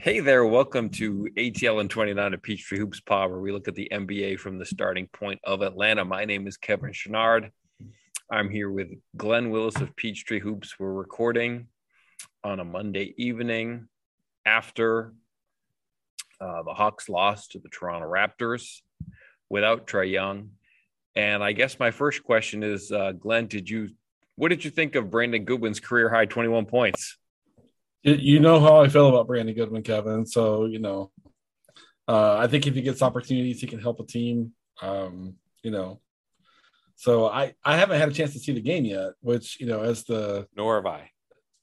Hey 0.00 0.20
there, 0.20 0.46
welcome 0.46 0.90
to 0.90 1.26
ATL 1.36 1.80
and 1.80 1.90
29 1.90 2.32
of 2.32 2.40
Peachtree 2.40 2.78
Hoops 2.78 3.00
Pod, 3.00 3.30
where 3.30 3.40
we 3.40 3.50
look 3.50 3.66
at 3.66 3.74
the 3.74 3.88
NBA 3.90 4.38
from 4.38 4.56
the 4.56 4.64
starting 4.64 5.08
point 5.08 5.40
of 5.42 5.60
Atlanta. 5.60 6.04
My 6.04 6.24
name 6.24 6.46
is 6.46 6.56
Kevin 6.56 6.92
Chouinard. 6.92 7.50
I'm 8.30 8.48
here 8.48 8.70
with 8.70 8.90
Glenn 9.16 9.50
Willis 9.50 9.74
of 9.80 9.96
Peachtree 9.96 10.38
Hoops. 10.38 10.78
We're 10.78 10.92
recording 10.92 11.66
on 12.44 12.60
a 12.60 12.64
Monday 12.64 13.12
evening 13.18 13.88
after 14.46 15.14
uh, 16.40 16.62
the 16.62 16.74
Hawks 16.74 17.08
lost 17.08 17.50
to 17.52 17.58
the 17.58 17.68
Toronto 17.68 18.08
Raptors 18.08 18.82
without 19.50 19.88
Trae 19.88 20.12
Young. 20.12 20.50
And 21.16 21.42
I 21.42 21.50
guess 21.50 21.80
my 21.80 21.90
first 21.90 22.22
question 22.22 22.62
is, 22.62 22.92
uh, 22.92 23.10
Glenn, 23.18 23.48
did 23.48 23.68
you 23.68 23.88
what 24.36 24.50
did 24.50 24.64
you 24.64 24.70
think 24.70 24.94
of 24.94 25.10
Brandon 25.10 25.44
Goodwin's 25.44 25.80
career 25.80 26.08
high 26.08 26.26
21 26.26 26.66
points? 26.66 27.17
You 28.16 28.40
know 28.40 28.60
how 28.60 28.82
I 28.82 28.88
feel 28.88 29.08
about 29.08 29.26
Brandon 29.26 29.54
Goodwin, 29.54 29.82
Kevin. 29.82 30.26
So 30.26 30.66
you 30.66 30.78
know, 30.78 31.10
uh, 32.06 32.36
I 32.36 32.46
think 32.46 32.66
if 32.66 32.74
he 32.74 32.82
gets 32.82 33.02
opportunities, 33.02 33.60
he 33.60 33.66
can 33.66 33.80
help 33.80 34.00
a 34.00 34.04
team. 34.04 34.52
Um, 34.80 35.34
you 35.62 35.70
know, 35.70 36.00
so 36.96 37.26
I 37.28 37.54
I 37.64 37.76
haven't 37.76 37.98
had 38.00 38.08
a 38.08 38.12
chance 38.12 38.32
to 38.32 38.38
see 38.38 38.52
the 38.52 38.60
game 38.60 38.84
yet, 38.84 39.12
which 39.20 39.60
you 39.60 39.66
know, 39.66 39.82
as 39.82 40.04
the 40.04 40.46
nor 40.56 40.76
have 40.76 40.86
I, 40.86 41.10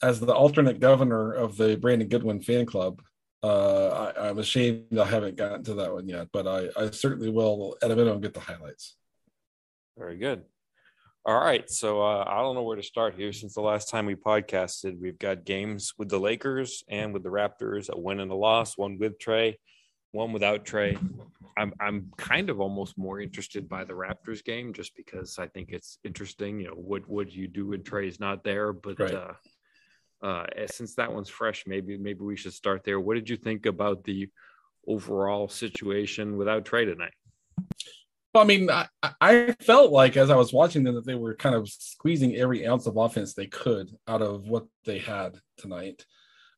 as 0.01 0.19
the 0.19 0.33
alternate 0.33 0.79
governor 0.79 1.33
of 1.33 1.57
the 1.57 1.75
Brandon 1.75 2.07
Goodwin 2.07 2.41
fan 2.41 2.65
club. 2.65 3.01
Uh, 3.43 4.11
I, 4.17 4.29
am 4.29 4.39
ashamed 4.39 4.97
I 4.97 5.05
haven't 5.05 5.35
gotten 5.35 5.63
to 5.65 5.75
that 5.75 5.93
one 5.93 6.07
yet, 6.07 6.29
but 6.33 6.47
I, 6.47 6.69
I 6.75 6.89
certainly 6.89 7.29
will 7.29 7.77
at 7.83 7.91
a 7.91 7.95
minimum 7.95 8.19
get 8.19 8.33
the 8.33 8.39
highlights. 8.39 8.95
Very 9.95 10.17
good. 10.17 10.45
All 11.27 11.39
right. 11.39 11.67
So 11.71 12.03
uh, 12.03 12.23
I 12.27 12.41
don't 12.41 12.53
know 12.53 12.61
where 12.61 12.75
to 12.75 12.83
start 12.83 13.15
here. 13.15 13.33
Since 13.33 13.55
the 13.55 13.61
last 13.61 13.89
time 13.89 14.05
we 14.05 14.13
podcasted, 14.13 14.99
we've 14.99 15.17
got 15.17 15.43
games 15.43 15.93
with 15.97 16.07
the 16.07 16.19
Lakers 16.19 16.83
and 16.87 17.13
with 17.13 17.23
the 17.23 17.29
Raptors, 17.29 17.89
a 17.89 17.99
win 17.99 18.19
and 18.19 18.31
a 18.31 18.35
loss, 18.35 18.77
one 18.77 18.99
with 18.99 19.17
Trae, 19.17 19.55
one 20.11 20.33
without 20.33 20.65
Trae. 20.65 20.99
I'm 21.57 21.73
I'm 21.79 22.11
kind 22.17 22.51
of 22.51 22.61
almost 22.61 22.95
more 22.95 23.19
interested 23.19 23.67
by 23.67 23.85
the 23.85 23.93
Raptors 23.93 24.43
game 24.43 24.71
just 24.71 24.95
because 24.95 25.39
I 25.39 25.47
think 25.47 25.69
it's 25.71 25.97
interesting. 26.03 26.59
You 26.59 26.67
know, 26.67 26.75
what 26.75 27.09
would 27.09 27.33
you 27.33 27.47
do 27.47 27.67
when 27.67 27.81
Trae's 27.81 28.19
not 28.19 28.43
there? 28.43 28.71
But 28.71 28.99
right. 28.99 29.15
uh, 29.15 29.33
uh, 30.21 30.45
since 30.67 30.93
that 30.95 31.11
one's 31.11 31.29
fresh, 31.29 31.65
maybe 31.65 31.97
maybe 31.97 32.19
we 32.19 32.37
should 32.37 32.53
start 32.53 32.83
there. 32.83 32.99
What 32.99 33.15
did 33.15 33.31
you 33.31 33.37
think 33.37 33.65
about 33.65 34.03
the 34.03 34.29
overall 34.87 35.47
situation 35.47 36.37
without 36.37 36.65
Trae 36.65 36.85
tonight? 36.85 37.13
Well, 38.35 38.43
I 38.43 38.47
mean, 38.47 38.69
I, 38.69 38.87
I, 39.21 39.55
felt 39.61 39.93
like 39.93 40.17
as 40.17 40.29
I 40.29 40.35
was 40.35 40.51
watching 40.51 40.83
them 40.83 40.95
that 40.95 41.05
they 41.05 41.15
were 41.15 41.35
kind 41.35 41.55
of 41.55 41.69
squeezing 41.69 42.35
every 42.35 42.67
ounce 42.67 42.85
of 42.85 42.97
offense 42.97 43.33
they 43.33 43.47
could 43.47 43.89
out 44.09 44.21
of 44.21 44.49
what 44.49 44.65
they 44.83 44.99
had 44.99 45.37
tonight. 45.57 46.05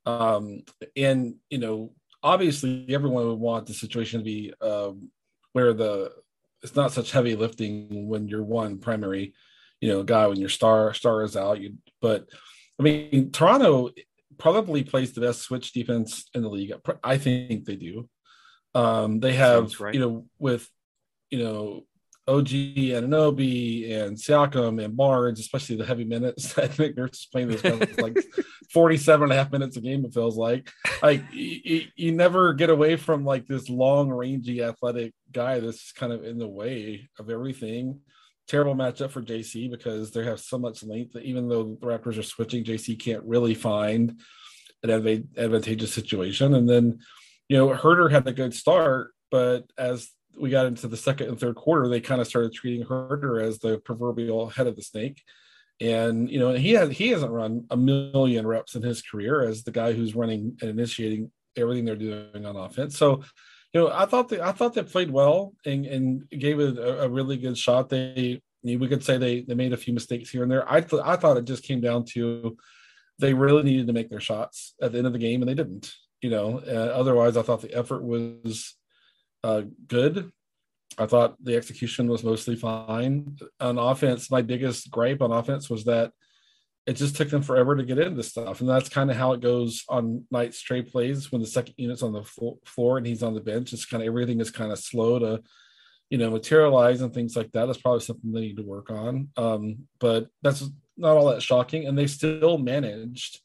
Um, 0.03 0.63
and 0.95 1.35
you 1.51 1.59
know, 1.59 1.93
obviously, 2.23 2.87
everyone 2.89 3.27
would 3.27 3.37
want 3.37 3.67
the 3.67 3.75
situation 3.75 4.21
to 4.21 4.23
be 4.23 4.53
um, 4.59 5.11
where 5.53 5.71
the 5.71 6.13
it's 6.63 6.75
not 6.75 6.93
such 6.93 7.11
heavy 7.11 7.35
lifting 7.35 8.07
when 8.07 8.27
you're 8.27 8.43
one 8.43 8.79
primary, 8.79 9.35
you 9.79 9.89
know, 9.89 10.01
guy 10.01 10.25
when 10.25 10.39
your 10.39 10.49
star 10.49 10.95
star 10.95 11.21
is 11.21 11.37
out. 11.37 11.61
You, 11.61 11.75
but 12.01 12.27
I 12.79 12.81
mean, 12.81 13.31
Toronto 13.31 13.91
probably 14.39 14.83
plays 14.83 15.13
the 15.13 15.21
best 15.21 15.43
switch 15.43 15.73
defense 15.73 16.25
in 16.33 16.41
the 16.41 16.49
league. 16.49 16.73
I 17.03 17.19
think 17.19 17.65
they 17.65 17.75
do. 17.75 18.09
Um, 18.73 19.19
they 19.19 19.33
have, 19.33 19.79
right. 19.79 19.93
you 19.93 19.99
know, 19.99 20.25
with 20.39 20.67
you 21.29 21.43
know, 21.43 21.83
OG 22.27 22.47
Anunoby 22.47 23.89
and 23.89 24.17
Siakam 24.17 24.83
and 24.83 24.97
Barnes, 24.97 25.39
especially 25.39 25.77
the 25.77 25.85
heavy 25.85 26.03
minutes. 26.03 26.57
I 26.57 26.67
think 26.67 26.95
they're 26.95 27.07
just 27.07 27.31
playing 27.31 27.47
this 27.47 27.63
like 27.97 28.17
47 28.73 29.23
and 29.23 29.31
a 29.31 29.35
half 29.35 29.51
minutes 29.51 29.77
a 29.77 29.81
game, 29.81 30.03
it 30.03 30.13
feels 30.13 30.35
like. 30.35 30.69
Like 31.01 31.23
you, 31.31 31.83
you 31.95 32.11
never 32.11 32.53
get 32.53 32.69
away 32.69 32.97
from 32.97 33.23
like 33.23 33.47
this 33.47 33.69
long, 33.69 34.09
rangy, 34.09 34.61
athletic 34.61 35.13
guy 35.31 35.59
that's 35.59 35.93
kind 35.93 36.11
of 36.11 36.25
in 36.25 36.37
the 36.37 36.47
way 36.47 37.07
of 37.17 37.29
everything. 37.29 38.01
Terrible 38.47 38.75
matchup 38.75 39.11
for 39.11 39.21
JC 39.21 39.71
because 39.71 40.11
they 40.11 40.25
have 40.25 40.39
so 40.39 40.57
much 40.57 40.83
length 40.83 41.13
that 41.13 41.23
even 41.23 41.47
though 41.47 41.77
the 41.79 41.87
Raptors 41.87 42.19
are 42.19 42.23
switching, 42.23 42.63
JC 42.63 42.99
can't 42.99 43.23
really 43.23 43.53
find 43.53 44.19
an 44.83 44.91
advantageous 45.37 45.93
situation. 45.93 46.53
And 46.55 46.67
then, 46.67 46.99
you 47.47 47.57
know, 47.57 47.69
Huerter 47.69 48.11
had 48.11 48.27
a 48.27 48.33
good 48.33 48.53
start, 48.53 49.11
but 49.31 49.63
as 49.77 50.09
we 50.39 50.49
got 50.49 50.65
into 50.65 50.87
the 50.87 50.97
second 50.97 51.29
and 51.29 51.39
third 51.39 51.55
quarter, 51.55 51.87
they 51.87 52.01
kind 52.01 52.21
of 52.21 52.27
started 52.27 52.53
treating 52.53 52.85
Huerter 52.85 53.41
as 53.41 53.59
the 53.59 53.79
proverbial 53.79 54.49
head 54.49 54.67
of 54.67 54.75
the 54.75 54.81
snake. 54.81 55.23
And 55.79 56.29
you 56.29 56.39
know, 56.39 56.53
he 56.53 56.71
has 56.71 56.89
he 56.89 57.09
hasn't 57.09 57.31
run 57.31 57.65
a 57.69 57.77
million 57.77 58.47
reps 58.47 58.75
in 58.75 58.81
his 58.81 59.01
career 59.01 59.41
as 59.41 59.63
the 59.63 59.71
guy 59.71 59.93
who's 59.93 60.15
running 60.15 60.57
and 60.61 60.69
initiating 60.69 61.31
everything 61.55 61.85
they're 61.85 61.95
doing 61.95 62.45
on 62.45 62.55
offense. 62.55 62.97
So, 62.97 63.23
you 63.73 63.81
know, 63.81 63.91
I 63.91 64.05
thought 64.05 64.29
they 64.29 64.41
I 64.41 64.53
thought 64.53 64.73
they 64.73 64.83
played 64.83 65.11
well 65.11 65.53
and, 65.65 65.85
and 65.85 66.29
gave 66.29 66.59
it 66.59 66.77
a, 66.77 67.03
a 67.03 67.09
really 67.09 67.37
good 67.37 67.57
shot. 67.57 67.89
They 67.89 68.41
we 68.63 68.87
could 68.87 69.03
say 69.03 69.17
they 69.17 69.41
they 69.41 69.53
made 69.53 69.73
a 69.73 69.77
few 69.77 69.93
mistakes 69.93 70.29
here 70.29 70.43
and 70.43 70.51
there. 70.51 70.71
I 70.71 70.81
th- 70.81 71.01
I 71.05 71.15
thought 71.15 71.37
it 71.37 71.45
just 71.45 71.63
came 71.63 71.81
down 71.81 72.05
to 72.13 72.57
they 73.19 73.33
really 73.33 73.63
needed 73.63 73.87
to 73.87 73.93
make 73.93 74.09
their 74.09 74.19
shots 74.19 74.73
at 74.81 74.91
the 74.91 74.97
end 74.97 75.07
of 75.07 75.13
the 75.13 75.19
game 75.19 75.41
and 75.41 75.49
they 75.49 75.55
didn't. 75.55 75.93
You 76.21 76.31
know, 76.31 76.61
uh, 76.65 76.91
otherwise 76.95 77.37
I 77.37 77.43
thought 77.43 77.61
the 77.61 77.73
effort 77.75 78.03
was 78.03 78.75
uh, 79.43 79.61
good. 79.87 80.31
I 80.97 81.05
thought 81.05 81.35
the 81.43 81.55
execution 81.55 82.07
was 82.07 82.23
mostly 82.23 82.55
fine. 82.55 83.37
On 83.59 83.77
offense, 83.77 84.31
my 84.31 84.41
biggest 84.41 84.89
gripe 84.89 85.21
on 85.21 85.31
offense 85.31 85.69
was 85.69 85.85
that 85.85 86.11
it 86.87 86.95
just 86.95 87.17
took 87.17 87.29
them 87.29 87.41
forever 87.41 87.75
to 87.75 87.83
get 87.83 87.99
into 87.99 88.23
stuff. 88.23 88.61
And 88.61 88.69
that's 88.69 88.87
kind 88.87 89.11
of 89.11 89.17
how 89.17 89.33
it 89.33 89.41
goes 89.41 89.83
on 89.89 90.25
nights 90.31 90.63
Trae 90.63 90.89
plays 90.89 91.31
when 91.31 91.41
the 91.41 91.47
second 91.47 91.75
unit's 91.77 92.01
on 92.01 92.13
the 92.13 92.23
floor 92.65 92.97
and 92.97 93.05
he's 93.05 93.23
on 93.23 93.33
the 93.33 93.41
bench. 93.41 93.73
It's 93.73 93.85
kind 93.85 94.01
of 94.01 94.07
everything 94.07 94.39
is 94.39 94.49
kind 94.49 94.71
of 94.71 94.79
slow 94.79 95.19
to, 95.19 95.43
you 96.09 96.17
know, 96.17 96.31
materialize 96.31 97.01
and 97.01 97.13
things 97.13 97.35
like 97.35 97.51
that. 97.51 97.65
That's 97.65 97.81
probably 97.81 97.99
something 97.99 98.31
they 98.31 98.39
need 98.39 98.57
to 98.57 98.63
work 98.63 98.89
on. 98.89 99.29
Um, 99.35 99.87
but 99.99 100.27
that's 100.41 100.63
not 100.95 101.17
all 101.17 101.29
that 101.29 101.43
shocking. 101.43 101.85
And 101.85 101.97
they 101.97 102.07
still 102.07 102.57
managed 102.57 103.41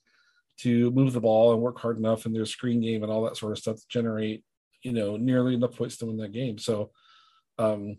to 0.59 0.93
move 0.93 1.13
the 1.13 1.21
ball 1.21 1.53
and 1.53 1.61
work 1.61 1.81
hard 1.81 1.99
enough 1.99 2.25
in 2.27 2.33
their 2.33 2.47
screen 2.47 2.81
game 2.81 3.03
and 3.03 3.11
all 3.11 3.25
that 3.25 3.37
sort 3.37 3.53
of 3.53 3.59
stuff 3.59 3.77
to 3.77 3.89
generate 3.89 4.45
you 4.83 4.93
know 4.93 5.17
nearly 5.17 5.55
enough 5.55 5.77
points 5.77 5.97
to 5.99 6.07
win 6.07 6.17
that 6.19 6.33
game. 6.33 6.59
So 6.59 6.91
um, 7.59 7.99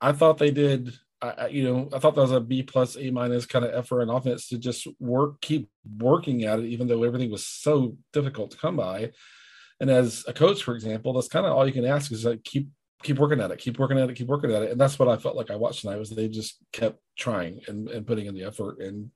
I 0.00 0.12
thought 0.12 0.38
they 0.38 0.50
did. 0.50 0.92
I, 1.20 1.46
you 1.46 1.62
know, 1.62 1.88
I 1.92 2.00
thought 2.00 2.16
that 2.16 2.22
was 2.22 2.32
a 2.32 2.40
B 2.40 2.64
plus, 2.64 2.96
A 2.96 3.10
minus 3.10 3.46
kind 3.46 3.64
of 3.64 3.72
effort 3.72 4.02
on 4.02 4.10
offense 4.10 4.48
to 4.48 4.58
just 4.58 4.88
work, 4.98 5.40
keep 5.40 5.70
working 5.98 6.42
at 6.44 6.58
it, 6.58 6.66
even 6.66 6.88
though 6.88 7.04
everything 7.04 7.30
was 7.30 7.46
so 7.46 7.96
difficult 8.12 8.50
to 8.50 8.56
come 8.56 8.74
by. 8.74 9.12
And 9.78 9.88
as 9.88 10.24
a 10.26 10.32
coach, 10.32 10.64
for 10.64 10.74
example, 10.74 11.12
that's 11.12 11.28
kind 11.28 11.46
of 11.46 11.52
all 11.52 11.64
you 11.64 11.72
can 11.72 11.84
ask 11.84 12.10
is 12.10 12.24
like 12.24 12.42
keep 12.42 12.68
keep 13.02 13.18
working 13.18 13.40
at 13.40 13.50
it, 13.50 13.58
keep 13.58 13.78
working 13.78 13.98
at 13.98 14.10
it, 14.10 14.16
keep 14.16 14.28
working 14.28 14.52
at 14.52 14.62
it. 14.62 14.72
And 14.72 14.80
that's 14.80 14.98
what 14.98 15.08
I 15.08 15.16
felt 15.16 15.36
like 15.36 15.50
I 15.50 15.56
watched 15.56 15.82
tonight 15.82 15.98
was 15.98 16.10
they 16.10 16.28
just 16.28 16.58
kept 16.72 16.98
trying 17.16 17.60
and, 17.68 17.88
and 17.88 18.06
putting 18.06 18.26
in 18.26 18.34
the 18.34 18.44
effort 18.44 18.80
and 18.80 19.10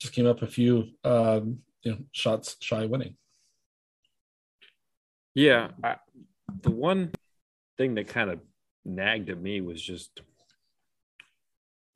just 0.00 0.14
came 0.14 0.26
up 0.26 0.42
a 0.42 0.46
few 0.46 0.88
um, 1.04 1.58
you 1.82 1.92
know 1.92 1.98
shots 2.12 2.56
shy 2.60 2.84
winning. 2.86 3.16
Yeah, 5.34 5.68
I, 5.82 5.96
the 6.62 6.70
one 6.70 7.10
thing 7.76 7.96
that 7.96 8.08
kind 8.08 8.30
of 8.30 8.40
nagged 8.84 9.30
at 9.30 9.40
me 9.40 9.60
was 9.60 9.82
just 9.82 10.20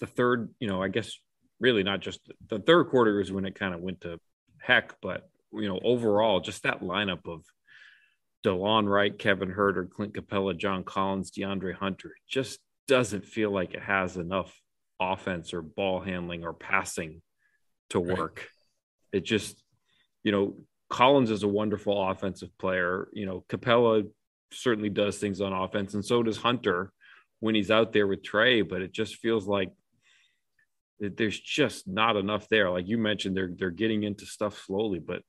the 0.01 0.07
third. 0.07 0.55
You 0.59 0.69
know, 0.69 0.83
I 0.83 0.89
guess 0.89 1.13
really 1.61 1.83
not 1.83 2.01
just 2.01 2.21
the 2.49 2.59
third 2.59 2.89
quarter 2.89 3.21
is 3.21 3.33
when 3.33 3.45
it 3.45 3.55
kind 3.55 3.75
of 3.75 3.81
went 3.81 4.01
to 4.03 4.19
heck, 4.61 5.01
but 5.01 5.29
you 5.53 5.69
know, 5.69 5.81
overall, 5.83 6.41
just 6.41 6.65
that 6.65 6.81
lineup 6.81 7.27
of 7.27 7.45
Delon 8.45 8.89
Wright, 8.89 9.17
Kevin 9.19 9.53
Huerter, 9.53 9.89
Clint 9.89 10.15
Capela, 10.15 10.57
John 10.57 10.85
Collins, 10.85 11.31
DeAndre 11.31 11.75
Hunter 11.75 12.15
just 12.29 12.61
doesn't 12.87 13.25
feel 13.25 13.51
like 13.51 13.75
it 13.75 13.83
has 13.83 14.17
enough 14.17 14.55
offense 15.01 15.53
or 15.53 15.63
ball 15.63 16.01
handling 16.01 16.45
or 16.45 16.53
passing 16.53 17.23
to 17.91 18.01
work. 18.01 18.39
Right. 19.13 19.19
It 19.19 19.25
just, 19.25 19.63
you 20.23 20.33
know, 20.33 20.57
Collins 20.91 21.31
is 21.31 21.43
a 21.43 21.49
wonderful 21.49 22.11
offensive 22.11 22.57
player. 22.59 23.09
You 23.13 23.27
know, 23.27 23.45
Capela 23.49 24.09
certainly 24.53 24.89
does 24.89 25.19
things 25.19 25.41
on 25.41 25.53
offense, 25.53 25.95
and 25.95 26.05
so 26.05 26.23
does 26.23 26.39
Hunter 26.39 26.93
when 27.41 27.55
he's 27.55 27.71
out 27.71 27.93
there 27.93 28.07
with 28.07 28.23
Trae. 28.23 28.69
But 28.69 28.83
it 28.83 28.93
just 28.93 29.17
feels 29.17 29.47
like 29.47 29.71
there's 31.01 31.39
just 31.39 31.87
not 31.87 32.17
enough 32.17 32.49
there. 32.49 32.71
Like 32.71 32.89
you 32.89 32.99
mentioned, 32.99 33.37
they're 33.37 33.53
they're 33.57 33.71
getting 33.71 34.03
into 34.03 34.27
stuff 34.27 34.63
slowly, 34.67 34.99
but 34.99 35.23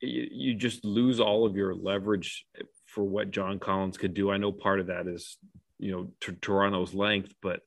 you, 0.00 0.28
you 0.30 0.54
just 0.54 0.84
lose 0.84 1.20
all 1.20 1.46
of 1.46 1.56
your 1.56 1.74
leverage 1.74 2.46
for 2.86 3.02
what 3.02 3.30
John 3.30 3.58
Collins 3.58 3.98
could 3.98 4.14
do. 4.14 4.30
I 4.30 4.36
know 4.36 4.52
part 4.52 4.80
of 4.80 4.88
that 4.88 5.06
is 5.06 5.38
you 5.78 5.92
know 5.92 6.12
t- 6.20 6.38
Toronto's 6.40 6.94
length, 6.94 7.34
but 7.42 7.60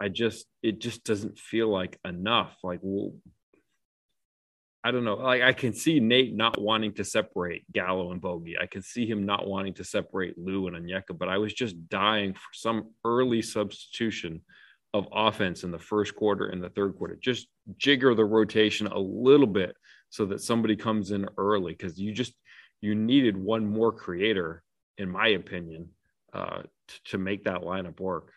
I 0.00 0.08
just 0.08 0.46
it 0.62 0.80
just 0.80 1.04
doesn't 1.04 1.38
feel 1.38 1.68
like 1.68 1.98
enough. 2.04 2.56
Like 2.62 2.80
well, 2.82 3.12
I 4.82 4.90
don't 4.90 5.04
know. 5.04 5.16
Like 5.16 5.42
I 5.42 5.52
can 5.52 5.74
see 5.74 6.00
Nate 6.00 6.34
not 6.34 6.60
wanting 6.60 6.94
to 6.94 7.04
separate 7.04 7.70
Gallo 7.70 8.12
and 8.12 8.20
Bogey. 8.20 8.56
I 8.58 8.66
can 8.66 8.82
see 8.82 9.06
him 9.06 9.26
not 9.26 9.46
wanting 9.46 9.74
to 9.74 9.84
separate 9.84 10.38
Lou 10.38 10.68
and 10.68 10.76
Onyeka, 10.76 11.18
but 11.18 11.28
I 11.28 11.36
was 11.38 11.52
just 11.52 11.88
dying 11.88 12.32
for 12.32 12.48
some 12.54 12.90
early 13.04 13.42
substitution 13.42 14.40
of 14.94 15.06
offense 15.12 15.64
in 15.64 15.70
the 15.70 15.78
first 15.78 16.16
quarter 16.16 16.46
and 16.46 16.62
the 16.62 16.70
third 16.70 16.96
quarter. 16.96 17.16
Just 17.20 17.46
jigger 17.76 18.14
the 18.14 18.24
rotation 18.24 18.86
a 18.86 18.98
little 18.98 19.46
bit 19.46 19.76
so 20.08 20.24
that 20.26 20.40
somebody 20.40 20.76
comes 20.76 21.10
in 21.10 21.28
early 21.36 21.72
because 21.72 21.98
you 21.98 22.12
just 22.12 22.32
you 22.80 22.94
needed 22.94 23.36
one 23.36 23.66
more 23.66 23.92
creator, 23.92 24.62
in 24.96 25.10
my 25.10 25.28
opinion, 25.28 25.90
uh, 26.32 26.62
t- 26.88 26.98
to 27.04 27.18
make 27.18 27.44
that 27.44 27.60
lineup 27.60 28.00
work. 28.00 28.32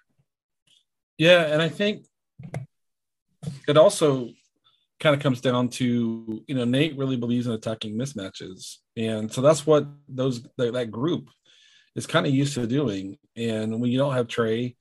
Yeah, 1.17 1.43
and 1.43 1.61
I 1.61 1.69
think 1.69 2.05
it 3.67 3.77
also 3.77 4.29
kind 5.03 5.15
of 5.15 5.21
comes 5.21 5.41
down 5.41 5.67
to 5.67 6.41
you 6.47 6.55
know 6.55 6.63
Nate 6.63 6.97
really 6.97 7.17
believes 7.17 7.45
in 7.45 7.51
attacking 7.53 7.97
mismatches, 7.97 8.77
and 8.95 9.31
so 9.31 9.41
that's 9.41 9.67
what 9.67 9.85
those 10.07 10.41
that, 10.57 10.73
that 10.73 10.91
group 10.91 11.29
is 11.95 12.07
kind 12.07 12.25
of 12.25 12.33
used 12.33 12.55
to 12.55 12.65
doing. 12.65 13.17
And 13.35 13.81
when 13.81 13.91
you 13.91 13.99
don't 13.99 14.13
have 14.13 14.27
Trae, 14.27 14.75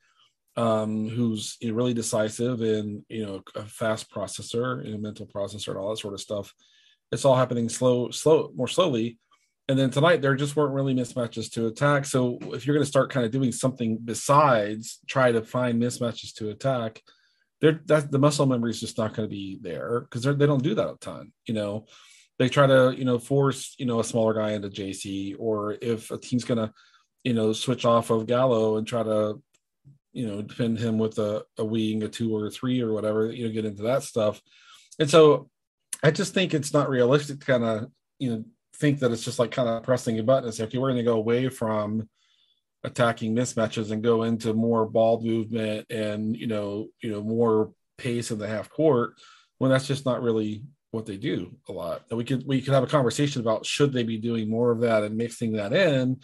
um, 0.56 1.08
who's 1.08 1.58
really 1.60 1.92
decisive 1.92 2.60
and 2.60 3.04
you 3.08 3.26
know 3.26 3.42
a 3.56 3.64
fast 3.64 4.10
processor, 4.12 4.84
and 4.84 4.94
a 4.94 4.98
mental 4.98 5.26
processor, 5.26 5.69
and 5.69 5.78
all 5.78 5.90
that 5.90 5.98
sort 5.98 6.14
of 6.14 6.20
stuff, 6.20 6.54
it's 7.10 7.24
all 7.24 7.36
happening 7.36 7.69
slow, 7.69 8.10
slow, 8.10 8.52
more 8.54 8.69
slowly. 8.69 9.19
And 9.69 9.78
then 9.78 9.90
tonight 9.90 10.22
there 10.22 10.36
just 10.36 10.54
weren't 10.54 10.74
really 10.74 10.94
mismatches 10.94 11.50
to 11.52 11.66
attack. 11.66 12.04
So 12.04 12.38
if 12.52 12.66
you're 12.66 12.74
going 12.74 12.84
to 12.84 12.90
start 12.90 13.10
kind 13.10 13.24
of 13.26 13.32
doing 13.32 13.52
something 13.52 13.98
besides 14.04 14.98
try 15.08 15.32
to 15.32 15.42
find 15.42 15.82
mismatches 15.82 16.32
to 16.34 16.50
attack, 16.50 17.00
they're 17.62 17.80
that 17.86 18.10
the 18.10 18.18
muscle 18.18 18.44
memory 18.44 18.72
is 18.72 18.80
just 18.80 18.98
not 18.98 19.14
going 19.14 19.26
to 19.26 19.34
be 19.34 19.58
there 19.62 20.00
because 20.00 20.24
they 20.24 20.46
don't 20.46 20.64
do 20.64 20.74
that 20.74 20.90
a 20.90 20.96
ton. 21.00 21.32
You 21.46 21.54
know, 21.54 21.86
they 22.38 22.48
try 22.48 22.66
to 22.66 22.92
you 22.94 23.04
know 23.04 23.18
force 23.18 23.74
you 23.78 23.86
know 23.86 24.00
a 24.00 24.04
smaller 24.04 24.34
guy 24.34 24.50
into 24.50 24.68
JC, 24.68 25.36
or 25.38 25.78
if 25.80 26.10
a 26.10 26.18
team's 26.18 26.44
going 26.44 26.58
to 26.58 26.72
you 27.22 27.32
know 27.32 27.52
switch 27.52 27.84
off 27.86 28.10
of 28.10 28.26
Gallo 28.26 28.76
and 28.76 28.86
try 28.86 29.04
to 29.04 29.40
you 30.12 30.26
know 30.26 30.42
defend 30.42 30.80
him 30.80 30.98
with 30.98 31.18
a, 31.18 31.44
a 31.56 31.64
wing, 31.64 32.02
a 32.02 32.08
two 32.08 32.36
or 32.36 32.46
a 32.46 32.50
three 32.50 32.82
or 32.82 32.92
whatever, 32.92 33.30
you 33.30 33.46
know, 33.46 33.52
get 33.52 33.64
into 33.64 33.84
that 33.84 34.02
stuff. 34.02 34.42
And 34.98 35.08
so 35.08 35.48
I 36.02 36.10
just 36.10 36.34
think 36.34 36.52
it's 36.52 36.74
not 36.74 36.90
realistic 36.90 37.38
to 37.40 37.46
kind 37.46 37.64
of 37.64 37.90
you 38.18 38.30
know 38.30 38.44
think 38.74 38.98
that 38.98 39.12
it's 39.12 39.24
just 39.24 39.38
like 39.38 39.52
kind 39.52 39.68
of 39.68 39.84
pressing 39.84 40.18
a 40.18 40.22
button 40.24 40.46
and 40.46 40.54
say, 40.54 40.64
okay, 40.64 40.78
we're 40.78 40.88
going 40.88 40.96
to 40.96 41.04
go 41.04 41.14
away 41.14 41.48
from 41.48 42.08
attacking 42.84 43.34
mismatches 43.34 43.90
and 43.90 44.02
go 44.02 44.25
into 44.25 44.55
more 44.55 44.87
ball 44.87 45.20
movement 45.23 45.87
and 45.90 46.37
you 46.37 46.46
know 46.46 46.88
you 47.00 47.11
know 47.11 47.23
more 47.23 47.73
pace 47.99 48.31
in 48.31 48.38
the 48.38 48.49
half 48.49 48.69
court 48.70 49.14
when 49.58 49.70
that's 49.70 49.87
just 49.87 50.05
not 50.05 50.23
really 50.23 50.64
what 50.90 51.06
they 51.06 51.17
do 51.17 51.56
a 51.69 51.73
lot. 51.73 52.02
And 52.11 52.19
we 52.19 52.25
could 52.25 52.46
we 52.46 52.61
could 52.61 52.75
have 52.75 52.82
a 52.82 52.88
conversation 52.88 53.40
about 53.40 53.67
should 53.67 53.93
they 53.93 54.02
be 54.02 54.19
doing 54.19 54.49
more 54.50 54.70
of 54.70 54.81
that 54.81 55.02
and 55.02 55.17
mixing 55.17 55.52
that 55.52 55.73
in 55.73 56.20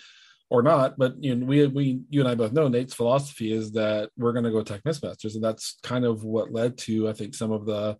or 0.50 0.62
not. 0.62 0.98
But 0.98 1.22
you 1.22 1.34
know 1.34 1.46
we 1.46 1.66
we 1.66 2.00
you 2.10 2.20
and 2.20 2.28
i 2.28 2.34
both 2.34 2.52
know 2.52 2.68
nate's 2.68 2.94
philosophy 2.94 3.52
is 3.52 3.72
that 3.72 4.10
we're 4.16 4.32
going 4.32 4.44
to 4.44 4.50
go 4.50 4.58
attack 4.58 4.82
mismatches. 4.82 5.34
And 5.34 5.44
that's 5.44 5.78
kind 5.82 6.04
of 6.04 6.24
what 6.24 6.52
led 6.52 6.78
to 6.78 7.08
i 7.08 7.12
think 7.12 7.34
some 7.34 7.52
of 7.52 7.66
the 7.66 7.96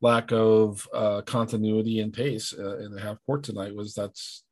lack 0.00 0.32
of 0.32 0.86
uh, 0.94 1.22
continuity 1.22 1.98
and 2.00 2.12
pace 2.12 2.54
uh, 2.56 2.78
in 2.78 2.92
the 2.92 3.00
half 3.00 3.18
court 3.26 3.42
tonight 3.42 3.74
was 3.74 3.94
that's 3.94 4.44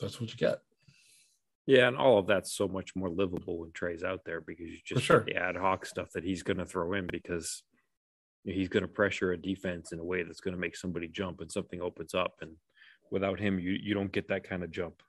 that's 0.00 0.20
what 0.20 0.30
you 0.30 0.36
get 0.36 0.58
yeah, 1.68 1.86
and 1.86 1.98
all 1.98 2.18
of 2.18 2.26
that's 2.26 2.50
so 2.50 2.66
much 2.66 2.96
more 2.96 3.10
livable 3.10 3.58
when 3.58 3.72
Trae's 3.72 4.02
out 4.02 4.22
there 4.24 4.40
because 4.40 4.68
you 4.68 4.78
just 4.86 5.04
sure. 5.04 5.22
the 5.26 5.36
ad 5.36 5.54
hoc 5.54 5.84
stuff 5.84 6.10
that 6.14 6.24
he's 6.24 6.42
going 6.42 6.56
to 6.56 6.64
throw 6.64 6.94
in 6.94 7.06
because 7.06 7.62
he's 8.42 8.70
going 8.70 8.84
to 8.84 8.88
pressure 8.88 9.32
a 9.32 9.36
defense 9.36 9.92
in 9.92 9.98
a 9.98 10.04
way 10.04 10.22
that's 10.22 10.40
going 10.40 10.54
to 10.54 10.60
make 10.60 10.74
somebody 10.74 11.08
jump 11.08 11.42
and 11.42 11.52
something 11.52 11.82
opens 11.82 12.14
up, 12.14 12.36
and 12.40 12.52
without 13.10 13.38
him, 13.38 13.58
you 13.58 13.72
you 13.72 13.92
don't 13.92 14.12
get 14.12 14.28
that 14.28 14.48
kind 14.48 14.64
of 14.64 14.70
jump. 14.70 15.02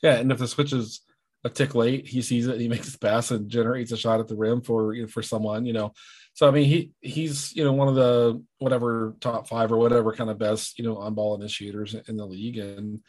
Yeah, 0.00 0.14
and 0.14 0.30
if 0.30 0.38
the 0.38 0.46
switch 0.46 0.72
is 0.72 1.00
a 1.42 1.50
tick 1.50 1.74
late, 1.74 2.06
he 2.06 2.22
sees 2.22 2.46
it, 2.46 2.60
he 2.60 2.68
makes 2.68 2.94
a 2.94 2.98
pass 2.98 3.32
and 3.32 3.50
generates 3.50 3.90
a 3.90 3.96
shot 3.96 4.20
at 4.20 4.28
the 4.28 4.36
rim 4.36 4.62
for 4.62 4.94
you 4.94 5.02
know, 5.02 5.08
for 5.08 5.22
someone, 5.22 5.66
you 5.66 5.72
know. 5.72 5.92
So 6.34 6.46
I 6.46 6.52
mean, 6.52 6.66
he 6.66 6.92
he's 7.00 7.52
you 7.56 7.64
know 7.64 7.72
one 7.72 7.88
of 7.88 7.96
the 7.96 8.40
whatever 8.60 9.16
top 9.20 9.48
five 9.48 9.72
or 9.72 9.76
whatever 9.78 10.12
kind 10.12 10.30
of 10.30 10.38
best 10.38 10.78
you 10.78 10.84
know 10.84 10.98
on 10.98 11.14
ball 11.14 11.34
initiators 11.34 11.96
in 12.06 12.16
the 12.16 12.26
league, 12.26 12.58
and 12.58 13.00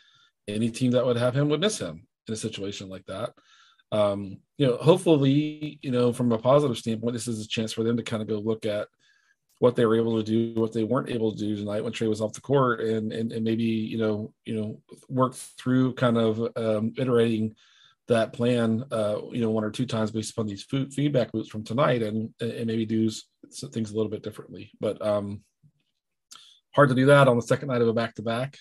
any 0.48 0.72
team 0.72 0.94
that 0.94 1.06
would 1.06 1.18
have 1.18 1.36
him 1.36 1.48
would 1.50 1.62
miss 1.62 1.78
him 1.78 2.08
in 2.30 2.34
a 2.34 2.38
situation 2.38 2.88
like 2.88 3.06
that. 3.08 3.34
Um, 3.92 4.38
you 4.58 4.68
know, 4.68 4.78
hopefully, 4.78 5.80
you 5.82 5.92
know, 5.92 6.14
from 6.14 6.32
a 6.32 6.38
positive 6.38 6.78
standpoint, 6.78 7.14
this 7.14 7.28
is 7.28 7.44
a 7.44 7.48
chance 7.48 7.74
for 7.74 7.84
them 7.84 7.98
to 7.98 8.04
kind 8.04 8.22
of 8.22 8.30
go 8.30 8.38
look 8.40 8.66
at 8.66 8.88
what 9.58 9.76
they 9.76 9.86
were 9.86 9.98
able 9.98 10.18
to 10.18 10.24
do, 10.24 10.60
what 10.60 10.72
they 10.72 10.84
weren't 10.84 11.10
able 11.10 11.32
to 11.32 11.38
do 11.38 11.56
tonight 11.56 11.84
when 11.84 11.92
Trae 11.92 12.08
was 12.08 12.22
off 12.22 12.34
the 12.34 12.42
court, 12.42 12.82
and 12.82 13.12
and, 13.12 13.32
and 13.34 13.44
maybe 13.44 13.64
you 13.64 13.98
know, 13.98 14.34
you 14.46 14.56
know, 14.56 14.80
work 15.10 15.34
through 15.34 15.96
kind 15.96 16.18
of 16.18 16.40
um, 16.56 16.94
iterating 16.98 17.56
that 18.08 18.34
plan, 18.34 18.86
uh, 18.92 19.18
you 19.32 19.42
know, 19.42 19.52
one 19.52 19.64
or 19.64 19.70
two 19.70 19.86
times 19.86 20.12
based 20.12 20.32
upon 20.32 20.48
these 20.48 20.64
food, 20.64 20.94
feedback 20.94 21.34
loops 21.34 21.50
from 21.50 21.64
tonight, 21.64 22.02
and 22.04 22.34
and 22.40 22.68
maybe 22.68 22.86
do 22.86 23.10
things 23.74 23.92
a 23.92 23.96
little 23.96 24.10
bit 24.10 24.24
differently. 24.24 24.72
But 24.80 25.02
um, 25.06 25.44
hard 26.72 26.90
to 26.90 26.96
do 26.96 27.08
that 27.08 27.28
on 27.28 27.36
the 27.36 27.42
second 27.42 27.68
night 27.68 27.82
of 27.82 27.88
a 27.88 27.94
back 27.94 28.16
to 28.16 28.22
back 28.22 28.58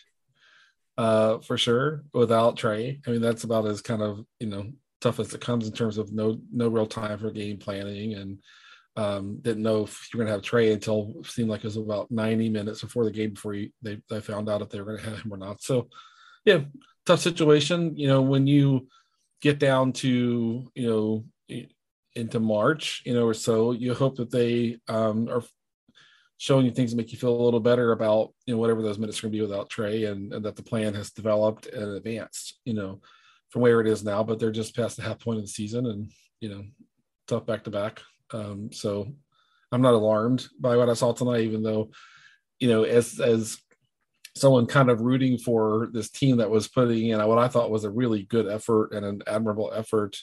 uh, 0.99 1.39
for 1.39 1.57
sure 1.57 2.05
without 2.13 2.57
Trae. 2.57 3.01
I 3.07 3.11
mean, 3.11 3.23
that's 3.23 3.45
about 3.45 3.67
as 3.67 3.81
kind 3.81 4.03
of 4.03 4.25
you 4.41 4.49
know 4.49 4.67
tough 5.01 5.21
as 5.21 5.33
it 5.33 5.41
comes 5.41 5.67
in 5.67 5.73
terms 5.73 5.97
of 5.97 6.13
no 6.13 6.39
no 6.53 6.69
real 6.69 6.87
time 6.87 7.19
for 7.19 7.31
game 7.31 7.57
planning 7.57 8.15
and 8.15 8.39
um, 8.97 9.39
didn't 9.43 9.63
know 9.63 9.85
if 9.85 10.09
you're 10.13 10.19
going 10.19 10.27
to 10.27 10.33
have 10.33 10.43
Trae 10.43 10.73
until 10.73 11.23
seemed 11.23 11.49
like 11.49 11.61
it 11.61 11.67
was 11.67 11.77
about 11.77 12.11
90 12.11 12.49
minutes 12.49 12.81
before 12.81 13.05
the 13.05 13.13
game 13.13 13.35
before 13.35 13.55
you, 13.55 13.71
they, 13.81 14.01
they 14.11 14.21
found 14.21 14.49
out 14.49 14.61
if 14.61 14.71
they 14.71 14.81
were 14.81 14.87
going 14.87 14.99
to 14.99 15.11
have 15.11 15.21
him 15.21 15.33
or 15.33 15.37
not. 15.37 15.63
So, 15.63 15.89
yeah, 16.45 16.63
tough 17.07 17.21
situation. 17.21 17.97
You 17.97 18.09
know, 18.09 18.23
when 18.23 18.49
you 18.49 18.89
get 19.41 19.61
down 19.61 19.93
to, 19.93 20.69
you 20.75 21.25
know, 21.49 21.65
into 22.17 22.41
March, 22.41 23.03
you 23.07 23.15
know, 23.15 23.25
or 23.25 23.35
so, 23.35 23.71
you 23.71 23.95
hope 23.95 24.17
that 24.17 24.33
they 24.33 24.79
um, 24.89 25.29
are 25.29 25.45
showing 26.39 26.65
you 26.65 26.73
things 26.73 26.93
that 26.93 26.97
make 26.97 27.13
you 27.13 27.19
feel 27.19 27.35
a 27.35 27.45
little 27.45 27.61
better 27.61 27.93
about 27.93 28.33
you 28.47 28.55
know 28.55 28.59
whatever 28.59 28.81
those 28.81 28.99
minutes 28.99 29.19
are 29.19 29.23
going 29.23 29.33
to 29.33 29.39
be 29.39 29.43
without 29.43 29.69
Trae, 29.69 30.11
and, 30.11 30.33
and, 30.33 30.45
that 30.45 30.57
the 30.57 30.63
plan 30.63 30.95
has 30.95 31.11
developed 31.11 31.67
and 31.67 31.97
advanced, 31.97 32.61
you 32.65 32.75
know, 32.75 33.01
from 33.51 33.63
where 33.63 33.81
it 33.81 33.89
is 33.89 34.05
now. 34.05 34.23
But 34.23 34.39
they're 34.39 34.51
just 34.51 34.77
past 34.77 34.97
the 34.97 35.03
half 35.03 35.19
point 35.19 35.39
of 35.39 35.45
the 35.45 35.49
season, 35.49 35.87
and 35.87 36.11
you 36.41 36.49
know, 36.49 36.65
tough 37.27 37.45
back 37.45 37.65
to 37.65 37.71
back. 37.71 38.03
Um, 38.33 38.71
so 38.73 39.09
I'm 39.73 39.83
not 39.83 39.95
alarmed 39.95 40.47
by 40.59 40.77
what 40.77 40.89
I 40.89 40.95
saw 40.95 41.13
tonight, 41.13 41.43
even 41.43 41.63
though 41.63 41.91
you 42.61 42.69
know, 42.69 42.85
as 42.85 43.21
as 43.21 43.59
someone 44.37 44.67
kind 44.67 44.91
of 44.91 45.01
rooting 45.01 45.37
for 45.39 45.89
this 45.93 46.11
team 46.11 46.37
that 46.37 46.51
was 46.51 46.69
putting 46.69 47.09
in 47.09 47.27
what 47.27 47.39
I 47.39 47.49
thought 47.49 47.71
was 47.71 47.85
a 47.85 47.91
really 47.91 48.23
good 48.23 48.47
effort 48.47 48.93
and 48.93 49.05
an 49.05 49.23
admirable 49.27 49.73
effort. 49.75 50.17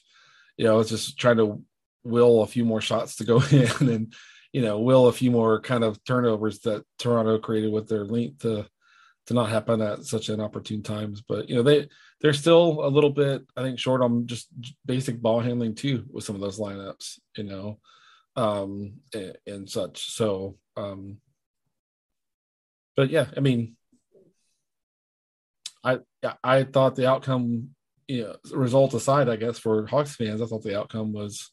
You 0.57 0.65
know, 0.65 0.75
I 0.75 0.77
was 0.77 0.89
just 0.89 1.17
trying 1.17 1.38
to 1.38 1.62
will 2.03 2.44
a 2.44 2.47
few 2.47 2.63
more 2.63 2.81
shots 2.81 3.15
to 3.17 3.25
go 3.25 3.41
in 3.51 3.89
and 3.89 4.13
you 4.55 4.61
know, 4.61 4.79
will 4.79 5.07
a 5.07 5.11
few 5.11 5.31
more 5.31 5.59
kind 5.59 5.83
of 5.83 6.01
turnovers 6.05 6.59
that 6.59 6.85
Toronto 6.97 7.37
created 7.39 7.73
with 7.73 7.89
their 7.89 8.05
length 8.05 8.43
to 8.43 8.65
to 9.27 9.33
not 9.33 9.49
happen 9.49 9.81
at 9.81 10.05
such 10.05 10.29
an 10.29 10.39
opportune 10.39 10.81
times. 10.81 11.21
But 11.21 11.50
you 11.50 11.57
know, 11.57 11.62
they 11.62 11.89
they're 12.21 12.31
still 12.31 12.85
a 12.85 12.88
little 12.88 13.09
bit, 13.09 13.41
I 13.57 13.63
think, 13.63 13.79
short 13.79 14.01
on 14.01 14.27
just 14.27 14.47
basic 14.85 15.21
ball 15.21 15.41
handling 15.41 15.75
too 15.75 16.05
with 16.09 16.24
some 16.24 16.35
of 16.35 16.41
those 16.41 16.57
lineups, 16.57 17.19
you 17.35 17.43
know, 17.43 17.79
um, 18.38 19.01
and, 19.13 19.38
and 19.45 19.69
such. 19.69 20.15
So, 20.15 20.55
um, 20.77 21.17
but 22.95 23.09
yeah, 23.09 23.25
I 23.35 23.41
mean, 23.41 23.75
I 25.83 26.00
I 26.41 26.63
thought 26.63 26.95
the 26.95 27.09
outcome, 27.09 27.71
you 28.07 28.24
know, 28.24 28.35
result 28.53 28.93
aside, 28.93 29.27
I 29.27 29.35
guess 29.35 29.59
for 29.59 29.85
Hawks 29.88 30.15
fans, 30.15 30.41
I 30.41 30.45
thought 30.45 30.63
the 30.63 30.79
outcome 30.79 31.12
was 31.12 31.51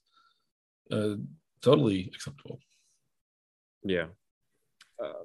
uh, 0.92 1.14
totally 1.62 2.12
acceptable. 2.14 2.60
Yeah. 3.84 4.06
Uh, 5.02 5.24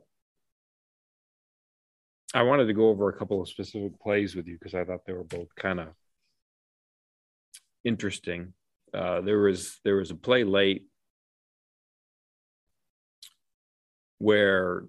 I 2.33 2.43
wanted 2.43 2.65
to 2.65 2.73
go 2.73 2.89
over 2.89 3.09
a 3.09 3.17
couple 3.17 3.41
of 3.41 3.49
specific 3.49 3.99
plays 3.99 4.35
with 4.35 4.47
you 4.47 4.57
because 4.59 4.73
I 4.73 4.83
thought 4.83 5.05
they 5.05 5.13
were 5.13 5.23
both 5.23 5.47
kind 5.55 5.79
of 5.79 5.87
interesting. 7.83 8.53
Uh, 8.93 9.21
there 9.21 9.39
was 9.39 9.79
there 9.83 9.95
was 9.95 10.11
a 10.11 10.15
play 10.15 10.43
late 10.43 10.85
where 14.19 14.85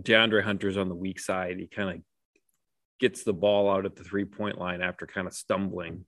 DeAndre 0.00 0.42
Hunter's 0.42 0.76
on 0.76 0.88
the 0.88 0.94
weak 0.94 1.20
side. 1.20 1.58
He 1.58 1.66
kind 1.66 1.90
of 1.90 2.02
gets 2.98 3.24
the 3.24 3.32
ball 3.32 3.70
out 3.70 3.86
at 3.86 3.96
the 3.96 4.04
three 4.04 4.24
point 4.24 4.58
line 4.58 4.82
after 4.82 5.06
kind 5.06 5.26
of 5.26 5.34
stumbling, 5.34 6.04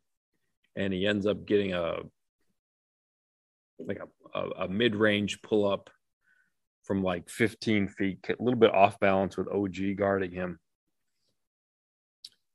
and 0.77 0.93
he 0.93 1.07
ends 1.07 1.27
up 1.27 1.47
getting 1.47 1.73
a 1.73 1.99
like 3.79 4.01
a, 4.01 4.39
a, 4.39 4.51
a 4.65 4.69
mid 4.69 4.97
range 4.97 5.41
pull 5.43 5.71
up 5.71 5.89
from 6.89 7.03
like 7.03 7.29
15 7.29 7.89
feet, 7.89 8.27
a 8.31 8.43
little 8.43 8.59
bit 8.59 8.75
off 8.75 8.99
balance 8.99 9.37
with 9.37 9.47
OG 9.47 9.97
guarding 9.99 10.33
him. 10.33 10.59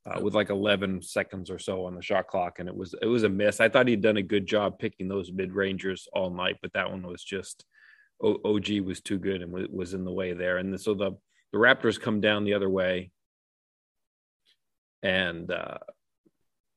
Uh, 0.06 0.20
with 0.22 0.34
like 0.34 0.50
11 0.50 1.02
seconds 1.02 1.50
or 1.50 1.58
so 1.58 1.86
on 1.86 1.96
the 1.96 2.02
shot 2.02 2.28
clock, 2.28 2.60
and 2.60 2.68
it 2.68 2.76
was 2.76 2.94
it 3.02 3.06
was 3.06 3.24
a 3.24 3.30
miss. 3.30 3.62
I 3.62 3.70
thought 3.70 3.88
he'd 3.88 4.02
done 4.02 4.18
a 4.18 4.22
good 4.22 4.46
job 4.46 4.78
picking 4.78 5.08
those 5.08 5.32
mid 5.32 5.54
rangers 5.54 6.10
all 6.12 6.30
night, 6.30 6.58
but 6.62 6.74
that 6.74 6.92
one 6.92 7.04
was 7.04 7.24
just 7.24 7.64
OG 8.22 8.82
was 8.84 9.00
too 9.00 9.18
good 9.18 9.42
and 9.42 9.54
was 9.72 9.94
in 9.94 10.04
the 10.04 10.12
way 10.12 10.34
there. 10.34 10.58
And 10.58 10.78
so 10.82 10.94
the 10.94 11.12
the 11.54 11.58
Raptors 11.58 12.02
come 12.02 12.20
down 12.20 12.44
the 12.44 12.56
other 12.56 12.70
way, 12.70 13.12
and 15.04 15.50
uh, 15.50 15.78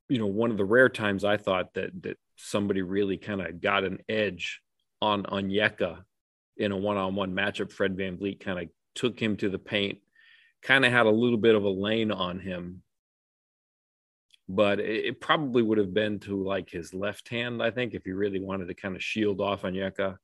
you 0.08 0.20
know 0.20 0.28
one 0.28 0.52
of 0.52 0.56
the 0.56 0.64
rare 0.64 0.88
times 0.88 1.24
I 1.24 1.36
thought 1.36 1.74
that 1.74 2.00
that 2.04 2.18
somebody 2.36 2.82
really 2.82 3.16
kind 3.16 3.40
of 3.40 3.60
got 3.60 3.82
an 3.82 3.98
edge 4.08 4.60
on 5.02 5.24
Onyeka 5.24 6.04
in 6.56 6.72
a 6.72 6.76
one-on-one 6.76 7.32
matchup, 7.32 7.72
Fred 7.72 7.96
Van 7.96 8.16
VanVleet 8.16 8.40
kind 8.40 8.58
of 8.58 8.68
took 8.94 9.20
him 9.20 9.36
to 9.36 9.48
the 9.48 9.58
paint, 9.58 9.98
kind 10.62 10.84
of 10.84 10.92
had 10.92 11.06
a 11.06 11.10
little 11.10 11.38
bit 11.38 11.54
of 11.54 11.64
a 11.64 11.68
lane 11.68 12.10
on 12.10 12.38
him. 12.38 12.82
But 14.48 14.80
it, 14.80 15.04
it, 15.06 15.20
probably 15.20 15.62
would 15.62 15.78
have 15.78 15.92
been 15.92 16.20
to 16.20 16.42
like 16.42 16.70
his 16.70 16.94
left 16.94 17.28
hand, 17.28 17.62
I 17.62 17.70
think, 17.70 17.94
if 17.94 18.04
he 18.04 18.12
really 18.12 18.40
wanted 18.40 18.68
to 18.68 18.74
kind 18.74 18.94
of 18.96 19.02
shield 19.02 19.40
off 19.40 19.62
Onyeka. 19.62 20.16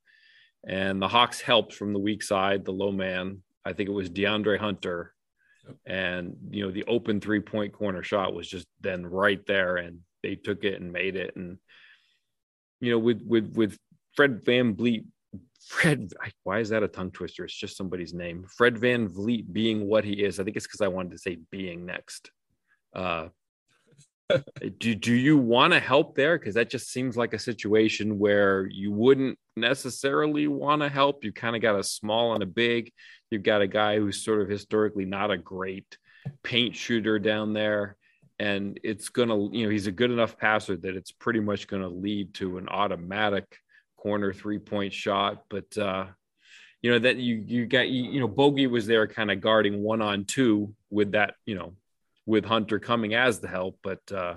And 0.67 1.03
the 1.03 1.09
Hawks 1.09 1.41
helped 1.41 1.75
from 1.75 1.93
the 1.93 1.99
weak 1.99 2.23
side, 2.23 2.65
the 2.65 2.73
low 2.73 2.93
man. 2.93 3.43
I 3.65 3.73
think 3.73 3.89
it 3.89 3.93
was 3.93 4.11
DeAndre 4.11 4.59
Hunter. 4.59 5.13
And, 5.87 6.37
you 6.51 6.65
know, 6.65 6.71
the 6.71 6.85
open 6.85 7.21
three 7.21 7.41
point 7.41 7.73
corner 7.73 8.03
shot 8.03 8.35
was 8.35 8.49
just 8.49 8.67
then 8.81 9.05
right 9.05 9.45
there. 9.47 9.77
And 9.77 10.01
they 10.23 10.37
took 10.37 10.65
it 10.65 10.81
and 10.81 10.93
made 10.93 11.17
it. 11.17 11.35
And, 11.35 11.59
you 12.81 12.93
know, 12.93 12.99
with, 12.99 13.23
with, 13.27 13.57
with 13.57 13.77
Fred 14.15 14.45
VanVleet 14.45 15.05
Fred, 15.67 16.13
why 16.43 16.59
is 16.61 16.71
that 16.71 16.83
a 16.83 16.89
tongue 16.89 17.11
twister? 17.11 17.45
It's 17.45 17.55
just 17.55 17.77
somebody's 17.77 18.15
name. 18.15 18.45
Fred 18.57 18.77
VanVleet 18.77 19.53
being 19.53 19.87
what 19.87 20.05
he 20.05 20.13
is. 20.25 20.39
I 20.39 20.45
think 20.45 20.57
it's 20.57 20.67
because 20.67 20.81
I 20.81 20.89
wanted 20.89 21.13
to 21.13 21.19
say 21.19 21.39
being 21.51 21.87
next. 21.87 22.31
Uh, 22.95 23.29
do, 24.79 24.95
do 24.95 25.15
you 25.15 25.39
want 25.39 25.73
to 25.73 25.81
help 25.81 26.15
there? 26.15 26.39
Because 26.39 26.55
that 26.55 26.71
just 26.71 26.91
seems 26.91 27.17
like 27.17 27.35
a 27.35 27.39
situation 27.39 28.19
where 28.19 28.67
you 28.67 28.93
wouldn't 28.93 29.39
necessarily 29.57 30.49
want 30.49 30.83
to 30.83 30.89
help. 30.89 31.25
You 31.25 31.33
kind 31.33 31.57
of 31.57 31.63
got 31.63 31.79
a 31.79 31.85
small 31.85 32.35
and 32.35 32.43
a 32.43 32.47
big. 32.47 32.93
You've 33.31 33.43
got 33.43 33.63
a 33.63 33.67
guy 33.67 33.99
who's 33.99 34.25
sort 34.25 34.43
of 34.43 34.49
historically 34.49 35.05
not 35.05 35.31
a 35.31 35.39
great 35.39 35.97
paint 36.43 36.77
shooter 36.77 37.19
down 37.19 37.53
there. 37.53 37.97
And 38.39 38.81
it's 38.83 39.09
going 39.09 39.29
to, 39.29 39.57
you 39.57 39.65
know, 39.65 39.71
he's 39.71 39.87
a 39.87 39.93
good 39.93 40.11
enough 40.11 40.37
passer 40.37 40.77
that 40.77 40.97
it's 40.97 41.13
pretty 41.13 41.41
much 41.41 41.69
going 41.69 41.83
to 41.83 41.89
lead 41.89 42.35
to 42.35 42.59
an 42.59 42.69
automatic 42.69 43.59
corner 44.03 44.33
three 44.33 44.59
point 44.59 44.93
shot. 44.93 45.45
But, 45.49 45.77
uh, 45.79 46.07
you 46.83 46.91
know, 46.91 46.99
that 46.99 47.17
you, 47.17 47.45
you 47.47 47.67
got, 47.67 47.89
you, 47.89 48.11
you 48.11 48.21
know, 48.21 48.29
Bogey 48.29 48.67
was 48.67 48.87
there 48.87 49.07
kind 49.07 49.31
of 49.31 49.41
guarding 49.41 49.83
one 49.83 50.03
on 50.03 50.25
two 50.25 50.75
with 50.91 51.13
that, 51.13 51.35
you 51.47 51.55
know, 51.55 51.75
with 52.27 52.45
Hunter 52.45 52.79
coming 52.79 53.15
as 53.15 53.39
the 53.39 53.49
help. 53.49 53.79
But, 53.83 54.01
uh, 54.11 54.37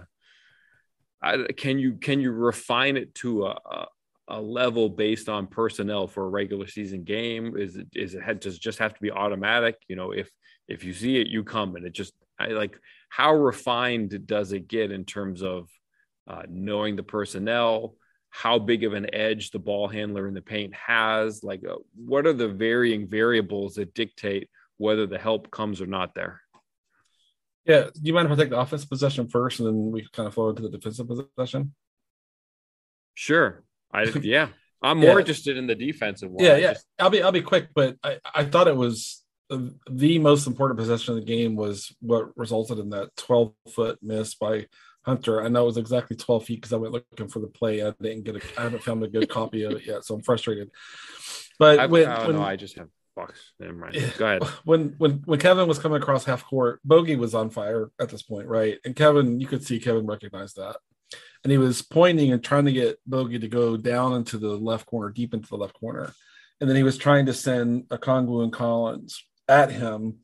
I, 1.21 1.47
can 1.57 1.79
you, 1.79 1.93
can 1.93 2.19
you 2.19 2.31
refine 2.31 2.97
it 2.97 3.15
to 3.15 3.45
a, 3.45 3.57
a 3.71 3.87
a 4.27 4.41
level 4.41 4.89
based 4.89 5.29
on 5.29 5.45
personnel 5.45 6.07
for 6.07 6.25
a 6.25 6.29
regular 6.29 6.67
season 6.67 7.03
game? 7.03 7.55
Is 7.57 7.75
it 7.75 7.87
is 7.93 8.15
it 8.15 8.23
had 8.23 8.39
does 8.39 8.55
it 8.55 8.61
just 8.61 8.79
have 8.79 8.93
to 8.93 9.01
be 9.01 9.11
automatic? 9.11 9.75
You 9.87 9.95
know, 9.95 10.11
if 10.11 10.31
if 10.67 10.83
you 10.83 10.93
see 10.93 11.21
it, 11.21 11.27
you 11.27 11.43
come 11.43 11.75
and 11.75 11.85
it 11.85 11.93
just 11.93 12.13
I 12.39 12.47
like 12.47 12.79
how 13.09 13.35
refined 13.35 14.25
does 14.25 14.51
it 14.51 14.67
get 14.67 14.91
in 14.91 15.05
terms 15.05 15.43
of 15.43 15.69
uh, 16.27 16.43
knowing 16.49 16.95
the 16.95 17.03
personnel, 17.03 17.95
how 18.35 18.59
big 18.59 18.83
of 18.83 18.93
an 18.93 19.07
edge 19.15 19.51
the 19.51 19.59
ball 19.59 19.87
handler 19.87 20.27
in 20.27 20.33
the 20.33 20.41
paint 20.41 20.73
has 20.75 21.41
like 21.41 21.63
uh, 21.65 21.75
what 21.95 22.27
are 22.27 22.33
the 22.33 22.49
varying 22.49 23.07
variables 23.07 23.75
that 23.75 23.93
dictate 23.93 24.49
whether 24.75 25.07
the 25.07 25.17
help 25.17 25.49
comes 25.51 25.79
or 25.79 25.85
not 25.85 26.13
there? 26.13 26.41
Yeah 27.63 27.85
do 27.93 28.01
you 28.03 28.13
mind 28.13 28.25
if 28.25 28.33
i 28.33 28.35
take 28.35 28.49
the 28.49 28.59
offensive 28.59 28.89
possession 28.89 29.29
first 29.29 29.61
and 29.61 29.69
then 29.69 29.89
we 29.89 30.05
kind 30.11 30.27
of 30.27 30.33
flow 30.33 30.49
into 30.49 30.63
the 30.63 30.69
defensive 30.69 31.07
possession? 31.07 31.73
Sure. 33.13 33.63
I 33.93 34.03
yeah. 34.21 34.49
I'm 34.81 34.97
more 34.97 35.13
yeah. 35.13 35.19
interested 35.19 35.55
in 35.55 35.65
the 35.65 35.75
defensive 35.75 36.29
one. 36.29 36.43
Yeah 36.43 36.57
yeah. 36.57 36.73
just... 36.73 36.85
i'll 36.99 37.09
be 37.09 37.23
i'll 37.23 37.31
be 37.31 37.41
quick 37.41 37.69
but 37.73 37.95
i 38.03 38.19
i 38.33 38.43
thought 38.43 38.67
it 38.67 38.75
was 38.75 39.23
the 39.49 40.19
most 40.19 40.45
important 40.45 40.77
possession 40.77 41.13
of 41.13 41.19
the 41.21 41.25
game 41.25 41.55
was 41.55 41.95
what 42.01 42.37
resulted 42.37 42.79
in 42.79 42.89
that 42.89 43.15
12 43.15 43.53
foot 43.73 43.99
miss 44.01 44.35
by 44.35 44.65
Hunter. 45.05 45.43
I 45.43 45.47
know 45.47 45.63
it 45.63 45.67
was 45.67 45.77
exactly 45.77 46.15
12 46.15 46.45
feet 46.45 46.61
because 46.61 46.73
I 46.73 46.77
went 46.77 46.93
looking 46.93 47.27
for 47.27 47.39
the 47.39 47.47
play. 47.47 47.85
I 47.85 47.93
didn't 48.01 48.23
get 48.23 48.35
a, 48.35 48.41
I 48.59 48.63
haven't 48.63 48.83
found 48.83 49.03
a 49.03 49.07
good 49.07 49.29
copy 49.29 49.63
of 49.63 49.73
it 49.73 49.85
yet, 49.85 50.03
so 50.03 50.15
I'm 50.15 50.21
frustrated. 50.21 50.71
But 51.59 51.79
I, 51.79 51.85
when, 51.85 52.07
oh, 52.07 52.27
when, 52.27 52.35
no, 52.37 52.43
I 52.43 52.55
just 52.55 52.77
have 52.77 52.89
box. 53.15 53.53
Never 53.59 53.73
mind. 53.73 54.13
Go 54.17 54.25
ahead. 54.25 54.43
When 54.65 54.95
when 54.97 55.23
when 55.25 55.39
Kevin 55.39 55.67
was 55.67 55.79
coming 55.79 56.01
across 56.01 56.25
half 56.25 56.45
court, 56.45 56.79
Bogey 56.83 57.15
was 57.15 57.33
on 57.33 57.49
fire 57.49 57.91
at 57.99 58.09
this 58.09 58.23
point, 58.23 58.47
right? 58.47 58.79
And 58.83 58.95
Kevin, 58.95 59.39
you 59.39 59.47
could 59.47 59.63
see 59.63 59.79
Kevin 59.79 60.05
recognized 60.05 60.57
that, 60.57 60.77
and 61.43 61.51
he 61.51 61.57
was 61.57 61.81
pointing 61.81 62.31
and 62.31 62.43
trying 62.43 62.65
to 62.65 62.73
get 62.73 62.99
Bogey 63.05 63.39
to 63.39 63.47
go 63.47 63.77
down 63.77 64.13
into 64.13 64.37
the 64.37 64.49
left 64.49 64.85
corner, 64.85 65.11
deep 65.11 65.33
into 65.33 65.47
the 65.47 65.57
left 65.57 65.79
corner, 65.79 66.13
and 66.59 66.69
then 66.69 66.75
he 66.75 66.83
was 66.83 66.97
trying 66.97 67.27
to 67.27 67.33
send 67.33 67.87
Okongwu 67.89 68.43
and 68.43 68.53
Collins 68.53 69.23
at 69.47 69.71
him 69.71 70.17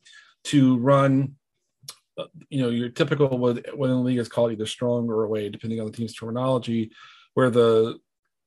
to 0.44 0.76
run 0.78 1.36
you 2.50 2.62
know, 2.62 2.68
your 2.68 2.88
typical 2.88 3.38
what 3.38 3.76
when 3.76 3.90
the 3.90 3.96
league 3.96 4.18
is 4.18 4.28
called 4.28 4.52
either 4.52 4.66
strong 4.66 5.08
or 5.08 5.24
away, 5.24 5.48
depending 5.48 5.80
on 5.80 5.86
the 5.86 5.92
team's 5.92 6.14
terminology, 6.14 6.92
where 7.34 7.50
the 7.50 7.98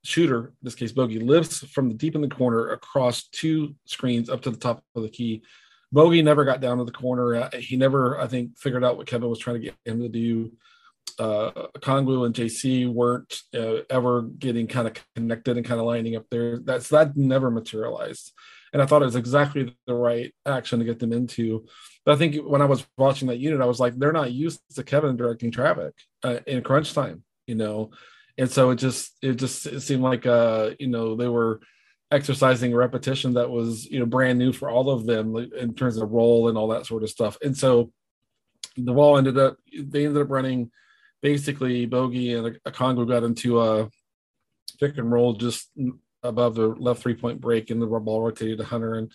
shooter, 0.04 0.48
in 0.48 0.54
this 0.62 0.76
case 0.76 0.92
Bogey, 0.92 1.20
lifts 1.20 1.60
from 1.68 1.90
the 1.90 1.96
deep 1.96 2.16
in 2.16 2.22
the 2.22 2.28
corner 2.28 2.70
across 2.70 3.28
two 3.28 3.76
screens 3.86 4.30
up 4.30 4.42
to 4.44 4.52
the 4.52 4.58
top 4.58 4.84
of 4.96 5.04
the 5.04 5.10
key. 5.10 5.44
Bogey 5.92 6.22
never 6.22 6.46
got 6.46 6.62
down 6.62 6.78
to 6.78 6.84
the 6.84 6.92
corner. 6.92 7.36
Uh, 7.36 7.50
he 7.58 7.78
never, 7.78 8.20
I 8.20 8.28
think, 8.28 8.58
figured 8.58 8.84
out 8.84 8.98
what 8.98 9.08
Kevin 9.08 9.30
was 9.30 9.40
trying 9.40 9.58
to 9.58 9.62
get 9.62 9.76
him 9.86 10.02
to 10.02 10.10
do. 10.10 10.52
Uh, 11.18 11.52
Kongwu 11.80 12.26
and 12.26 12.36
JC 12.36 12.92
weren't 12.92 13.42
uh, 13.54 13.84
ever 13.90 14.24
getting 14.24 14.68
kind 14.68 14.88
of 14.88 14.94
connected 15.16 15.58
and 15.58 15.66
kind 15.66 15.80
of 15.80 15.86
lining 15.86 16.16
up 16.16 16.26
there. 16.30 16.60
That's 16.60 16.90
that 16.90 17.16
never 17.16 17.50
materialized 17.50 18.34
and 18.76 18.82
I 18.82 18.86
thought 18.86 19.04
it 19.04 19.06
was 19.06 19.16
exactly 19.16 19.74
the 19.88 19.94
right 19.94 20.36
action 20.46 20.80
to 20.80 20.86
get 20.86 21.00
them 21.00 21.14
into. 21.14 21.66
But 22.04 22.12
I 22.12 22.18
think 22.18 22.36
when 22.46 22.62
I 22.62 22.66
was 22.66 22.86
watching 22.98 23.30
that 23.30 23.40
unit, 23.40 23.62
I 23.62 23.66
was 23.68 23.80
like, 23.80 23.96
they're 23.96 24.12
not 24.12 24.34
used 24.34 24.60
to 24.76 24.84
Kevin 24.84 25.16
directing 25.16 25.50
traffic 25.50 25.94
uh, 26.26 26.40
in 26.46 26.62
crunch 26.62 26.94
time, 26.94 27.24
you 27.48 27.56
know, 27.56 27.92
and 28.38 28.52
so 28.52 28.72
it 28.72 28.76
just 28.76 29.14
it 29.22 29.36
just 29.36 29.66
it 29.66 29.80
seemed 29.80 30.04
like 30.04 30.26
uh 30.26 30.72
you 30.78 30.88
know 30.88 31.16
they 31.16 31.30
were 31.30 31.62
exercising 32.12 32.76
repetition 32.76 33.36
that 33.36 33.50
was 33.50 33.86
you 33.86 33.98
know 33.98 34.06
brand 34.06 34.38
new 34.38 34.52
for 34.52 34.70
all 34.70 34.90
of 34.90 35.06
them 35.06 35.38
in 35.58 35.74
terms 35.74 35.96
of 35.96 36.12
role 36.12 36.50
and 36.50 36.58
all 36.58 36.68
that 36.68 36.86
sort 36.86 37.04
of 37.04 37.10
stuff. 37.10 37.38
And 37.42 37.58
so 37.58 37.94
the 38.76 38.92
wall 38.92 39.18
ended 39.18 39.38
up 39.38 39.56
they 39.74 40.06
ended 40.06 40.22
up 40.22 40.30
running 40.30 40.70
basically 41.22 41.86
bogey 41.86 42.34
and 42.34 42.60
a, 42.66 42.72
Congo 42.72 43.06
got 43.06 43.24
into 43.24 43.62
a 43.62 43.90
pick 44.82 44.98
and 44.98 45.10
roll 45.10 45.32
just 45.32 45.70
above 46.26 46.56
the 46.56 46.68
left 46.68 47.02
three 47.02 47.16
point 47.16 47.42
break, 47.42 47.70
and 47.70 47.82
the 47.82 47.88
ball 47.88 48.22
rotated 48.22 48.58
to 48.60 48.66
Hunter. 48.66 48.96
And 48.96 49.12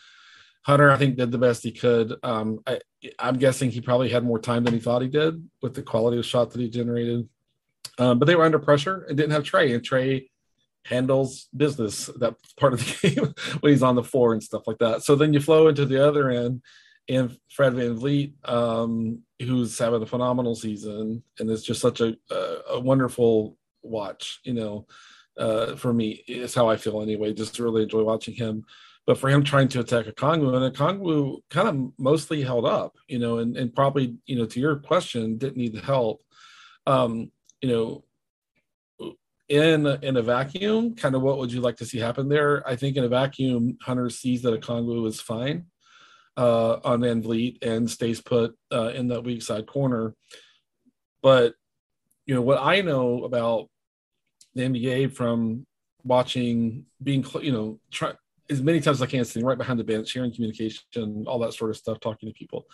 Hunter, 0.63 0.91
I 0.91 0.97
think, 0.97 1.17
did 1.17 1.33
the 1.33 1.39
best 1.39 1.63
he 1.63 1.73
could. 1.73 2.15
Um, 2.23 2.61
I, 2.67 2.81
am 3.19 3.39
guessing 3.39 3.71
he 3.71 3.81
probably 3.81 4.11
had 4.11 4.25
more 4.25 4.39
time 4.39 4.65
than 4.65 4.75
he 4.75 4.81
thought 4.81 5.03
he 5.03 5.09
did 5.09 5.49
with 5.63 5.75
the 5.75 5.83
quality 5.83 6.19
of 6.19 6.27
shot 6.27 6.51
that 6.51 6.61
he 6.61 6.69
generated. 6.69 7.29
Um, 7.99 8.19
but 8.19 8.27
they 8.27 8.35
were 8.35 8.45
under 8.45 8.59
pressure 8.59 9.05
and 9.09 9.17
didn't 9.17 9.33
have 9.33 9.45
Trae, 9.45 9.75
and 9.75 9.83
Trae 9.83 10.29
handles 10.85 11.49
business 11.55 12.07
that 12.19 12.35
part 12.59 12.73
of 12.73 12.81
the 12.81 13.09
game 13.15 13.35
when 13.61 13.73
he's 13.73 13.83
on 13.83 13.95
the 13.95 14.03
floor 14.03 14.33
and 14.33 14.43
stuff 14.43 14.67
like 14.67 14.79
that. 14.79 15.03
So 15.03 15.17
then 15.17 15.33
you 15.33 15.41
flow 15.41 15.69
into 15.69 15.87
the 15.87 16.07
other 16.07 16.31
end, 16.31 16.63
and 17.09 17.37
Fred 17.51 17.73
VanVleet, 17.75 18.49
um, 18.49 19.23
who's 19.41 19.79
having 19.79 20.03
a 20.03 20.07
phenomenal 20.07 20.55
season 20.55 21.23
and 21.39 21.51
is 21.51 21.65
just 21.65 21.81
such 21.81 22.01
a, 22.01 22.17
a, 22.31 22.57
a 22.73 22.81
wonderful 22.81 23.57
watch, 23.83 24.41
you 24.45 24.53
know 24.53 24.87
uh, 25.41 25.75
for 25.77 25.93
me 25.93 26.23
is 26.29 26.55
how 26.55 26.69
I 26.69 26.77
feel 26.77 27.03
anyway. 27.03 27.33
Just 27.33 27.59
really 27.59 27.83
enjoy 27.83 28.05
watching 28.05 28.35
him. 28.35 28.65
But 29.07 29.19
for 29.19 29.29
him 29.31 29.43
trying 29.43 29.69
to 29.69 29.81
attack 29.81 30.07
Okongwu, 30.07 30.55
and 30.55 30.77
Okongwu 30.77 31.39
kind 31.49 31.69
of 31.69 31.93
mostly 31.99 32.43
held 32.43 32.67
up, 32.67 32.95
you 33.09 33.19
know, 33.19 33.39
and, 33.39 33.57
and 33.57 33.75
probably, 33.75 34.17
you 34.27 34.37
know, 34.37 34.47
to 34.47 34.61
your 34.61 34.77
question, 34.77 35.39
didn't 35.39 35.57
need 35.57 35.73
the 35.73 35.81
help. 35.81 36.23
Um, 36.87 37.33
you 37.63 37.71
know, 37.71 38.05
in 39.49 39.87
in 40.03 40.17
a 40.17 40.23
vacuum, 40.23 40.95
kind 40.95 41.15
of 41.15 41.23
what 41.23 41.39
would 41.39 41.53
you 41.53 41.61
like 41.61 41.77
to 41.79 41.87
see 41.87 41.99
happen 41.99 42.29
there? 42.29 42.67
I 42.69 42.77
think 42.77 42.97
in 42.97 43.05
a 43.05 43.09
vacuum, 43.09 43.79
Hunter 43.83 44.11
sees 44.11 44.43
that 44.43 44.61
Okongwu 44.61 45.09
is 45.09 45.21
fine 45.21 45.67
uh, 46.37 46.79
on 46.85 47.01
VanVleet 47.01 47.65
and 47.65 47.91
stays 47.91 48.21
put 48.21 48.57
uh, 48.73 48.93
in 48.95 49.09
that 49.09 49.25
weak 49.25 49.43
side 49.43 49.67
corner. 49.67 50.15
But 51.23 51.55
you 52.27 52.35
know 52.35 52.43
what 52.43 52.59
I 52.61 52.83
know 52.83 53.25
about 53.25 53.71
the 54.55 54.63
NBA 54.63 55.15
from 55.15 55.67
watching, 56.05 56.87
being, 57.03 57.25
you 57.43 57.53
know, 57.53 57.79
try 57.91 58.13
as 58.51 58.63
many 58.63 58.81
times 58.81 58.99
as 58.99 59.03
I 59.03 59.07
can, 59.07 59.25
sitting 59.25 59.47
right 59.47 59.59
behind 59.59 59.79
the 59.79 59.85
bench, 59.85 60.09
sharing 60.09 60.33
communication, 60.35 61.25
all 61.27 61.39
that 61.41 61.55
sort 61.55 61.71
of 61.71 61.77
stuff, 61.77 62.01
talking 62.01 62.29
to 62.29 62.33
people. 62.33 62.67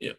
Yeah. 0.00 0.12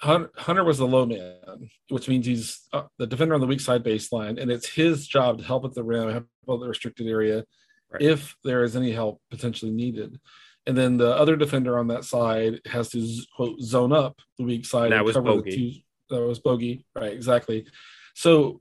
Hunter 0.00 0.64
was 0.64 0.78
the 0.78 0.86
low 0.86 1.06
man, 1.06 1.70
which 1.88 2.08
means 2.08 2.26
he's 2.26 2.68
uh, 2.72 2.82
the 2.98 3.06
defender 3.06 3.34
on 3.34 3.40
the 3.40 3.46
weak 3.46 3.60
side 3.60 3.82
baseline, 3.82 4.40
and 4.40 4.50
it's 4.50 4.68
his 4.68 5.06
job 5.06 5.38
to 5.38 5.44
help 5.44 5.64
at 5.64 5.72
the 5.72 5.82
rim, 5.82 6.10
help 6.10 6.26
at 6.26 6.60
the 6.60 6.68
restricted 6.68 7.06
area, 7.06 7.44
right. 7.90 8.02
if 8.02 8.36
there 8.44 8.64
is 8.64 8.76
any 8.76 8.92
help 8.92 9.20
potentially 9.30 9.70
needed. 9.70 10.20
And 10.66 10.76
then 10.76 10.96
the 10.96 11.14
other 11.14 11.36
defender 11.36 11.78
on 11.78 11.88
that 11.88 12.04
side 12.04 12.60
has 12.66 12.90
to 12.90 13.06
quote 13.36 13.60
zone 13.60 13.92
up 13.92 14.20
the 14.36 14.44
weak 14.44 14.66
side. 14.66 14.92
That 14.92 15.04
was 15.04 15.16
bogey. 15.16 15.84
Two, 16.10 16.16
that 16.16 16.22
was 16.22 16.38
bogey, 16.38 16.84
right? 16.94 17.12
Exactly. 17.12 17.66
So 18.14 18.60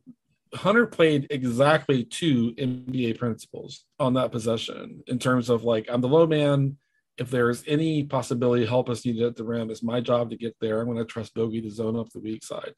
Hunter 0.54 0.86
played 0.86 1.28
exactly 1.30 2.04
two 2.04 2.54
NBA 2.54 3.18
principles 3.18 3.86
on 4.00 4.14
that 4.16 4.32
possession 4.32 5.04
in 5.08 5.20
terms 5.20 5.50
of 5.50 5.64
like, 5.64 5.88
I'm 5.90 6.02
the 6.02 6.08
low 6.08 6.28
man. 6.28 6.78
If 7.18 7.30
there's 7.30 7.64
any 7.68 8.04
possibility 8.04 8.66
help 8.66 8.90
us 8.90 9.06
needed 9.06 9.24
at 9.24 9.36
the 9.36 9.44
rim, 9.44 9.70
it's 9.70 9.84
my 9.84 10.02
job 10.02 10.32
to 10.32 10.38
get 10.38 10.56
there. 10.60 10.80
I'm 10.80 10.88
going 10.88 10.98
to 10.98 11.06
trust 11.06 11.36
Bogey 11.36 11.62
to 11.62 11.70
zone 11.70 11.98
up 11.98 12.10
the 12.10 12.20
weak 12.20 12.44
side. 12.44 12.74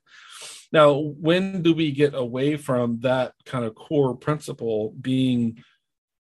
Now, 0.73 0.93
when 0.93 1.61
do 1.61 1.73
we 1.73 1.91
get 1.91 2.13
away 2.13 2.57
from 2.57 2.99
that 3.01 3.33
kind 3.45 3.63
of 3.63 3.75
core 3.75 4.15
principle 4.15 4.93
being 4.99 5.63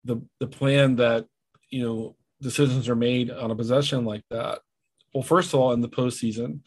the 0.06 0.22
the 0.40 0.48
plan 0.48 0.96
that 0.98 1.26
you 1.70 1.84
know 1.84 2.16
decisions 2.42 2.88
are 2.88 2.96
made 2.96 3.30
on 3.30 3.52
a 3.52 3.56
possession 3.56 4.06
like 4.06 4.24
that? 4.30 4.60
well, 5.18 5.24
first 5.24 5.52
of 5.52 5.60
all, 5.60 5.74
in 5.74 5.82
the 5.82 5.90
postseason, 5.90 6.60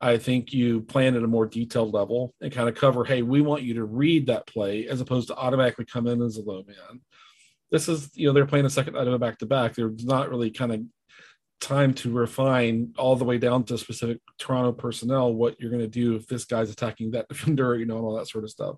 I 0.00 0.18
think 0.18 0.52
you 0.52 0.82
plan 0.82 1.16
at 1.16 1.22
a 1.22 1.28
more 1.28 1.46
detailed 1.46 1.94
level 1.94 2.34
and 2.40 2.52
kind 2.52 2.68
of 2.68 2.74
cover, 2.74 3.04
hey, 3.04 3.22
we 3.22 3.40
want 3.40 3.62
you 3.62 3.74
to 3.74 3.84
read 3.84 4.26
that 4.26 4.46
play 4.46 4.86
as 4.86 5.00
opposed 5.00 5.28
to 5.28 5.36
automatically 5.36 5.86
come 5.86 6.06
in 6.06 6.20
as 6.20 6.36
a 6.36 6.42
low 6.42 6.62
man. 6.66 7.00
This 7.70 7.88
is, 7.88 8.10
you 8.14 8.26
know, 8.26 8.32
they're 8.32 8.46
playing 8.46 8.66
a 8.66 8.70
second 8.70 8.96
item 8.96 9.18
back 9.18 9.38
to 9.38 9.46
back. 9.46 9.74
There's 9.74 10.04
not 10.04 10.28
really 10.28 10.50
kind 10.50 10.72
of 10.72 10.80
time 11.60 11.94
to 11.94 12.12
refine 12.12 12.92
all 12.98 13.16
the 13.16 13.24
way 13.24 13.38
down 13.38 13.64
to 13.64 13.78
specific 13.78 14.18
Toronto 14.38 14.72
personnel 14.72 15.32
what 15.32 15.58
you're 15.58 15.70
going 15.70 15.82
to 15.82 15.88
do 15.88 16.14
if 16.14 16.26
this 16.26 16.44
guy's 16.44 16.70
attacking 16.70 17.12
that 17.12 17.28
defender, 17.30 17.74
you 17.76 17.86
know, 17.86 17.96
and 17.96 18.04
all 18.04 18.16
that 18.16 18.28
sort 18.28 18.44
of 18.44 18.50
stuff. 18.50 18.76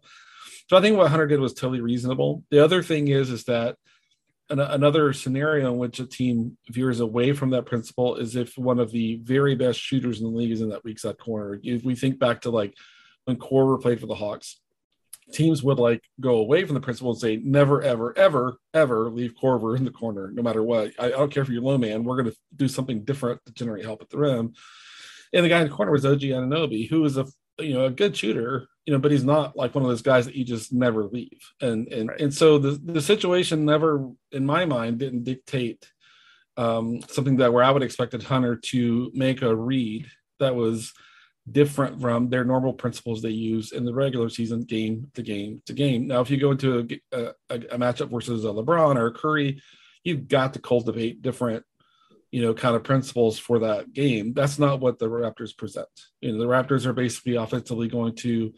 So 0.69 0.77
I 0.77 0.81
think 0.81 0.97
what 0.97 1.11
Hunter 1.11 1.27
did 1.27 1.41
was 1.41 1.55
totally 1.55 1.81
reasonable. 1.81 2.45
The 2.51 2.63
other 2.63 2.83
thing 2.83 3.09
is, 3.09 3.31
is 3.31 3.45
that 3.45 3.77
an, 4.51 4.61
another 4.61 5.13
scenario 5.13 5.73
in 5.73 5.79
which 5.79 6.01
a 6.01 6.07
team 6.07 6.57
veers 6.71 7.01
away 7.01 7.33
from 7.33 7.51
that 7.51 7.67
principle 7.67 8.17
is 8.17 8.37
if 8.37 8.57
one 8.57 8.79
of 8.79 8.91
the 8.91 9.17
very 9.23 9.55
best 9.55 9.81
shooters 9.81 10.21
in 10.21 10.31
the 10.31 10.37
league 10.37 10.53
is 10.53 10.61
in 10.61 10.71
that 10.71 10.85
weak 10.85 10.99
side 10.99 11.19
corner. 11.19 11.61
If 11.63 11.85
we 11.85 11.95
think 11.95 12.19
back 12.19 12.43
to 12.43 12.51
like 12.51 12.75
when 13.25 13.37
Korver 13.37 13.81
played 13.81 14.01
for 14.01 14.07
the 14.07 14.15
Hawks, 14.15 14.61
teams 15.33 15.63
would 15.63 15.79
like 15.79 16.03
go 16.21 16.37
away 16.37 16.65
from 16.65 16.75
the 16.75 16.81
principle 16.81 17.13
and 17.13 17.21
say, 17.21 17.37
never, 17.37 17.83
ever, 17.83 18.17
ever, 18.17 18.59
ever 18.73 19.11
leave 19.11 19.35
Korver 19.35 19.77
in 19.77 19.85
the 19.85 19.91
corner, 19.91 20.31
no 20.33 20.43
matter 20.43 20.63
what. 20.63 20.93
I, 20.99 21.07
I 21.07 21.11
don't 21.11 21.33
care 21.33 21.43
if 21.43 21.49
you're 21.49 21.63
low 21.63 21.79
man, 21.79 22.05
we're 22.05 22.21
going 22.21 22.31
to 22.31 22.37
do 22.57 22.69
something 22.69 23.05
different 23.05 23.45
to 23.47 23.53
generate 23.53 23.85
help 23.85 24.03
at 24.03 24.11
the 24.11 24.19
rim. 24.19 24.55
And 25.33 25.45
the 25.45 25.49
guy 25.51 25.61
in 25.61 25.69
the 25.69 25.75
corner 25.75 25.93
was 25.93 26.07
OG 26.07 26.21
Anunoby, 26.21 26.89
who 26.89 27.05
is 27.05 27.19
a 27.19 27.27
you 27.59 27.75
know 27.75 27.87
a 27.87 27.91
good 27.91 28.17
shooter, 28.17 28.69
you 28.89 28.95
know, 28.95 29.01
but 29.01 29.11
he's 29.11 29.23
not 29.23 29.55
like 29.55 29.75
one 29.75 29.85
of 29.85 29.91
those 29.91 30.01
guys 30.01 30.25
that 30.25 30.35
you 30.35 30.47
just 30.47 30.73
never 30.73 31.05
leave. 31.05 31.53
And 31.61 31.89
and 31.89 32.09
right. 32.09 32.19
and 32.23 32.33
so 32.33 32.57
the 32.57 32.71
the 32.71 33.03
situation 33.03 33.67
never, 33.67 34.11
in 34.33 34.47
my 34.47 34.65
mind, 34.65 34.97
didn't 34.97 35.25
dictate 35.25 35.93
um, 36.57 37.03
something 37.07 37.37
that 37.37 37.53
where 37.53 37.63
I 37.63 37.71
would 37.71 37.83
expected 37.83 38.23
Hunter 38.23 38.57
to 38.57 39.11
make 39.13 39.43
a 39.43 39.55
read 39.55 40.07
that 40.41 40.55
was 40.55 40.95
different 41.53 42.01
from 42.01 42.31
their 42.31 42.45
normal 42.45 42.73
principles 42.73 43.21
they 43.21 43.29
use 43.29 43.73
in 43.73 43.85
the 43.85 43.93
regular 43.93 44.31
season, 44.31 44.63
game 44.63 45.11
to 45.13 45.23
game 45.23 45.61
to 45.67 45.75
game. 45.75 46.07
Now, 46.07 46.23
if 46.23 46.31
you 46.31 46.39
go 46.39 46.53
into 46.53 46.89
a, 47.13 47.19
a, 47.19 47.35
a 47.51 47.79
matchup 47.79 48.11
versus 48.11 48.47
a 48.47 48.49
LeBron 48.49 48.97
or 48.97 49.09
a 49.09 49.13
Curry, 49.13 49.61
you've 50.03 50.29
got 50.29 50.55
to 50.55 50.61
cultivate 50.61 51.21
different 51.21 51.63
you 52.31 52.41
know, 52.41 52.55
kind 52.55 52.75
of 52.75 52.85
principles 52.85 53.39
for 53.39 53.59
that 53.59 53.93
game. 53.93 54.33
That's 54.33 54.59
not 54.59 54.81
what 54.81 54.99
the 54.99 55.09
Raptors 55.09 55.57
present. 55.57 55.89
You 56.23 56.33
know, 56.33 56.39
the 56.39 56.45
Raptors 56.47 56.87
are 56.87 56.93
basically 56.95 57.37
offensively 57.37 57.89
going 57.89 58.15
to, 58.17 58.53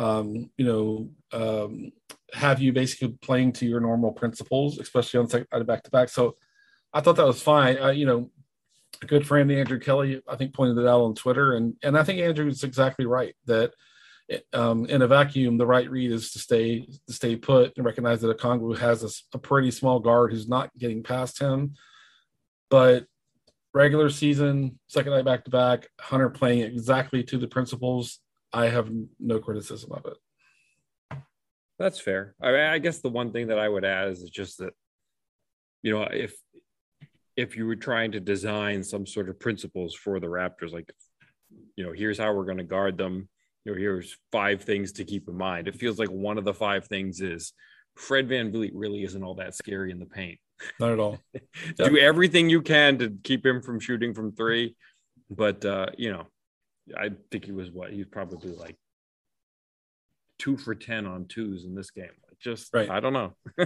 um, 0.00 0.50
you 0.56 0.64
know, 0.64 1.10
um, 1.32 1.92
have 2.32 2.60
you 2.60 2.72
basically 2.72 3.16
playing 3.20 3.52
to 3.52 3.66
your 3.66 3.80
normal 3.80 4.12
principles, 4.12 4.78
especially 4.78 5.20
on 5.20 5.28
second 5.28 5.66
back 5.66 5.82
to 5.84 5.90
back. 5.90 6.08
So 6.08 6.36
I 6.92 7.00
thought 7.00 7.16
that 7.16 7.26
was 7.26 7.42
fine. 7.42 7.78
Uh, 7.80 7.90
you 7.90 8.06
know, 8.06 8.30
a 9.02 9.06
good 9.06 9.26
friend 9.26 9.50
Andrew 9.50 9.78
Kelly, 9.78 10.22
I 10.28 10.36
think, 10.36 10.54
pointed 10.54 10.78
it 10.78 10.86
out 10.86 11.02
on 11.02 11.14
Twitter, 11.14 11.54
and 11.54 11.74
and 11.82 11.96
I 11.98 12.04
think 12.04 12.20
Andrew 12.20 12.48
is 12.48 12.64
exactly 12.64 13.06
right 13.06 13.34
that. 13.46 13.72
Um, 14.52 14.86
in 14.86 15.02
a 15.02 15.08
vacuum, 15.08 15.58
the 15.58 15.66
right 15.66 15.90
read 15.90 16.12
is 16.12 16.30
to 16.30 16.38
stay 16.38 16.86
to 17.08 17.12
stay 17.12 17.34
put 17.34 17.72
and 17.76 17.84
recognize 17.84 18.20
that 18.20 18.30
a 18.30 18.34
Okongwu 18.34 18.78
has 18.78 19.02
a, 19.02 19.36
a 19.36 19.40
pretty 19.40 19.72
small 19.72 19.98
guard 19.98 20.30
who's 20.30 20.46
not 20.46 20.70
getting 20.78 21.02
past 21.02 21.40
him 21.40 21.74
but 22.70 23.04
regular 23.74 24.08
season, 24.08 24.78
second 24.86 25.12
night 25.12 25.24
back 25.24 25.44
to 25.44 25.50
back, 25.50 25.88
Hunter 26.00 26.30
playing 26.30 26.60
exactly 26.60 27.22
to 27.24 27.36
the 27.36 27.48
principles, 27.48 28.20
I 28.52 28.66
have 28.66 28.90
no 29.18 29.38
criticism 29.38 29.92
of 29.92 30.06
it. 30.06 31.18
That's 31.78 32.00
fair. 32.00 32.34
I, 32.42 32.50
mean, 32.50 32.60
I 32.60 32.78
guess 32.78 32.98
the 32.98 33.08
one 33.08 33.32
thing 33.32 33.48
that 33.48 33.58
I 33.58 33.68
would 33.68 33.84
add 33.84 34.08
is 34.08 34.22
just 34.24 34.58
that, 34.58 34.74
you 35.82 35.92
know, 35.92 36.02
if 36.02 36.34
if 37.36 37.56
you 37.56 37.66
were 37.66 37.76
trying 37.76 38.12
to 38.12 38.20
design 38.20 38.82
some 38.84 39.06
sort 39.06 39.30
of 39.30 39.40
principles 39.40 39.94
for 39.94 40.20
the 40.20 40.26
Raptors, 40.26 40.72
like, 40.72 40.92
you 41.76 41.84
know, 41.86 41.92
here's 41.92 42.18
how 42.18 42.34
we're 42.34 42.44
going 42.44 42.58
to 42.58 42.64
guard 42.64 42.98
them. 42.98 43.28
You 43.64 43.72
know, 43.72 43.78
here's 43.78 44.18
five 44.30 44.62
things 44.62 44.92
to 44.92 45.04
keep 45.04 45.26
in 45.26 45.36
mind. 45.36 45.66
It 45.66 45.76
feels 45.76 45.98
like 45.98 46.10
one 46.10 46.36
of 46.36 46.44
the 46.44 46.52
five 46.52 46.86
things 46.86 47.22
is 47.22 47.54
Fred 47.96 48.28
VanVleet 48.28 48.72
really 48.74 49.04
isn't 49.04 49.22
all 49.22 49.36
that 49.36 49.54
scary 49.54 49.90
in 49.90 49.98
the 49.98 50.06
paint. 50.06 50.38
Not 50.78 50.92
at 50.92 50.98
all. 50.98 51.18
Do 51.76 51.96
everything 51.96 52.50
you 52.50 52.60
can 52.60 52.98
to 52.98 53.16
keep 53.22 53.46
him 53.46 53.62
from 53.62 53.80
shooting 53.80 54.12
from 54.12 54.32
three. 54.32 54.76
But 55.30 55.64
uh, 55.64 55.86
you 55.96 56.12
know, 56.12 56.26
I 56.96 57.10
think 57.30 57.44
he 57.44 57.52
was 57.52 57.70
what 57.70 57.92
he 57.92 57.98
was 57.98 58.08
probably 58.08 58.52
like 58.52 58.76
two 60.38 60.56
for 60.56 60.74
ten 60.74 61.06
on 61.06 61.26
twos 61.26 61.64
in 61.64 61.74
this 61.74 61.90
game. 61.90 62.10
Just 62.40 62.72
right. 62.72 62.90
I 62.90 63.00
don't 63.00 63.12
know. 63.12 63.34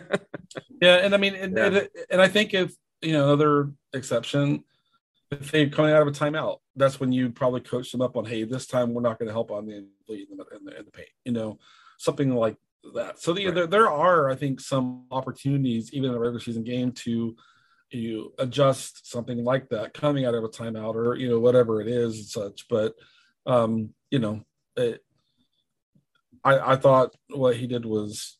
yeah, 0.82 0.96
and 0.96 1.14
I 1.14 1.16
mean, 1.16 1.34
and, 1.34 1.56
yeah. 1.56 1.66
and, 1.66 1.88
and 2.10 2.22
I 2.22 2.28
think 2.28 2.54
if 2.54 2.74
you 3.02 3.12
know 3.12 3.24
another 3.24 3.70
exception, 3.92 4.64
if 5.30 5.50
they're 5.50 5.68
coming 5.68 5.92
out 5.92 6.02
of 6.02 6.08
a 6.08 6.12
timeout, 6.12 6.58
that's 6.76 6.98
when 6.98 7.12
you 7.12 7.30
probably 7.30 7.60
coach 7.60 7.92
them 7.92 8.02
up 8.02 8.16
on, 8.16 8.24
hey, 8.24 8.44
this 8.44 8.66
time 8.66 8.92
we're 8.92 9.02
not 9.02 9.18
going 9.18 9.28
to 9.28 9.32
help 9.32 9.50
on 9.50 9.66
the 9.66 9.76
in 9.76 9.88
the, 10.08 10.14
in 10.14 10.36
the, 10.64 10.78
in 10.78 10.84
the 10.84 10.90
paint. 10.90 11.08
You 11.24 11.32
know, 11.32 11.58
something 11.98 12.34
like 12.34 12.56
that. 12.94 13.20
So 13.20 13.32
the, 13.32 13.46
right. 13.46 13.54
there, 13.54 13.66
there 13.66 13.90
are, 13.90 14.30
I 14.30 14.34
think, 14.34 14.60
some 14.60 15.04
opportunities 15.10 15.92
even 15.92 16.10
in 16.10 16.16
a 16.16 16.18
regular 16.18 16.40
season 16.40 16.64
game 16.64 16.92
to 16.92 17.36
you 17.94 18.32
adjust 18.38 19.10
something 19.10 19.44
like 19.44 19.68
that 19.70 19.94
coming 19.94 20.24
out 20.24 20.34
of 20.34 20.44
a 20.44 20.48
timeout 20.48 20.94
or 20.94 21.16
you 21.16 21.28
know 21.28 21.40
whatever 21.40 21.80
it 21.80 21.88
is 21.88 22.16
and 22.16 22.26
such. 22.26 22.66
But 22.68 22.94
um, 23.46 23.90
you 24.10 24.18
know, 24.18 24.42
it, 24.76 25.02
I, 26.42 26.72
I 26.72 26.76
thought 26.76 27.14
what 27.30 27.56
he 27.56 27.66
did 27.66 27.84
was 27.84 28.38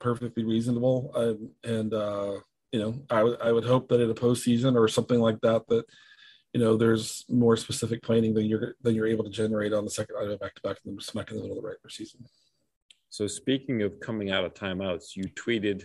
perfectly 0.00 0.44
reasonable, 0.44 1.12
I, 1.14 1.68
and 1.68 1.92
uh, 1.92 2.40
you 2.72 2.80
know, 2.80 2.94
I, 3.10 3.18
w- 3.18 3.36
I 3.42 3.52
would 3.52 3.64
hope 3.64 3.88
that 3.88 4.00
in 4.00 4.10
a 4.10 4.14
postseason 4.14 4.76
or 4.76 4.88
something 4.88 5.20
like 5.20 5.40
that 5.42 5.66
that 5.68 5.84
you 6.52 6.60
know 6.60 6.76
there's 6.76 7.24
more 7.28 7.56
specific 7.56 8.02
planning 8.02 8.34
than 8.34 8.46
you're 8.46 8.74
than 8.82 8.94
you're 8.94 9.06
able 9.06 9.24
to 9.24 9.30
generate 9.30 9.72
on 9.72 9.84
the 9.84 9.90
second 9.90 10.16
item 10.20 10.38
back 10.38 10.54
to 10.54 10.62
back 10.62 10.78
and 10.84 11.02
smack 11.02 11.30
in 11.30 11.36
the 11.36 11.42
middle 11.42 11.56
of 11.56 11.62
the 11.62 11.68
regular 11.68 11.90
season. 11.90 12.24
So 13.10 13.28
speaking 13.28 13.82
of 13.82 14.00
coming 14.00 14.32
out 14.32 14.44
of 14.44 14.54
timeouts, 14.54 15.14
you 15.14 15.24
tweeted 15.24 15.84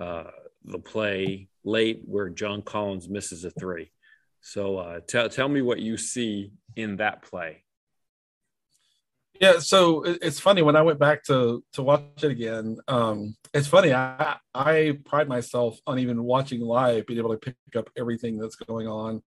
uh, 0.00 0.30
the 0.64 0.78
play 0.78 1.48
late 1.64 2.02
where 2.04 2.28
John 2.28 2.62
Collins 2.62 3.08
misses 3.08 3.44
a 3.44 3.50
three. 3.50 3.90
So 4.40 4.78
uh, 4.78 5.00
tell 5.06 5.28
tell 5.28 5.48
me 5.48 5.62
what 5.62 5.80
you 5.80 5.96
see 5.96 6.52
in 6.76 6.96
that 6.96 7.22
play. 7.22 7.64
Yeah, 9.40 9.58
so 9.58 10.02
it's 10.04 10.38
funny 10.38 10.60
when 10.60 10.76
I 10.76 10.82
went 10.82 10.98
back 10.98 11.24
to 11.24 11.64
to 11.72 11.82
watch 11.82 12.02
it 12.22 12.30
again. 12.30 12.76
Um, 12.88 13.36
it's 13.54 13.68
funny. 13.68 13.92
I 13.94 14.36
I 14.54 14.98
pride 15.06 15.28
myself 15.28 15.78
on 15.86 15.98
even 15.98 16.22
watching 16.22 16.60
live, 16.60 17.06
being 17.06 17.18
able 17.18 17.30
to 17.30 17.38
pick 17.38 17.56
up 17.74 17.88
everything 17.96 18.38
that's 18.38 18.56
going 18.56 18.86
on. 18.86 19.22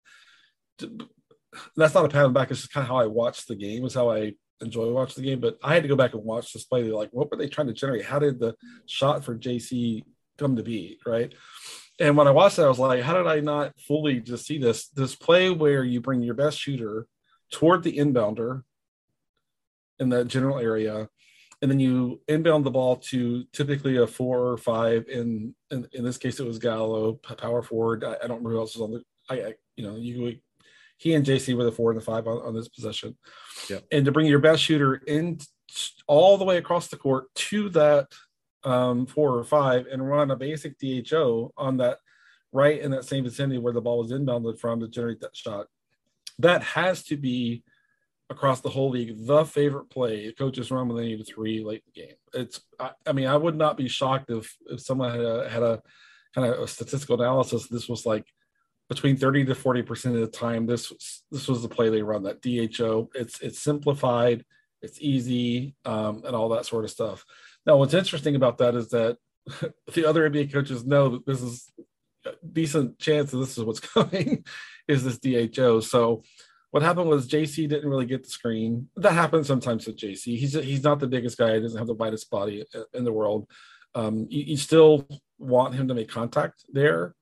That's 1.75 1.95
not 1.95 2.05
a 2.05 2.09
pat 2.09 2.25
on 2.25 2.33
the 2.33 2.39
back. 2.39 2.51
It's 2.51 2.61
just 2.61 2.73
kind 2.73 2.83
of 2.83 2.89
how 2.89 2.97
I 2.97 3.07
watch 3.07 3.47
the 3.47 3.55
game. 3.55 3.85
Is 3.85 3.95
how 3.95 4.11
I 4.11 4.33
enjoy 4.61 4.91
watching 4.91 5.23
the 5.23 5.29
game, 5.29 5.39
but 5.39 5.57
I 5.63 5.73
had 5.73 5.83
to 5.83 5.89
go 5.89 5.95
back 5.95 6.13
and 6.13 6.23
watch 6.23 6.53
this 6.53 6.63
play. 6.63 6.83
Like, 6.83 7.09
what 7.11 7.31
were 7.31 7.37
they 7.37 7.47
trying 7.47 7.67
to 7.67 7.73
generate? 7.73 8.05
How 8.05 8.19
did 8.19 8.39
the 8.39 8.55
shot 8.85 9.23
for 9.25 9.35
JC 9.35 10.03
come 10.37 10.55
to 10.55 10.63
be? 10.63 10.99
Right. 11.05 11.33
And 11.99 12.17
when 12.17 12.27
I 12.27 12.31
watched 12.31 12.55
that, 12.57 12.65
I 12.65 12.69
was 12.69 12.79
like, 12.79 13.01
how 13.01 13.13
did 13.13 13.27
I 13.27 13.39
not 13.39 13.79
fully 13.79 14.19
just 14.19 14.45
see 14.45 14.57
this? 14.57 14.87
This 14.89 15.15
play 15.15 15.49
where 15.49 15.83
you 15.83 16.01
bring 16.01 16.23
your 16.23 16.33
best 16.33 16.57
shooter 16.57 17.07
toward 17.51 17.83
the 17.83 17.97
inbounder 17.97 18.63
in 19.99 20.09
that 20.09 20.27
general 20.27 20.57
area, 20.57 21.07
and 21.61 21.69
then 21.69 21.79
you 21.79 22.19
inbound 22.27 22.65
the 22.65 22.71
ball 22.71 22.95
to 22.95 23.43
typically 23.53 23.97
a 23.97 24.07
four 24.07 24.47
or 24.47 24.57
five. 24.57 25.07
In 25.07 25.53
in, 25.69 25.87
in 25.93 26.03
this 26.03 26.17
case, 26.17 26.39
it 26.39 26.47
was 26.47 26.57
Gallo, 26.57 27.13
power 27.13 27.61
forward. 27.61 28.03
I, 28.03 28.13
I 28.13 28.27
don't 28.27 28.43
remember 28.43 28.51
who 28.51 28.59
else 28.59 28.75
was 28.75 28.81
on 28.81 28.91
the. 28.91 29.03
I, 29.29 29.49
I 29.49 29.53
you 29.75 29.85
know 29.85 29.95
you 29.95 30.39
he 30.97 31.13
and 31.13 31.25
JC 31.25 31.55
were 31.55 31.63
the 31.63 31.71
four 31.71 31.91
and 31.91 31.99
the 31.99 32.05
five 32.05 32.27
on, 32.27 32.37
on 32.39 32.55
this 32.55 32.69
possession. 32.69 33.17
Yeah. 33.69 33.79
And 33.91 34.05
to 34.05 34.11
bring 34.11 34.27
your 34.27 34.39
best 34.39 34.63
shooter 34.63 34.95
in 34.95 35.39
all 36.07 36.37
the 36.37 36.45
way 36.45 36.57
across 36.57 36.87
the 36.87 36.97
court 36.97 37.33
to 37.35 37.69
that 37.69 38.07
um, 38.63 39.05
four 39.05 39.37
or 39.37 39.43
five 39.43 39.87
and 39.91 40.07
run 40.07 40.31
a 40.31 40.35
basic 40.35 40.77
DHO 40.79 41.53
on 41.57 41.77
that 41.77 41.99
right 42.51 42.79
in 42.79 42.91
that 42.91 43.05
same 43.05 43.23
vicinity 43.23 43.57
where 43.57 43.73
the 43.73 43.81
ball 43.81 43.99
was 43.99 44.11
inbounded 44.11 44.59
from 44.59 44.79
to 44.79 44.87
generate 44.87 45.19
that 45.21 45.35
shot. 45.35 45.67
That 46.39 46.63
has 46.63 47.03
to 47.05 47.17
be 47.17 47.63
across 48.29 48.61
the 48.61 48.69
whole 48.69 48.89
league 48.89 49.25
the 49.27 49.45
favorite 49.45 49.89
play 49.89 50.31
coaches 50.31 50.71
run 50.71 50.87
when 50.87 50.97
they 50.97 51.09
need 51.09 51.21
a 51.21 51.23
three 51.23 51.63
late 51.63 51.83
in 51.85 51.91
the 51.93 52.01
game. 52.01 52.15
It's 52.33 52.61
I, 52.79 52.91
I 53.05 53.11
mean 53.11 53.27
I 53.27 53.37
would 53.37 53.55
not 53.55 53.77
be 53.77 53.87
shocked 53.87 54.29
if 54.29 54.55
if 54.67 54.81
someone 54.81 55.11
had 55.11 55.21
a, 55.21 55.49
had 55.49 55.63
a 55.63 55.81
kind 56.33 56.51
of 56.51 56.59
a 56.59 56.67
statistical 56.67 57.21
analysis. 57.21 57.67
This 57.67 57.89
was 57.89 58.05
like 58.05 58.25
between 58.89 59.17
30 59.17 59.45
to 59.45 59.55
40 59.55 59.81
percent 59.83 60.15
of 60.15 60.21
the 60.21 60.27
time 60.27 60.65
this 60.65 60.89
was 60.89 61.23
this 61.31 61.47
was 61.47 61.61
the 61.61 61.69
play 61.69 61.89
they 61.89 62.01
run 62.01 62.23
that 62.23 62.41
dho 62.41 63.09
it's 63.15 63.39
it's 63.39 63.59
simplified 63.59 64.43
it's 64.81 64.99
easy 64.99 65.75
um, 65.85 66.21
and 66.25 66.35
all 66.35 66.49
that 66.49 66.65
sort 66.65 66.83
of 66.83 66.91
stuff 66.91 67.25
now 67.65 67.77
what's 67.77 67.93
interesting 67.93 68.35
about 68.35 68.57
that 68.57 68.75
is 68.75 68.89
that 68.89 69.17
the 69.93 70.05
other 70.05 70.29
nba 70.29 70.51
coaches 70.51 70.85
know 70.85 71.09
that 71.09 71.25
this 71.25 71.41
is 71.41 71.71
a 72.25 72.31
decent 72.51 72.97
chance 72.99 73.31
that 73.31 73.37
this 73.37 73.57
is 73.57 73.63
what's 73.63 73.79
coming 73.95 74.43
is 74.87 75.03
this 75.03 75.19
dho 75.19 75.79
so 75.79 76.23
what 76.71 76.81
happened 76.81 77.07
was 77.07 77.27
JC 77.27 77.69
didn't 77.69 77.87
really 77.87 78.07
get 78.07 78.23
the 78.23 78.31
screen. 78.31 78.89
That 78.95 79.13
happens 79.13 79.45
sometimes 79.45 79.85
with 79.85 79.95
JC. 79.95 80.39
He's 80.39 80.53
he's 80.53 80.83
not 80.83 80.99
the 80.99 81.05
biggest 81.05 81.37
guy. 81.37 81.53
He 81.53 81.61
doesn't 81.61 81.77
have 81.77 81.85
the 81.85 81.93
widest 81.93 82.31
body 82.31 82.65
in 82.95 83.03
the 83.03 83.13
world. 83.13 83.47
Um, 83.93 84.25
you, 84.27 84.41
you, 84.41 84.57
still 84.57 85.07
want 85.37 85.75
him 85.75 85.87
to 85.87 85.93
make 85.93 86.09
contact 86.09 86.65
there, 86.71 87.13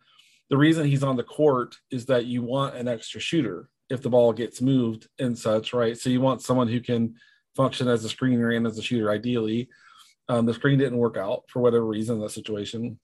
the 0.49 0.58
reason 0.58 0.86
he's 0.86 1.04
on 1.04 1.15
the 1.15 1.23
court 1.23 1.75
is 1.91 2.06
that 2.08 2.25
you 2.25 2.43
want 2.43 2.75
an 2.75 2.88
extra 2.88 3.19
shooter 3.19 3.69
if 3.89 4.01
the 4.01 4.10
ball 4.10 4.34
gets 4.34 4.62
moved 4.62 5.08
and 5.19 5.38
such, 5.38 5.73
right? 5.73 5.97
So 5.97 6.10
you 6.10 6.21
want 6.21 6.41
someone 6.41 6.67
who 6.67 6.80
can 6.80 7.15
function 7.56 7.88
as 7.88 8.06
a 8.06 8.10
screener 8.10 8.56
and 8.56 8.67
as 8.67 8.77
a 8.77 8.82
shooter, 8.82 9.12
ideally. 9.12 9.69
Um, 10.31 10.45
the 10.45 10.53
screen 10.53 10.79
didn't 10.79 10.97
work 10.97 11.17
out 11.17 11.43
for 11.49 11.61
whatever 11.61 11.85
reason 11.85 12.21
that 12.21 12.31
situation. 12.31 12.97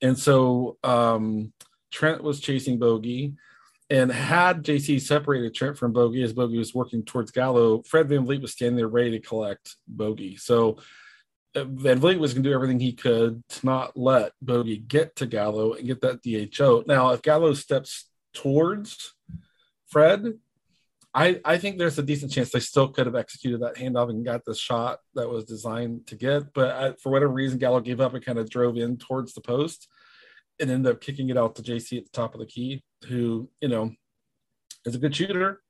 And 0.00 0.18
so 0.18 0.78
um, 0.82 1.52
Trent 1.90 2.22
was 2.22 2.40
chasing 2.40 2.78
Bogey. 2.78 3.34
And 3.90 4.10
had 4.10 4.64
JC 4.64 5.02
separated 5.02 5.52
Trent 5.52 5.76
from 5.76 5.92
Bogey 5.92 6.22
as 6.22 6.32
Bogey 6.32 6.56
was 6.56 6.74
working 6.74 7.02
towards 7.02 7.30
Gallo, 7.30 7.82
Fred 7.82 8.08
VanVleet 8.08 8.40
was 8.40 8.52
standing 8.52 8.76
there 8.76 8.88
ready 8.88 9.10
to 9.10 9.20
collect 9.20 9.76
Bogey. 9.86 10.36
So 10.36 10.78
uh, 11.54 11.64
VanVleet 11.64 12.18
was 12.18 12.32
going 12.32 12.44
to 12.44 12.48
do 12.48 12.54
everything 12.54 12.80
he 12.80 12.92
could 12.92 13.42
to 13.46 13.66
not 13.66 13.94
let 13.94 14.32
Bogey 14.40 14.78
get 14.78 15.16
to 15.16 15.26
Gallo 15.26 15.74
and 15.74 15.86
get 15.86 16.00
that 16.00 16.22
DHO. 16.22 16.84
Now, 16.86 17.10
if 17.10 17.20
Gallo 17.20 17.52
steps 17.52 18.08
towards 18.32 19.14
Fred, 19.88 20.38
I, 21.12 21.40
I 21.44 21.58
think 21.58 21.78
there's 21.78 21.98
a 21.98 22.04
decent 22.04 22.30
chance 22.30 22.50
they 22.50 22.60
still 22.60 22.88
could 22.88 23.06
have 23.06 23.16
executed 23.16 23.60
that 23.62 23.74
handoff 23.74 24.10
and 24.10 24.24
got 24.24 24.44
the 24.44 24.54
shot 24.54 25.00
that 25.14 25.28
was 25.28 25.44
designed 25.44 26.06
to 26.06 26.16
get. 26.16 26.52
But 26.54 26.70
I, 26.70 26.92
for 27.02 27.10
whatever 27.10 27.32
reason, 27.32 27.58
Gallo 27.58 27.80
gave 27.80 28.00
up 28.00 28.14
and 28.14 28.24
kind 28.24 28.38
of 28.38 28.48
drove 28.48 28.76
in 28.76 28.96
towards 28.96 29.34
the 29.34 29.40
post 29.40 29.88
and 30.60 30.70
ended 30.70 30.92
up 30.92 31.00
kicking 31.00 31.28
it 31.28 31.36
out 31.36 31.56
to 31.56 31.62
JC 31.62 31.98
at 31.98 32.04
the 32.04 32.10
top 32.12 32.34
of 32.34 32.40
the 32.40 32.46
key, 32.46 32.84
who, 33.08 33.50
you 33.60 33.68
know, 33.68 33.92
is 34.84 34.94
a 34.94 34.98
good 34.98 35.16
shooter. 35.16 35.62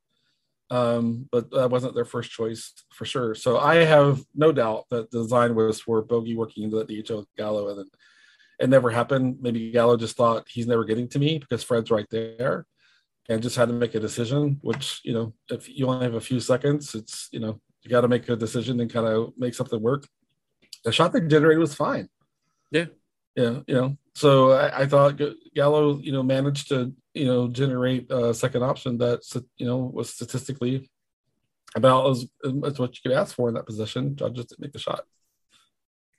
Um, 0.71 1.27
but 1.33 1.51
that 1.51 1.71
wasn't 1.71 1.95
their 1.95 2.05
first 2.05 2.31
choice 2.31 2.75
for 2.93 3.05
sure. 3.05 3.35
So 3.35 3.59
I 3.59 3.77
have 3.77 4.23
no 4.35 4.53
doubt 4.53 4.85
that 4.91 5.11
the 5.11 5.23
design 5.23 5.55
was 5.55 5.81
for 5.81 6.03
Bogey 6.03 6.37
working 6.37 6.65
into 6.65 6.85
the 6.85 7.03
DHO 7.03 7.25
Gallo 7.37 7.71
and 7.71 7.91
it 8.61 8.69
never 8.69 8.91
happened. 8.91 9.39
Maybe 9.41 9.71
Gallo 9.73 9.97
just 9.97 10.17
thought 10.17 10.47
he's 10.49 10.67
never 10.67 10.85
getting 10.85 11.09
to 11.09 11.19
me 11.19 11.39
because 11.39 11.65
Fred's 11.65 11.91
right 11.91 12.07
there 12.11 12.67
and 13.29 13.43
just 13.43 13.57
had 13.57 13.69
to 13.69 13.75
make 13.75 13.95
a 13.95 14.01
decision, 14.01 14.59
which, 14.63 15.01
you 15.05 15.13
know, 15.13 15.33
if 15.51 15.69
you 15.69 15.87
only 15.87 16.05
have 16.05 16.15
a 16.15 16.21
few 16.21 16.41
seconds, 16.41 16.95
it's, 16.95 17.29
you 17.33 17.41
know, 17.41 17.61
you 17.83 17.91
got 17.91 18.01
to 18.01 18.09
make 18.09 18.29
a 18.29 18.37
decision 18.37 18.81
and 18.81 18.93
kind 18.93 19.07
of 19.07 19.33
make 19.37 19.55
something 19.55 19.81
work. 19.81 20.07
The 20.85 20.93
shot 20.93 21.13
they 21.13 21.21
generated 21.21 21.61
was 21.61 21.75
fine. 21.75 22.09
Yeah. 22.71 22.87
Yeah. 23.37 23.61
You 23.67 23.75
know, 23.75 23.97
so 24.15 24.53
I, 24.53 24.83
I 24.83 24.87
thought 24.87 25.21
Gallo, 25.55 25.99
you 25.99 26.13
know, 26.13 26.23
managed 26.23 26.69
to, 26.69 26.93
you 27.15 27.25
know, 27.27 27.49
generate 27.49 28.11
a 28.11 28.35
second 28.35 28.63
option 28.63 28.99
that, 28.99 29.21
you 29.57 29.67
know, 29.67 29.79
was 29.79 30.11
statistically 30.11 30.91
about 31.77 32.11
as, 32.11 32.27
much 32.45 32.73
as 32.73 32.79
what 32.79 32.97
you 32.97 33.01
could 33.09 33.17
ask 33.17 33.37
for 33.37 33.49
in 33.49 33.55
that 33.55 33.67
position. 33.67 34.17
Judges 34.17 34.47
didn't 34.47 34.61
make 34.61 34.73
the 34.73 34.79
shot. 34.79 35.05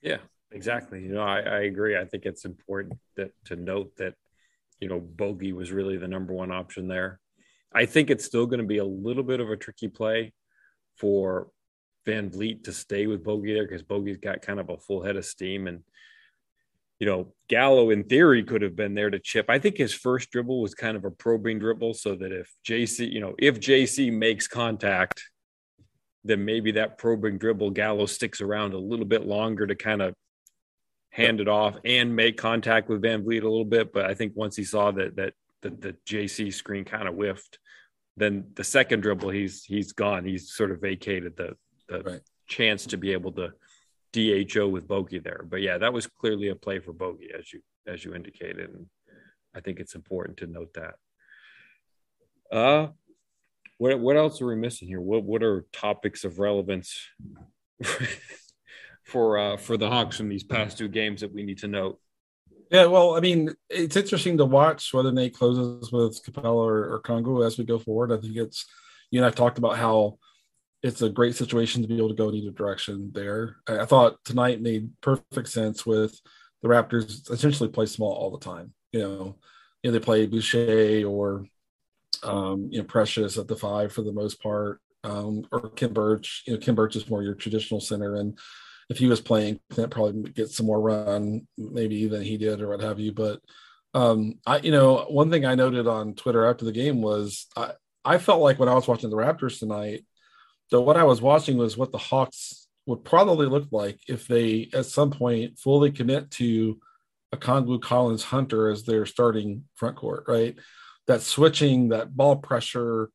Yeah, 0.01 0.17
exactly. 0.51 1.01
You 1.01 1.13
know, 1.13 1.21
I, 1.21 1.41
I 1.41 1.59
agree. 1.61 1.97
I 1.97 2.05
think 2.05 2.25
it's 2.25 2.45
important 2.45 2.99
that 3.17 3.31
to 3.45 3.55
note 3.55 3.95
that 3.97 4.15
you 4.81 4.89
know, 4.89 4.99
Bogey 4.99 5.53
was 5.53 5.71
really 5.71 5.97
the 5.97 6.07
number 6.07 6.33
one 6.33 6.51
option 6.51 6.87
there. 6.87 7.19
I 7.73 7.85
think 7.85 8.09
it's 8.09 8.25
still 8.25 8.47
going 8.47 8.59
to 8.59 8.65
be 8.65 8.79
a 8.79 8.85
little 8.85 9.23
bit 9.23 9.39
of 9.39 9.49
a 9.49 9.55
tricky 9.55 9.87
play 9.87 10.33
for 10.97 11.49
VanVleet 12.05 12.65
to 12.65 12.73
stay 12.73 13.07
with 13.07 13.23
Bogey 13.23 13.53
there 13.53 13.65
because 13.65 13.83
Bogey's 13.83 14.17
got 14.17 14.41
kind 14.41 14.59
of 14.59 14.69
a 14.69 14.77
full 14.77 15.03
head 15.03 15.15
of 15.15 15.23
steam. 15.23 15.67
And, 15.67 15.83
you 16.99 17.05
know, 17.05 17.33
Gallo 17.47 17.91
in 17.91 18.03
theory 18.03 18.43
could 18.43 18.63
have 18.63 18.75
been 18.75 18.95
there 18.95 19.09
to 19.09 19.19
chip. 19.19 19.45
I 19.49 19.59
think 19.59 19.77
his 19.77 19.93
first 19.93 20.31
dribble 20.31 20.61
was 20.61 20.73
kind 20.73 20.97
of 20.97 21.05
a 21.05 21.11
probing 21.11 21.59
dribble 21.59 21.93
so 21.93 22.15
that 22.15 22.31
if 22.31 22.51
JC, 22.67 23.11
you 23.11 23.21
know, 23.21 23.35
if 23.37 23.59
JC 23.59 24.11
makes 24.11 24.47
contact, 24.47 25.23
then 26.23 26.43
maybe 26.43 26.71
that 26.73 26.97
probing 26.97 27.37
dribble 27.37 27.71
Gallo 27.71 28.05
sticks 28.05 28.41
around 28.41 28.73
a 28.73 28.79
little 28.79 29.05
bit 29.05 29.25
longer 29.25 29.65
to 29.65 29.75
kind 29.75 30.01
of 30.01 30.15
hand 31.11 31.41
it 31.41 31.47
off 31.47 31.75
and 31.85 32.15
make 32.15 32.37
contact 32.37 32.89
with 32.89 33.01
VanVleet 33.01 33.43
a 33.43 33.47
little 33.47 33.65
bit. 33.65 33.93
But 33.93 34.05
I 34.05 34.13
think 34.13 34.33
once 34.35 34.55
he 34.55 34.63
saw 34.63 34.91
that 34.91 35.15
that 35.17 35.33
the, 35.61 35.69
the 35.69 35.95
JC 36.07 36.53
screen 36.53 36.85
kind 36.85 37.07
of 37.07 37.15
whiffed, 37.15 37.59
then 38.17 38.45
the 38.55 38.63
second 38.63 39.01
dribble 39.01 39.29
he's 39.29 39.63
he's 39.63 39.93
gone. 39.93 40.25
He's 40.25 40.51
sort 40.51 40.71
of 40.71 40.81
vacated 40.81 41.35
the 41.37 41.55
the 41.87 42.01
right. 42.01 42.21
chance 42.47 42.85
to 42.87 42.97
be 42.97 43.11
able 43.11 43.33
to 43.33 43.51
DHO 44.13 44.67
with 44.67 44.87
Bogey 44.87 45.19
there. 45.19 45.45
But 45.47 45.61
yeah, 45.61 45.77
that 45.77 45.93
was 45.93 46.07
clearly 46.07 46.47
a 46.47 46.55
play 46.55 46.79
for 46.79 46.93
Bogey 46.93 47.29
as 47.37 47.51
you 47.53 47.61
as 47.85 48.03
you 48.03 48.15
indicated, 48.15 48.69
and 48.69 48.85
I 49.55 49.59
think 49.59 49.79
it's 49.79 49.95
important 49.95 50.37
to 50.37 50.47
note 50.47 50.73
that. 50.73 50.95
Uh 52.55 52.87
what 53.77 53.99
what 53.99 54.15
else 54.15 54.41
are 54.41 54.45
we 54.45 54.55
missing 54.55 54.87
here? 54.87 55.01
What 55.01 55.23
what 55.23 55.43
are 55.43 55.65
topics 55.73 56.23
of 56.23 56.39
relevance 56.39 56.95
for 59.11 59.37
uh, 59.37 59.57
for 59.57 59.77
the 59.77 59.89
Hawks 59.89 60.19
in 60.19 60.29
these 60.29 60.43
past 60.43 60.77
two 60.77 60.87
games 60.87 61.21
that 61.21 61.33
we 61.33 61.43
need 61.43 61.59
to 61.59 61.67
note? 61.67 61.99
Yeah, 62.71 62.85
well, 62.85 63.17
I 63.17 63.19
mean, 63.19 63.53
it's 63.69 63.97
interesting 63.97 64.37
to 64.37 64.45
watch 64.45 64.93
whether 64.93 65.11
Nate 65.11 65.35
closes 65.35 65.91
with 65.91 66.23
Capela 66.23 66.55
or, 66.55 67.01
or 67.05 67.45
as 67.45 67.57
we 67.57 67.65
go 67.65 67.77
forward. 67.77 68.13
I 68.13 68.21
think 68.21 68.37
it's 68.37 68.65
you 69.11 69.19
know 69.19 69.27
I've 69.27 69.35
talked 69.35 69.57
about 69.57 69.77
how 69.77 70.17
it's 70.81 71.01
a 71.01 71.09
great 71.09 71.35
situation 71.35 71.81
to 71.81 71.87
be 71.87 71.97
able 71.97 72.09
to 72.09 72.15
go 72.15 72.29
in 72.29 72.35
either 72.35 72.51
direction 72.51 73.11
there. 73.13 73.57
I, 73.67 73.79
I 73.79 73.85
thought 73.85 74.23
tonight 74.23 74.61
made 74.61 74.89
perfect 75.01 75.49
sense 75.49 75.85
with 75.85 76.19
the 76.61 76.69
Raptors 76.69 77.29
essentially 77.29 77.69
play 77.69 77.85
small 77.85 78.13
all 78.13 78.31
the 78.31 78.43
time. 78.43 78.73
You 78.91 79.01
know, 79.01 79.35
you 79.83 79.91
know 79.91 79.91
they 79.91 80.03
play 80.03 80.25
Boucher 80.25 81.05
or 81.05 81.45
um, 82.23 82.69
you 82.71 82.79
know 82.79 82.85
Precious 82.85 83.37
at 83.37 83.47
the 83.47 83.55
five 83.55 83.91
for 83.91 84.01
the 84.01 84.13
most 84.13 84.41
part, 84.41 84.79
um, 85.03 85.43
or 85.51 85.69
Khem 85.69 85.93
Birch. 85.93 86.43
You 86.47 86.53
know, 86.53 86.59
Khem 86.59 86.75
Birch 86.75 86.95
is 86.95 87.09
more 87.09 87.23
your 87.23 87.35
traditional 87.35 87.81
center, 87.81 88.15
and 88.15 88.37
if 88.91 88.97
he 88.97 89.07
was 89.07 89.21
playing, 89.21 89.57
Clint 89.69 89.89
probably 89.89 90.29
get 90.31 90.49
some 90.49 90.65
more 90.65 90.81
run, 90.81 91.47
maybe 91.57 92.07
than 92.07 92.21
he 92.21 92.37
did 92.37 92.61
or 92.61 92.67
what 92.67 92.81
have 92.81 92.99
you. 92.99 93.13
But 93.13 93.39
um, 93.93 94.35
I, 94.45 94.57
you 94.57 94.71
know, 94.71 95.05
one 95.07 95.31
thing 95.31 95.45
I 95.45 95.55
noted 95.55 95.87
on 95.87 96.13
Twitter 96.13 96.45
after 96.45 96.65
the 96.65 96.73
game 96.73 97.01
was 97.01 97.47
I, 97.55 97.71
I 98.03 98.17
felt 98.17 98.41
like 98.41 98.59
when 98.59 98.67
I 98.67 98.73
was 98.73 98.89
watching 98.89 99.09
the 99.09 99.15
Raptors 99.15 99.59
tonight, 99.59 100.05
that 100.71 100.81
what 100.81 100.97
I 100.97 101.05
was 101.05 101.21
watching 101.21 101.55
was 101.57 101.77
what 101.77 101.93
the 101.93 101.97
Hawks 101.97 102.67
would 102.85 103.05
probably 103.05 103.47
look 103.47 103.67
like 103.71 103.97
if 104.09 104.27
they 104.27 104.69
at 104.73 104.87
some 104.87 105.09
point 105.09 105.57
fully 105.57 105.91
commit 105.91 106.29
to 106.31 106.77
a 107.31 107.37
Okongwu 107.37 107.81
Collins 107.81 108.23
Hunter 108.23 108.69
as 108.69 108.83
their 108.83 109.05
starting 109.05 109.63
front 109.75 109.95
court, 109.95 110.25
right? 110.27 110.57
That 111.07 111.21
switching, 111.21 111.89
that 111.89 112.13
ball 112.13 112.35
pressure, 112.35 113.09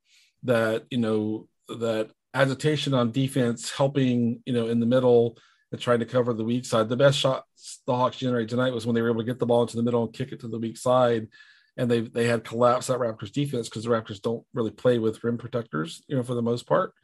that 0.45 0.85
you 0.91 0.99
know, 0.99 1.49
that 1.69 2.13
agitation 2.33 2.95
on 2.95 3.13
defense, 3.13 3.71
helping 3.71 4.43
you 4.47 4.55
know 4.55 4.69
in 4.69 4.81
the 4.81 4.87
middle, 4.87 5.37
and 5.73 5.81
trying 5.81 5.99
to 6.01 6.07
cover 6.07 6.33
the 6.33 6.45
weak 6.45 6.65
side. 6.65 6.89
The 6.89 6.97
best 6.97 7.19
shots 7.19 7.81
the 7.87 7.95
Hawks 7.95 8.19
generated 8.19 8.51
tonight 8.51 8.73
was 8.73 8.87
when 8.87 8.95
they 8.95 9.03
were 9.03 9.11
able 9.11 9.21
to 9.21 9.27
get 9.27 9.39
the 9.39 9.47
ball 9.47 9.63
into 9.63 9.77
the 9.77 9.83
middle 9.83 10.05
and 10.05 10.13
kick 10.13 10.33
it 10.33 10.41
to 10.41 10.49
the 10.49 10.59
weak 10.59 10.77
side. 10.77 11.29
And 11.77 11.91
they 11.91 12.01
they 12.01 12.27
had 12.27 12.45
collapsed 12.45 12.89
that 12.89 13.01
Raptors 13.01 13.33
defense 13.33 13.69
because 13.69 13.85
the 13.85 13.91
Raptors 13.91 14.23
don't 14.23 14.45
really 14.55 14.71
play 14.71 14.99
with 14.99 15.23
rim 15.23 15.37
protectors, 15.37 16.03
you 16.09 16.17
know, 16.17 16.23
for 16.23 16.35
the 16.35 16.43
most 16.43 16.67
part. 16.67 16.95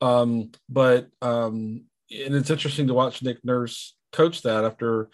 Um, 0.00 0.52
but 0.68 1.08
um, 1.20 1.84
and 2.10 2.34
it's 2.34 2.50
interesting 2.50 2.86
to 2.86 2.94
watch 2.94 3.22
Nick 3.22 3.44
Nurse 3.44 3.94
coach 4.12 4.42
that 4.42 4.64
after 4.64 5.10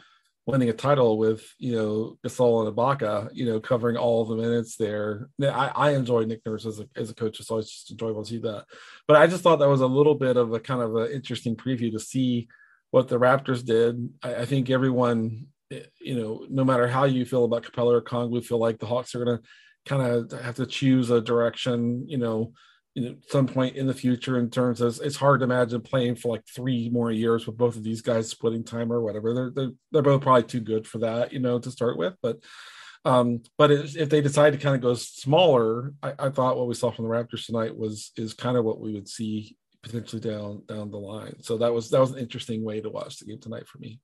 winning 0.47 0.69
a 0.69 0.73
title 0.73 1.19
with 1.19 1.45
you 1.59 1.75
know 1.75 2.19
Gasol 2.25 2.67
and 2.67 2.77
Ibaka, 2.77 3.31
you 3.33 3.47
know, 3.47 3.61
covering 3.61 3.97
all 3.97 4.25
the 4.25 4.37
minutes 4.37 4.77
there. 4.77 5.29
I, 5.41 5.73
I 5.75 5.91
enjoy 5.91 6.25
Nick 6.25 6.45
Nurse 6.45 6.67
as 6.67 6.81
a 6.81 6.89
as 6.97 7.11
a 7.11 7.15
coach. 7.15 7.41
It's 7.41 7.51
always 7.51 7.71
just 7.71 7.91
enjoyable 7.91 8.25
to 8.25 8.31
see 8.31 8.39
that. 8.39 8.67
But 9.07 9.17
I 9.17 9.27
just 9.27 9.43
thought 9.43 9.57
that 9.61 9.69
was 9.69 9.81
a 9.81 9.87
little 9.87 10.15
bit 10.15 10.37
of 10.37 10.53
a 10.53 10.61
kind 10.61 10.83
of 10.83 10.95
an 10.97 11.11
interesting 11.13 11.57
preview 11.57 11.93
to 11.93 12.01
see 12.01 12.49
what 12.93 13.09
the 13.09 13.19
Raptors 13.19 13.65
did. 13.65 14.11
I, 14.23 14.37
I, 14.37 14.45
think 14.45 14.71
everyone, 14.71 15.47
you 16.01 16.15
know, 16.15 16.47
no 16.49 16.65
matter 16.65 16.87
how 16.87 17.05
you 17.05 17.25
feel 17.25 17.45
about 17.45 17.65
Capela 17.65 17.95
or 17.95 18.03
Kong, 18.03 18.31
we 18.31 18.43
feel 18.43 18.59
like 18.59 18.79
the 18.79 18.87
Hawks 18.87 19.15
are 19.15 19.25
going 19.25 19.39
to 19.39 19.45
kind 19.87 20.03
of 20.03 20.41
have 20.41 20.57
to 20.57 20.67
choose 20.67 21.11
a 21.11 21.21
direction, 21.21 22.09
you 22.09 22.19
know, 22.19 22.53
know, 22.95 23.15
some 23.29 23.47
point 23.47 23.77
in 23.77 23.87
the 23.87 23.95
future 23.95 24.39
in 24.39 24.51
terms 24.51 24.83
of 24.83 25.01
it's 25.03 25.17
hard 25.17 25.41
to 25.41 25.45
imagine 25.45 25.81
playing 25.81 26.17
for 26.17 26.29
like 26.29 26.47
three 26.47 26.91
more 26.91 27.11
years 27.11 27.47
with 27.47 27.57
both 27.57 27.77
of 27.77 27.83
these 27.83 28.03
guys 28.03 28.29
splitting 28.29 28.63
time 28.63 28.93
or 28.93 29.01
whatever. 29.01 29.33
They're 29.33 29.51
they're, 29.51 29.73
they're 29.91 30.03
both 30.03 30.21
probably 30.21 30.45
too 30.45 30.61
good 30.61 30.87
for 30.87 30.99
that, 30.99 31.33
you 31.33 31.39
know, 31.39 31.59
to 31.59 31.71
start 31.71 31.97
with. 31.97 32.15
But 32.23 32.41
um, 33.07 33.43
but 33.57 33.71
if 33.71 34.11
they 34.11 34.21
decide 34.21 34.53
to 34.53 34.59
kind 34.59 34.77
of 34.77 34.83
go 34.83 34.95
smaller, 34.95 35.95
I, 36.03 36.13
I, 36.19 36.29
thought 36.29 36.57
what 36.57 36.69
we 36.69 36.75
saw 36.75 36.93
from 36.93 37.05
the 37.05 37.11
Raptors 37.11 37.47
tonight 37.47 37.77
was 37.77 38.13
is 38.17 38.33
kind 38.33 38.57
of 38.57 38.65
what 38.65 38.79
we 38.79 38.93
would 38.93 39.09
see 39.09 39.57
potentially 39.83 40.21
down 40.21 40.63
down 40.67 40.91
the 40.91 40.99
line. 40.99 41.43
So 41.43 41.59
that 41.59 41.73
was 41.73 41.91
that 41.91 42.01
was 42.01 42.13
an 42.13 42.19
interesting 42.19 42.65
way 42.65 42.81
to 42.81 42.91
watch 42.91 43.19
the 43.19 43.27
game 43.27 43.41
tonight 43.41 43.67
for 43.67 43.79
me. 43.79 44.01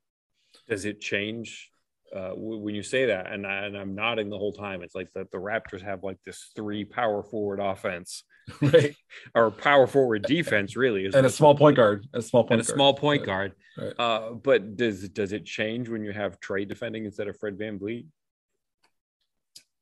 Does 0.69 0.85
it 0.85 1.01
change 1.01 1.71
uh, 2.15 2.33
when 2.35 2.75
you 2.75 2.83
say 2.83 3.07
that? 3.07 3.31
And, 3.31 3.47
I, 3.47 3.67
and 3.67 3.77
I'm 3.77 3.95
nodding 3.95 4.31
the 4.31 4.39
whole 4.39 4.53
time. 4.53 4.83
It's 4.83 4.95
like 4.95 5.13
that 5.15 5.31
the 5.31 5.39
Raptors 5.39 5.83
have 5.83 6.03
like 6.03 6.19
this 6.25 6.51
three 6.57 6.85
power 6.85 7.23
forward 7.23 7.61
offense, 7.61 8.25
right? 8.61 8.95
or 9.35 9.51
power 9.51 9.87
forward 9.87 10.23
defense, 10.23 10.77
really, 10.77 11.07
and 11.07 11.27
a 11.27 11.31
small 11.31 11.55
point 11.55 11.77
guard, 11.77 12.07
a 12.13 12.23
small 12.23 12.45
point, 12.45 12.61
and 12.61 12.63
a 12.63 12.65
guard. 12.65 12.77
small 12.77 12.95
point 12.95 13.25
guard. 13.25 13.53
Right. 13.77 13.93
Uh, 13.99 14.33
but 14.33 14.77
does 14.77 15.09
does 15.11 15.33
it 15.33 15.45
change 15.45 15.89
when 15.89 16.03
you 16.03 16.13
have 16.13 16.41
Trae 16.41 16.69
defending 16.69 17.05
instead 17.05 17.29
of 17.29 17.39
Fred 17.39 17.57
VanVleet? 17.59 18.07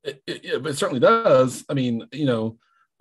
It, 0.05 0.23
it, 0.27 0.67
it 0.67 0.77
certainly 0.77 1.01
does. 1.01 1.65
I 1.69 1.75
mean, 1.75 2.07
you 2.13 2.27
know, 2.27 2.59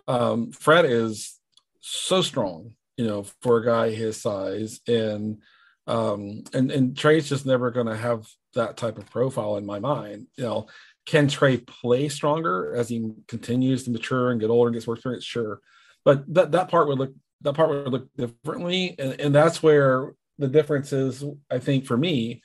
um, 0.08 0.52
Fred 0.52 0.86
is 0.86 1.40
so 1.82 2.24
strong 2.24 2.72
you 2.98 3.06
know, 3.06 3.26
for 3.42 3.58
a 3.58 3.66
guy 3.66 3.92
his 3.92 4.22
size. 4.22 4.80
And 4.88 5.42
um, 5.88 6.44
and 6.54 6.72
and 6.72 6.96
Trae's 6.96 7.30
just 7.30 7.46
never 7.46 7.72
going 7.72 7.88
to 7.88 7.98
have 7.98 8.28
that 8.56 8.78
type 8.78 8.98
of 8.98 9.10
profile 9.10 9.58
in 9.58 9.66
my 9.66 9.80
mind. 9.80 10.28
You 10.38 10.44
know, 10.44 10.68
can 11.06 11.28
Trae 11.28 11.66
play 11.66 12.10
stronger 12.10 12.76
as 12.76 12.90
he 12.90 13.12
continues 13.28 13.84
to 13.84 13.92
mature 13.92 14.32
and 14.32 14.42
get 14.42 14.50
older 14.50 14.70
and 14.70 14.76
gets 14.76 14.88
more 14.88 14.96
experience? 14.96 15.24
Sure, 15.24 15.62
but 16.04 16.24
that 16.34 16.52
that 16.54 16.70
part 16.70 16.88
would 16.88 16.98
look 16.98 17.14
that 17.42 17.54
part 17.54 17.70
would 17.70 17.92
look 17.92 18.08
differently, 18.18 18.96
and, 18.98 19.20
and 19.20 19.36
that's 19.36 19.62
where 19.62 20.14
the 20.40 20.48
difference 20.48 20.92
is. 20.92 21.24
I 21.52 21.60
think 21.60 21.86
for 21.86 21.98
me, 21.98 22.42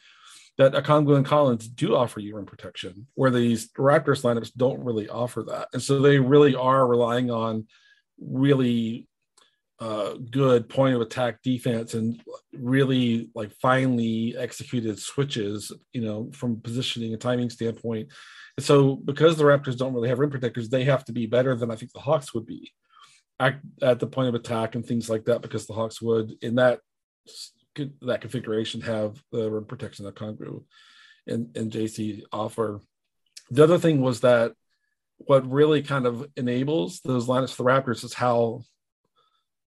that 0.59 0.75
Okongwu 0.75 1.17
and 1.17 1.25
Collins 1.25 1.67
do 1.67 1.97
offer 1.97 2.21
you 2.21 2.37
rim 2.37 2.45
protection, 2.45 3.07
where 3.15 3.31
these 3.31 3.73
Raptors 3.73 4.23
lineups 4.23 4.53
don't 4.55 4.85
really 4.85 5.09
offer 5.09 5.43
that, 5.45 5.69
and 5.73 5.83
so 5.83 6.01
they 6.01 6.19
really 6.19 6.55
are 6.55 6.87
relying 6.87 7.31
on 7.31 7.67
really 8.21 9.09
good 9.81 10.69
point 10.69 10.95
of 10.95 11.01
attack 11.01 11.43
defense 11.43 11.95
and 11.95 12.21
really 12.53 13.31
like 13.35 13.53
finely 13.53 14.37
executed 14.37 14.99
switches, 14.99 15.73
you 15.93 16.03
know, 16.03 16.31
from 16.33 16.61
positioning 16.61 17.13
and 17.13 17.21
timing 17.21 17.49
standpoint. 17.49 18.09
And 18.57 18.67
so 18.67 18.97
because 18.97 19.37
the 19.37 19.45
Raptors 19.45 19.79
don't 19.79 19.95
really 19.95 20.11
have 20.11 20.19
rim 20.19 20.31
protectors, 20.31 20.69
they 20.69 20.85
have 20.85 21.05
to 21.07 21.13
be 21.13 21.27
better 21.27 21.55
than 21.55 21.71
I 21.71 21.77
think 21.77 21.93
the 21.93 22.01
Hawks 22.01 22.35
would 22.35 22.47
be 22.47 22.73
at, 23.39 23.59
at 23.81 24.01
the 24.01 24.07
point 24.07 24.29
of 24.29 24.35
attack 24.35 24.75
and 24.75 24.85
things 24.85 25.09
like 25.09 25.25
that, 25.25 25.41
because 25.41 25.67
the 25.67 25.73
Hawks 25.73 26.03
would 26.03 26.35
in 26.43 26.57
that 26.57 26.81
that 28.03 28.21
configuration 28.21 28.81
have 28.81 29.23
the 29.33 29.51
rim 29.51 29.65
protection 29.65 30.05
that 30.05 30.17
Okongwu 30.17 30.65
and, 31.27 31.57
and 31.57 31.73
JC 31.73 32.23
offer. 32.33 32.83
The 33.51 33.65
other 33.65 33.79
thing 33.79 34.01
was 34.01 34.21
that 34.21 34.53
what 35.19 35.51
really 35.51 35.83
kind 35.83 36.07
of 36.07 36.27
enables 36.37 37.01
those 37.01 37.29
lineups 37.29 37.55
for 37.55 37.63
the 37.63 37.71
Raptors 37.71 38.05
is 38.05 38.13
how 38.13 38.63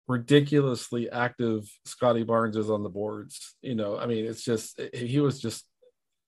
ridiculously 0.07 1.09
active 1.09 1.63
Scotty 1.85 2.23
Barnes 2.23 2.57
is 2.57 2.69
on 2.69 2.83
the 2.83 2.89
boards. 2.89 3.55
You 3.61 3.75
know, 3.75 3.97
I 3.97 4.05
mean, 4.05 4.25
it's 4.25 4.43
just 4.43 4.79
he 4.93 5.19
was 5.19 5.41
just 5.41 5.65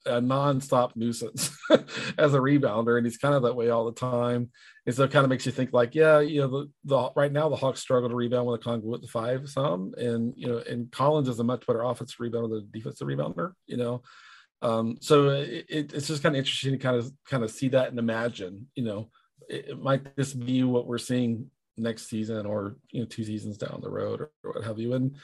a 0.06 0.22
nonstop 0.22 0.92
nuisance 0.96 1.58
as 2.18 2.34
a 2.34 2.40
rebounder, 2.40 2.98
and 2.98 3.06
he's 3.06 3.18
kind 3.18 3.34
of 3.34 3.44
that 3.44 3.56
way 3.56 3.70
all 3.70 3.86
the 3.86 4.00
time. 4.00 4.52
And 4.86 4.96
so 4.96 5.04
it 5.04 5.12
kind 5.12 5.24
of 5.24 5.30
makes 5.30 5.46
you 5.46 5.52
think 5.52 5.74
like, 5.74 5.96
yeah, 5.96 6.20
you 6.20 6.42
know, 6.42 6.48
the, 6.48 6.72
the 6.86 7.10
right 7.16 7.32
now 7.32 7.50
the 7.50 7.56
Hawks 7.56 7.80
struggle 7.80 8.10
to 8.10 8.16
rebound 8.16 8.48
with 8.48 8.62
a 8.62 8.64
Congo 8.64 8.88
with 8.88 9.02
the 9.02 9.08
five 9.08 9.50
some, 9.50 9.94
and 9.98 10.34
you 10.38 10.48
know, 10.48 10.58
and 10.70 10.92
Collins 10.92 11.28
is 11.28 11.40
a 11.40 11.44
much 11.44 11.66
better 11.66 11.84
offensive 11.84 12.18
rebounder 12.20 12.50
than 12.50 12.70
defensive 12.72 13.08
rebounder. 13.08 13.54
You 13.66 13.78
know, 13.78 14.04
um, 14.62 14.98
so 15.02 15.30
it, 15.30 15.66
it's 15.70 16.08
just 16.08 16.24
kind 16.24 16.36
of 16.36 16.40
interesting 16.40 16.74
to 16.74 16.78
kind 16.78 16.98
of 16.98 17.12
kind 17.28 17.44
of 17.44 17.52
see 17.52 17.70
that 17.70 17.90
and 17.90 18.00
imagine, 18.00 18.68
you 18.76 18.84
know, 18.84 19.10
it, 19.50 19.70
it 19.70 19.82
might 19.82 20.16
this 20.16 20.34
be 20.34 20.64
what 20.64 20.88
we're 20.88 20.98
seeing 20.98 21.50
next 21.78 22.10
season 22.10 22.46
or 22.46 22.78
you 22.92 23.02
know 23.02 23.08
two 23.08 23.24
seasons 23.24 23.58
down 23.58 23.80
the 23.82 23.90
road 23.90 24.22
or, 24.22 24.32
what 24.44 24.64
have 24.64 24.80
you. 24.80 24.94
And 24.94 25.16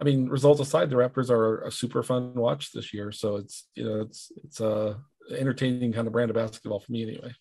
i 0.00 0.04
mean 0.04 0.28
results 0.28 0.60
aside 0.60 0.90
the 0.90 0.96
raptors 0.96 1.30
are 1.30 1.62
a 1.62 1.70
super 1.70 2.02
fun 2.02 2.34
watch 2.34 2.72
this 2.72 2.92
year. 2.92 3.12
So 3.12 3.36
it's 3.36 3.66
you 3.74 3.84
know 3.84 4.00
it's 4.00 4.32
it's 4.44 4.60
a 4.60 4.98
entertaining 5.30 5.92
kind 5.92 6.06
of 6.06 6.12
brand 6.12 6.30
of 6.30 6.36
basketball 6.36 6.80
for 6.80 6.92
me 6.92 7.02
anyway. 7.02 7.32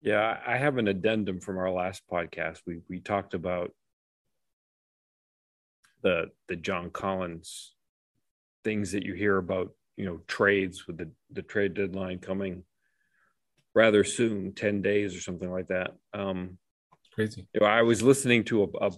Yeah 0.00 0.38
i 0.46 0.56
have 0.56 0.78
an 0.78 0.88
addendum 0.88 1.40
from 1.40 1.58
our 1.58 1.70
last 1.70 2.02
podcast. 2.10 2.60
We 2.66 2.80
we 2.88 3.00
talked 3.00 3.34
about 3.34 3.72
the 6.02 6.30
the 6.48 6.56
john 6.56 6.90
collins 6.90 7.74
things 8.62 8.92
that 8.92 9.04
you 9.04 9.14
hear 9.14 9.38
about 9.38 9.70
you 9.96 10.04
know 10.04 10.20
trades 10.26 10.86
with 10.86 10.98
the 10.98 11.10
the 11.30 11.42
trade 11.42 11.74
deadline 11.74 12.18
coming 12.18 12.64
rather 13.74 14.04
soon 14.04 14.54
10 14.54 14.82
days 14.82 15.16
or 15.16 15.20
something 15.20 15.50
like 15.50 15.68
that. 15.68 15.92
Um 16.12 16.58
crazy. 17.14 17.46
you 17.54 17.60
know, 17.60 17.66
i 17.66 17.82
was 17.82 18.02
listening 18.02 18.44
to 18.44 18.64
a, 18.64 18.86
a, 18.86 18.90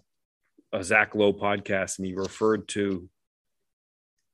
a 0.79 0.85
zach 0.85 1.15
lowe 1.15 1.33
podcast 1.33 1.99
and 1.99 2.07
he 2.07 2.15
referred 2.15 2.67
to 2.69 3.09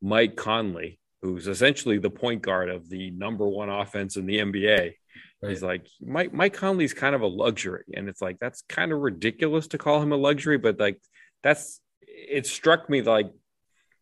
mike 0.01 0.37
conley 0.37 0.99
who's 1.21 1.47
essentially 1.49 1.99
the 1.99 2.11
point 2.11 2.43
guard 2.43 2.69
of 2.69 2.89
the 2.89 3.11
number 3.11 3.47
one 3.47 3.69
offense 3.69 4.17
in 4.17 4.27
the 4.27 4.39
nba 4.39 4.95
right. 5.43 5.51
he's 5.51 5.63
like 5.63 5.87
mike 6.01 6.33
mike 6.33 6.55
conley's 6.55 6.95
kind 6.95 7.15
of 7.15 7.23
a 7.23 7.27
luxury. 7.27 7.85
And 7.95 8.09
it's 8.09 8.23
like 8.23 8.39
that's 8.39 8.63
kind 8.69 8.93
of 8.93 9.01
ridiculous 9.01 9.69
to 9.69 9.79
call 9.79 10.01
him 10.01 10.13
a 10.13 10.17
luxury 10.17 10.59
but 10.59 10.79
like 10.79 11.01
that's 11.43 11.81
it 12.03 12.47
struck 12.47 12.89
me 12.89 13.03
like 13.03 13.31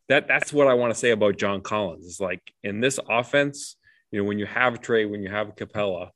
that 0.08 0.26
that's 0.26 0.52
what 0.52 0.66
i 0.66 0.74
want 0.74 0.92
to 0.92 0.98
say 0.98 1.10
about 1.10 1.38
john 1.38 1.60
collins. 1.60 2.04
Is 2.04 2.20
like 2.20 2.42
in 2.62 2.80
this 2.80 2.98
offense 3.08 3.76
you 4.10 4.20
know 4.20 4.26
when 4.26 4.38
you 4.38 4.46
have 4.46 4.80
trae 4.80 5.08
when 5.08 5.22
you 5.22 5.30
have 5.30 5.54
capela 5.54 6.10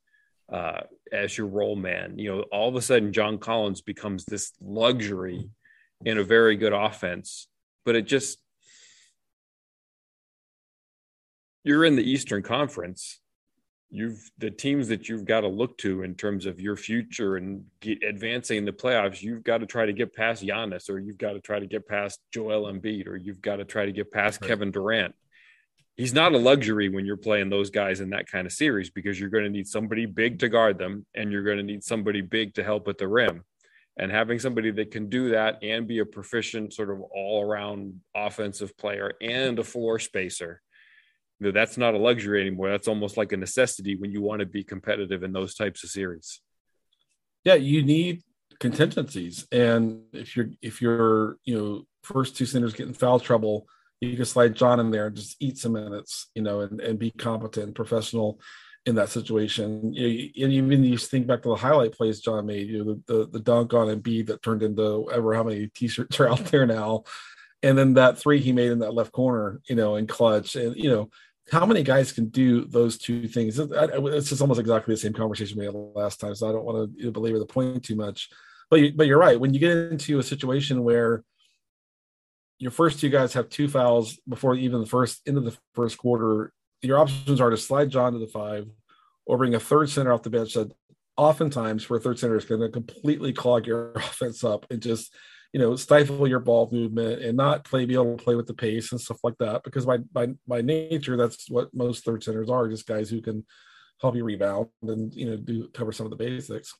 uh, 0.54 0.82
as 1.10 1.36
your 1.36 1.48
role 1.48 1.74
man. 1.74 2.16
You 2.16 2.32
know, 2.36 2.42
all 2.52 2.68
of 2.68 2.76
a 2.76 2.82
sudden, 2.82 3.12
John 3.12 3.38
Collins 3.38 3.80
becomes 3.80 4.24
this 4.24 4.52
luxury 4.60 5.50
in 6.04 6.18
a 6.18 6.22
very 6.22 6.56
good 6.56 6.72
offense, 6.72 7.48
but 7.84 7.96
it 7.96 8.02
just 8.02 8.38
you're 11.64 11.84
in 11.84 11.96
the 11.96 12.08
Eastern 12.08 12.42
Conference. 12.42 13.20
You've 13.90 14.30
the 14.38 14.50
teams 14.50 14.86
that 14.88 15.08
you've 15.08 15.24
got 15.24 15.40
to 15.40 15.48
look 15.48 15.76
to 15.78 16.02
in 16.04 16.14
terms 16.14 16.46
of 16.46 16.60
your 16.60 16.76
future 16.76 17.36
and 17.36 17.64
get, 17.80 18.04
advancing 18.04 18.58
in 18.58 18.64
the 18.64 18.72
playoffs. 18.72 19.22
You've 19.22 19.42
got 19.42 19.58
to 19.58 19.66
try 19.66 19.86
to 19.86 19.92
get 19.92 20.14
past 20.14 20.44
Giannis, 20.44 20.88
or 20.88 21.00
you've 21.00 21.18
got 21.18 21.32
to 21.32 21.40
try 21.40 21.58
to 21.58 21.66
get 21.66 21.88
past 21.88 22.20
Joel 22.32 22.72
Embiid, 22.72 23.08
or 23.08 23.16
you've 23.16 23.42
got 23.42 23.56
to 23.56 23.64
try 23.64 23.86
to 23.86 23.92
get 23.92 24.12
past 24.12 24.40
right. 24.40 24.48
Kevin 24.48 24.70
Durant 24.70 25.16
he's 25.96 26.14
not 26.14 26.32
a 26.32 26.38
luxury 26.38 26.88
when 26.88 27.06
you're 27.06 27.16
playing 27.16 27.50
those 27.50 27.70
guys 27.70 28.00
in 28.00 28.10
that 28.10 28.26
kind 28.26 28.46
of 28.46 28.52
series 28.52 28.90
because 28.90 29.18
you're 29.18 29.30
going 29.30 29.44
to 29.44 29.50
need 29.50 29.66
somebody 29.66 30.06
big 30.06 30.38
to 30.40 30.48
guard 30.48 30.78
them 30.78 31.06
and 31.14 31.30
you're 31.30 31.44
going 31.44 31.58
to 31.58 31.62
need 31.62 31.84
somebody 31.84 32.20
big 32.20 32.54
to 32.54 32.64
help 32.64 32.88
at 32.88 32.98
the 32.98 33.08
rim. 33.08 33.44
And 33.96 34.10
having 34.10 34.40
somebody 34.40 34.72
that 34.72 34.90
can 34.90 35.08
do 35.08 35.30
that 35.30 35.62
and 35.62 35.86
be 35.86 36.00
a 36.00 36.04
proficient 36.06 36.72
sort 36.72 36.90
of 36.90 37.00
all 37.00 37.42
around 37.42 38.00
offensive 38.14 38.76
player 38.76 39.12
and 39.20 39.56
a 39.58 39.64
floor 39.64 40.00
spacer, 40.00 40.60
that's 41.40 41.76
not 41.76 41.94
a 41.94 41.98
luxury 41.98 42.40
anymore. 42.40 42.70
That's 42.70 42.88
almost 42.88 43.16
like 43.16 43.30
a 43.32 43.36
necessity 43.36 43.94
when 43.94 44.10
you 44.10 44.20
want 44.20 44.40
to 44.40 44.46
be 44.46 44.64
competitive 44.64 45.22
in 45.22 45.32
those 45.32 45.54
types 45.54 45.84
of 45.84 45.90
series. 45.90 46.40
Yeah, 47.44 47.54
you 47.54 47.84
need 47.84 48.22
contingencies. 48.58 49.46
And 49.52 50.02
if 50.12 50.36
you're 50.36 50.48
if 50.62 50.80
you're, 50.80 51.36
you 51.44 51.56
know, 51.56 51.86
first 52.02 52.36
two 52.36 52.46
centers 52.46 52.72
get 52.72 52.88
in 52.88 52.94
foul 52.94 53.20
trouble, 53.20 53.68
you 54.04 54.16
can 54.16 54.24
slide 54.24 54.54
John 54.54 54.80
in 54.80 54.90
there 54.90 55.06
and 55.06 55.16
just 55.16 55.36
eat 55.40 55.58
some 55.58 55.72
minutes, 55.72 56.30
you 56.34 56.42
know, 56.42 56.60
and, 56.60 56.80
and 56.80 56.98
be 56.98 57.10
competent, 57.10 57.74
professional 57.74 58.40
in 58.86 58.94
that 58.96 59.08
situation. 59.08 59.92
You 59.92 60.02
know, 60.02 60.44
and 60.44 60.52
even 60.52 60.84
you 60.84 60.98
think 60.98 61.26
back 61.26 61.42
to 61.42 61.48
the 61.48 61.54
highlight 61.54 61.92
plays 61.92 62.20
John 62.20 62.46
made, 62.46 62.68
you 62.68 62.84
know, 62.84 63.00
the, 63.06 63.14
the, 63.14 63.26
the 63.30 63.40
dunk 63.40 63.72
on 63.74 63.88
Embiid 63.88 64.26
that 64.26 64.42
turned 64.42 64.62
into 64.62 65.10
ever 65.10 65.34
how 65.34 65.42
many 65.42 65.68
t-shirts 65.68 66.20
are 66.20 66.28
out 66.28 66.44
there 66.46 66.66
now. 66.66 67.04
And 67.62 67.78
then 67.78 67.94
that 67.94 68.18
three 68.18 68.40
he 68.40 68.52
made 68.52 68.72
in 68.72 68.80
that 68.80 68.92
left 68.92 69.12
corner, 69.12 69.60
you 69.68 69.74
know, 69.74 69.96
in 69.96 70.06
clutch. 70.06 70.54
And, 70.54 70.76
you 70.76 70.90
know, 70.90 71.08
how 71.50 71.64
many 71.64 71.82
guys 71.82 72.12
can 72.12 72.28
do 72.28 72.66
those 72.66 72.98
two 72.98 73.26
things? 73.26 73.58
It's 73.58 74.28
just 74.28 74.40
almost 74.42 74.60
exactly 74.60 74.94
the 74.94 75.00
same 75.00 75.14
conversation 75.14 75.58
we 75.58 75.64
had 75.64 75.74
last 75.74 76.20
time. 76.20 76.34
So 76.34 76.48
I 76.48 76.52
don't 76.52 76.64
want 76.64 76.98
to 76.98 77.10
belabor 77.10 77.38
the 77.38 77.46
point 77.46 77.82
too 77.82 77.96
much. 77.96 78.28
But, 78.70 78.80
you, 78.80 78.92
but 78.94 79.06
you're 79.06 79.18
right. 79.18 79.40
When 79.40 79.54
you 79.54 79.60
get 79.60 79.76
into 79.76 80.18
a 80.18 80.22
situation 80.22 80.84
where 80.84 81.22
your 82.58 82.70
first 82.70 83.00
two 83.00 83.08
guys 83.08 83.32
have 83.34 83.48
two 83.48 83.68
fouls 83.68 84.18
before 84.28 84.54
even 84.54 84.80
the 84.80 84.86
first 84.86 85.20
into 85.26 85.40
the 85.40 85.56
first 85.74 85.98
quarter. 85.98 86.52
Your 86.82 86.98
options 86.98 87.40
are 87.40 87.50
to 87.50 87.56
slide 87.56 87.90
John 87.90 88.12
to 88.12 88.18
the 88.18 88.26
five 88.26 88.66
or 89.26 89.38
bring 89.38 89.54
a 89.54 89.60
third 89.60 89.90
center 89.90 90.12
off 90.12 90.22
the 90.22 90.30
bench 90.30 90.54
that 90.54 90.72
oftentimes 91.16 91.84
for 91.84 91.96
a 91.96 92.00
third 92.00 92.18
center 92.18 92.36
is 92.36 92.44
going 92.44 92.60
to 92.60 92.68
completely 92.68 93.32
clog 93.32 93.66
your 93.66 93.92
offense 93.96 94.44
up 94.44 94.66
and 94.70 94.82
just 94.82 95.14
you 95.52 95.60
know 95.60 95.76
stifle 95.76 96.26
your 96.26 96.40
ball 96.40 96.68
movement 96.72 97.22
and 97.22 97.36
not 97.36 97.64
play 97.64 97.84
be 97.84 97.94
able 97.94 98.16
to 98.16 98.24
play 98.24 98.34
with 98.34 98.46
the 98.46 98.54
pace 98.54 98.90
and 98.90 99.00
stuff 99.00 99.18
like 99.22 99.38
that 99.38 99.62
because 99.62 99.86
by 99.86 99.98
by 99.98 100.26
by 100.48 100.60
nature 100.60 101.16
that's 101.16 101.48
what 101.48 101.72
most 101.72 102.04
third 102.04 102.24
centers 102.24 102.50
are 102.50 102.68
just 102.68 102.86
guys 102.86 103.08
who 103.08 103.22
can 103.22 103.44
help 104.00 104.16
you 104.16 104.24
rebound 104.24 104.66
and 104.82 105.14
you 105.14 105.26
know 105.26 105.36
do 105.36 105.68
cover 105.72 105.92
some 105.92 106.06
of 106.06 106.10
the 106.10 106.16
basics 106.16 106.74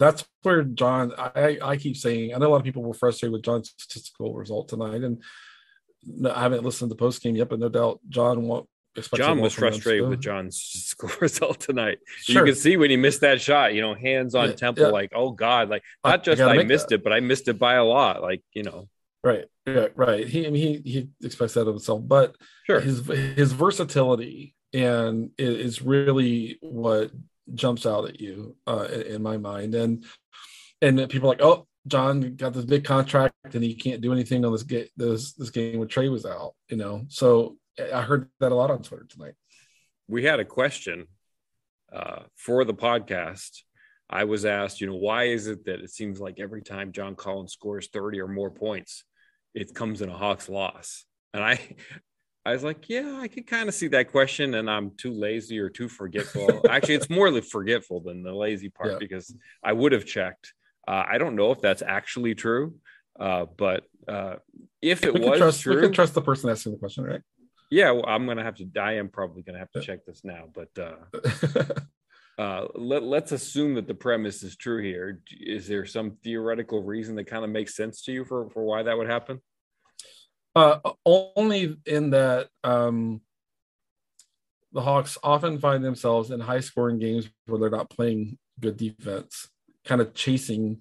that's 0.00 0.24
where 0.42 0.62
John. 0.62 1.12
I 1.16 1.58
I 1.62 1.76
keep 1.76 1.96
saying. 1.96 2.34
I 2.34 2.38
know 2.38 2.48
a 2.48 2.52
lot 2.52 2.56
of 2.56 2.64
people 2.64 2.82
were 2.82 2.94
frustrated 2.94 3.32
with 3.32 3.42
John's 3.42 3.72
statistical 3.76 4.34
result 4.34 4.68
tonight, 4.68 5.02
and 5.02 5.22
I 6.26 6.40
haven't 6.40 6.64
listened 6.64 6.90
to 6.90 6.94
the 6.94 6.98
post 6.98 7.22
game 7.22 7.36
yet, 7.36 7.50
but 7.50 7.60
no 7.60 7.68
doubt 7.68 8.00
John 8.08 8.42
won't. 8.42 8.66
John 9.14 9.40
was 9.40 9.54
frustrated 9.54 10.08
with 10.08 10.20
John's 10.20 10.56
score 10.58 11.12
result 11.20 11.60
tonight. 11.60 11.98
Sure. 12.22 12.40
You 12.40 12.52
can 12.52 12.60
see 12.60 12.76
when 12.76 12.90
he 12.90 12.96
missed 12.96 13.20
that 13.20 13.40
shot, 13.40 13.72
you 13.72 13.82
know, 13.82 13.94
hands 13.94 14.34
on 14.34 14.48
yeah, 14.48 14.54
temple, 14.56 14.86
yeah. 14.86 14.90
like, 14.90 15.12
oh 15.14 15.30
God, 15.30 15.68
like 15.68 15.84
not 16.02 16.24
just 16.24 16.42
I, 16.42 16.58
I 16.58 16.62
missed 16.64 16.88
that. 16.88 16.96
it, 16.96 17.04
but 17.04 17.12
I 17.12 17.20
missed 17.20 17.46
it 17.46 17.58
by 17.58 17.74
a 17.74 17.84
lot. 17.84 18.20
Like, 18.20 18.42
you 18.52 18.64
know. 18.64 18.88
Right. 19.22 19.44
Yeah, 19.66 19.88
right. 19.94 20.26
He 20.26 20.46
I 20.46 20.50
mean, 20.50 20.82
he 20.82 20.90
he 20.90 21.08
expects 21.24 21.54
that 21.54 21.68
of 21.68 21.74
himself, 21.74 22.00
but 22.04 22.34
sure. 22.66 22.80
his 22.80 23.06
his 23.06 23.52
versatility 23.52 24.54
and 24.72 25.30
is 25.38 25.82
really 25.82 26.58
what 26.62 27.10
jumps 27.54 27.86
out 27.86 28.08
at 28.08 28.20
you 28.20 28.56
uh, 28.66 28.88
in 29.06 29.22
my 29.22 29.36
mind. 29.36 29.74
And 29.74 30.04
and 30.82 31.08
people 31.08 31.28
are 31.28 31.32
like, 31.32 31.42
oh, 31.42 31.66
John 31.86 32.36
got 32.36 32.52
this 32.52 32.64
big 32.64 32.84
contract 32.84 33.34
and 33.54 33.62
he 33.62 33.74
can't 33.74 34.00
do 34.00 34.12
anything 34.12 34.44
on 34.44 34.52
this 34.52 34.62
game. 34.62 34.86
This 34.96 35.32
this 35.34 35.50
game 35.50 35.78
when 35.78 35.88
Trae 35.88 36.10
was 36.10 36.26
out, 36.26 36.54
you 36.68 36.76
know. 36.76 37.04
So 37.08 37.56
I 37.92 38.02
heard 38.02 38.28
that 38.40 38.52
a 38.52 38.54
lot 38.54 38.70
on 38.70 38.82
Twitter 38.82 39.06
tonight. 39.08 39.34
We 40.08 40.24
had 40.24 40.40
a 40.40 40.44
question 40.44 41.06
uh, 41.92 42.22
for 42.36 42.64
the 42.64 42.74
podcast. 42.74 43.62
I 44.08 44.24
was 44.24 44.44
asked, 44.44 44.80
you 44.80 44.88
know, 44.88 44.96
why 44.96 45.24
is 45.24 45.46
it 45.46 45.64
that 45.66 45.80
it 45.80 45.90
seems 45.90 46.20
like 46.20 46.40
every 46.40 46.62
time 46.62 46.92
John 46.92 47.14
Collins 47.14 47.52
scores 47.52 47.88
30 47.92 48.20
or 48.20 48.28
more 48.28 48.50
points, 48.50 49.04
it 49.54 49.74
comes 49.74 50.02
in 50.02 50.08
a 50.08 50.16
Hawks 50.16 50.48
loss? 50.48 51.04
And 51.32 51.44
I 51.44 51.60
I 52.44 52.52
was 52.52 52.64
like, 52.64 52.88
yeah, 52.88 53.18
I 53.20 53.28
could 53.28 53.46
kind 53.46 53.68
of 53.68 53.74
see 53.74 53.88
that 53.88 54.10
question, 54.10 54.54
and 54.54 54.70
I'm 54.70 54.92
too 54.96 55.12
lazy 55.12 55.58
or 55.58 55.68
too 55.68 55.88
forgetful. 55.88 56.62
Actually, 56.70 56.94
it's 56.94 57.10
more 57.10 57.30
the 57.30 57.42
forgetful 57.42 58.00
than 58.00 58.22
the 58.22 58.32
lazy 58.32 58.70
part 58.70 58.92
yeah. 58.92 58.98
because 58.98 59.34
I 59.62 59.74
would 59.74 59.92
have 59.92 60.06
checked. 60.06 60.54
Uh, 60.88 61.04
I 61.06 61.18
don't 61.18 61.36
know 61.36 61.52
if 61.52 61.60
that's 61.60 61.82
actually 61.82 62.34
true, 62.34 62.74
uh, 63.18 63.44
but 63.56 63.84
uh, 64.08 64.36
if 64.80 65.04
it 65.04 65.12
we 65.12 65.20
was 65.20 65.38
trust, 65.38 65.60
true, 65.60 65.76
we 65.76 65.82
can 65.82 65.92
trust 65.92 66.14
the 66.14 66.22
person 66.22 66.48
asking 66.48 66.72
the 66.72 66.78
question, 66.78 67.04
right? 67.04 67.20
Yeah, 67.70 67.90
well, 67.90 68.06
I'm 68.06 68.26
gonna 68.26 68.42
have 68.42 68.56
to. 68.56 68.66
I 68.80 68.94
am 68.94 69.10
probably 69.10 69.42
gonna 69.42 69.58
have 69.58 69.70
to 69.72 69.82
check 69.82 70.06
this 70.06 70.24
now, 70.24 70.46
but 70.54 70.70
uh, 70.78 71.62
uh, 72.42 72.68
let, 72.74 73.02
let's 73.02 73.32
assume 73.32 73.74
that 73.74 73.86
the 73.86 73.94
premise 73.94 74.42
is 74.42 74.56
true 74.56 74.82
here. 74.82 75.20
Is 75.38 75.68
there 75.68 75.84
some 75.84 76.16
theoretical 76.24 76.82
reason 76.82 77.16
that 77.16 77.26
kind 77.26 77.44
of 77.44 77.50
makes 77.50 77.76
sense 77.76 78.02
to 78.04 78.12
you 78.12 78.24
for 78.24 78.48
for 78.48 78.64
why 78.64 78.82
that 78.82 78.96
would 78.96 79.08
happen? 79.08 79.40
Uh, 80.54 80.78
only 81.06 81.76
in 81.86 82.10
that 82.10 82.48
um, 82.64 83.20
the 84.72 84.80
Hawks 84.80 85.16
often 85.22 85.58
find 85.58 85.84
themselves 85.84 86.30
in 86.30 86.40
high 86.40 86.60
scoring 86.60 86.98
games 86.98 87.28
where 87.46 87.60
they're 87.60 87.70
not 87.70 87.90
playing 87.90 88.38
good 88.58 88.76
defense, 88.76 89.48
kind 89.84 90.00
of 90.00 90.14
chasing 90.14 90.78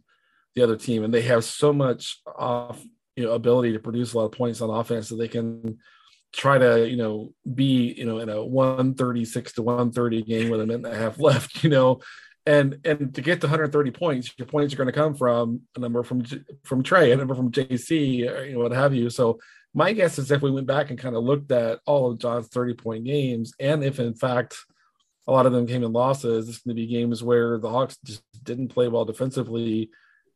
the 0.55 0.63
other 0.63 0.75
team, 0.75 1.03
and 1.03 1.13
they 1.13 1.21
have 1.21 1.43
so 1.43 1.71
much 1.71 2.19
off 2.38 2.82
you 3.15 3.25
know 3.25 3.34
ability 3.34 3.73
to 3.73 3.79
produce 3.79 4.13
a 4.13 4.17
lot 4.17 4.25
of 4.25 4.32
points 4.32 4.62
on 4.62 4.69
offense 4.69 5.10
that 5.10 5.17
they 5.17 5.27
can 5.27 5.77
try 6.32 6.58
to 6.58 6.88
you 6.88 6.95
know 6.95 7.34
be 7.53 7.93
you 7.97 8.05
know 8.05 8.19
in 8.19 8.29
a 8.29 8.43
136 8.43 9.53
to 9.53 9.62
130 9.62 10.21
game 10.23 10.49
with 10.49 10.62
a 10.62 10.65
minute 10.65 10.86
and 10.86 10.95
a 10.95 10.97
half 10.97 11.19
left 11.29 11.63
you 11.63 11.69
know? 11.69 11.99
And 12.45 12.79
and 12.86 13.13
to 13.13 13.21
get 13.21 13.41
to 13.41 13.47
130 13.47 13.91
points 13.91 14.34
your 14.38 14.47
points 14.47 14.73
are 14.73 14.77
going 14.77 14.88
to 14.88 14.93
come 14.93 15.15
from 15.15 15.62
a 15.75 15.79
number 15.79 16.01
from 16.01 16.23
from 16.63 16.82
trae 16.82 17.12
a 17.12 17.15
number 17.15 17.36
from 17.36 17.51
jc 17.51 17.89
you 17.89 18.53
know 18.53 18.60
what 18.60 18.71
have 18.71 18.93
you. 18.93 19.10
So 19.10 19.39
my 19.73 19.93
guess 19.93 20.17
is 20.17 20.32
if 20.32 20.41
we 20.41 20.51
went 20.51 20.67
back 20.67 20.89
and 20.89 20.99
kind 20.99 21.15
of 21.15 21.23
looked 21.23 21.51
at 21.51 21.79
all 21.86 22.12
of 22.12 22.19
john's 22.19 22.47
30 22.47 22.73
point 22.75 23.03
games 23.05 23.53
and 23.60 23.84
if 23.84 23.99
in 23.99 24.13
fact 24.13 24.55
a 25.27 25.32
lot 25.32 25.45
of 25.45 25.51
them 25.51 25.67
came 25.67 25.84
in 25.84 25.93
losses 25.93 26.49
it's 26.49 26.60
going 26.60 26.75
to 26.75 26.82
be 26.82 26.88
games 26.88 27.23
where 27.23 27.58
the 27.58 27.69
hawks 27.69 27.97
just 28.03 28.23
didn't 28.43 28.69
play 28.69 28.88
well 28.88 29.05
defensively 29.05 29.89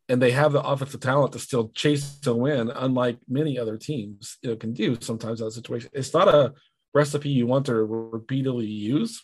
and 0.08 0.20
they 0.20 0.32
have 0.32 0.52
the 0.52 0.62
offensive 0.62 1.00
talent 1.00 1.32
to 1.32 1.38
still 1.38 1.68
chase 1.70 2.18
to 2.20 2.34
win, 2.34 2.70
unlike 2.70 3.18
many 3.28 3.58
other 3.58 3.76
teams 3.76 4.38
you 4.42 4.50
know 4.50 4.56
can 4.56 4.72
do 4.72 4.96
sometimes 5.00 5.40
in 5.40 5.46
that 5.46 5.52
situation. 5.52 5.90
It's 5.92 6.12
not 6.12 6.28
a 6.28 6.52
recipe 6.92 7.30
you 7.30 7.46
want 7.46 7.66
to 7.66 7.74
repeatedly 7.74 8.66
use 8.66 9.22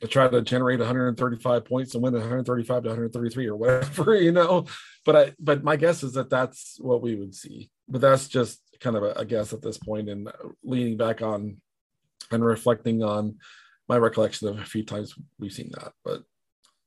to 0.00 0.08
try 0.08 0.28
to 0.28 0.42
generate 0.42 0.78
135 0.80 1.64
points 1.64 1.94
and 1.94 2.02
win 2.02 2.14
135 2.14 2.82
to 2.82 2.88
133 2.88 3.46
or 3.46 3.56
whatever, 3.56 4.14
you 4.20 4.32
know. 4.32 4.66
But 5.04 5.16
I, 5.16 5.32
but 5.38 5.62
my 5.62 5.76
guess 5.76 6.02
is 6.02 6.14
that 6.14 6.30
that's 6.30 6.76
what 6.80 7.02
we 7.02 7.14
would 7.14 7.34
see. 7.34 7.70
But 7.88 8.00
that's 8.00 8.28
just 8.28 8.60
kind 8.80 8.96
of 8.96 9.02
a, 9.02 9.12
a 9.12 9.24
guess 9.24 9.52
at 9.52 9.62
this 9.62 9.78
point, 9.78 10.08
and 10.08 10.30
leaning 10.62 10.96
back 10.96 11.22
on 11.22 11.60
and 12.30 12.44
reflecting 12.44 13.02
on 13.02 13.38
my 13.88 13.98
recollection 13.98 14.48
of 14.48 14.58
a 14.58 14.64
few 14.64 14.84
times 14.84 15.14
we've 15.38 15.52
seen 15.52 15.70
that. 15.74 15.92
But 16.04 16.22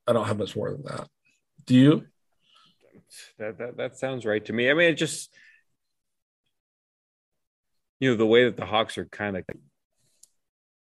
I 0.08 0.14
don't 0.14 0.28
have 0.28 0.38
much 0.38 0.56
more 0.56 0.72
than 0.72 0.84
that. 0.84 1.08
Do 1.66 1.76
you? 1.76 2.06
That 3.38 3.58
that 3.58 3.78
that 3.78 3.98
sounds 3.98 4.26
right 4.26 4.44
to 4.46 4.54
me. 4.54 4.70
I 4.70 4.74
mean, 4.74 4.90
it 4.90 4.96
just 4.96 5.34
you 8.00 8.12
know 8.12 8.18
the 8.18 8.26
way 8.26 8.46
that 8.46 8.58
the 8.58 8.66
Hawks 8.66 8.98
are 8.98 9.06
kind 9.06 9.38
of 9.38 9.44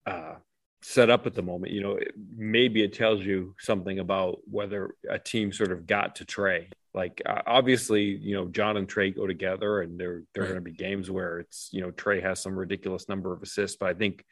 uh, 0.06 0.36
set 0.82 1.10
up 1.10 1.26
at 1.26 1.34
the 1.34 1.42
moment. 1.42 1.74
You 1.74 1.82
know, 1.82 1.96
it, 1.96 2.13
maybe 2.36 2.84
it 2.84 2.94
tells 2.94 3.22
you 3.22 3.56
something 3.60 4.00
about 4.00 4.39
whether 4.50 4.96
a 5.10 5.20
team 5.20 5.52
sort 5.52 5.72
of 5.72 5.86
got 5.86 6.15
to 6.15 6.26
Trae. 6.26 6.68
Like 6.94 7.22
uh, 7.26 7.42
obviously, 7.46 8.04
you 8.04 8.36
know, 8.36 8.48
John 8.48 8.78
and 8.78 8.88
Trae 8.88 9.15
go 9.15 9.28
together, 9.28 9.82
and 9.82 10.00
there 10.00 10.24
there 10.34 10.44
are 10.44 10.48
going 10.48 10.56
to 10.56 10.62
be 10.62 10.72
games 10.72 11.12
where 11.12 11.39
it's 11.39 11.70
you 11.72 11.82
know 11.82 11.92
Trae 11.92 12.22
has 12.22 12.42
some 12.42 12.58
ridiculous 12.58 13.08
number 13.08 13.34
of 13.34 13.44
assists, 13.44 13.78
but 13.78 13.89
I 13.89 13.94
think 13.94 14.24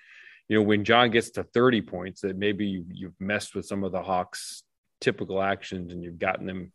you 0.47 0.57
know 0.57 0.63
when 0.63 0.83
John 0.83 1.11
gets 1.11 1.29
to 1.31 1.43
30 1.43 1.81
points 1.81 2.21
that 2.21 2.37
maybe 2.37 2.65
you, 2.65 2.85
you've 2.91 3.19
messed 3.19 3.53
with 3.53 3.65
some 3.65 3.83
of 3.83 3.91
the 3.91 4.01
Hawks 4.01 4.63
typical 4.99 5.41
actions 5.41 5.91
and 5.91 6.03
you've 6.03 6.17
gotten 6.17 6.47
them 6.47 6.71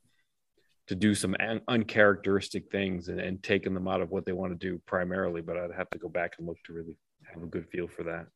to 0.87 0.95
do 0.95 1.15
some 1.15 1.35
un- 1.41 1.63
uncharacteristic 1.69 2.71
things 2.71 3.09
and, 3.09 3.21
and 3.21 3.43
taking 3.43 3.75
them 3.75 3.89
out 3.89 4.01
of 4.01 4.11
what 4.11 4.25
they 4.25 4.33
want 4.33 4.53
to 4.53 4.69
do 4.69 4.81
primarily. 4.87 5.41
But 5.41 5.57
I'd 5.57 5.73
have 5.77 5.91
to 5.91 5.99
go 5.99 6.09
back 6.09 6.35
and 6.39 6.47
look 6.47 6.59
to 6.67 6.73
really 6.73 6.97
have 7.33 7.43
a 7.43 7.47
good 7.47 7.69
feel 7.71 7.89
for 7.89 8.05
that. 8.05 8.27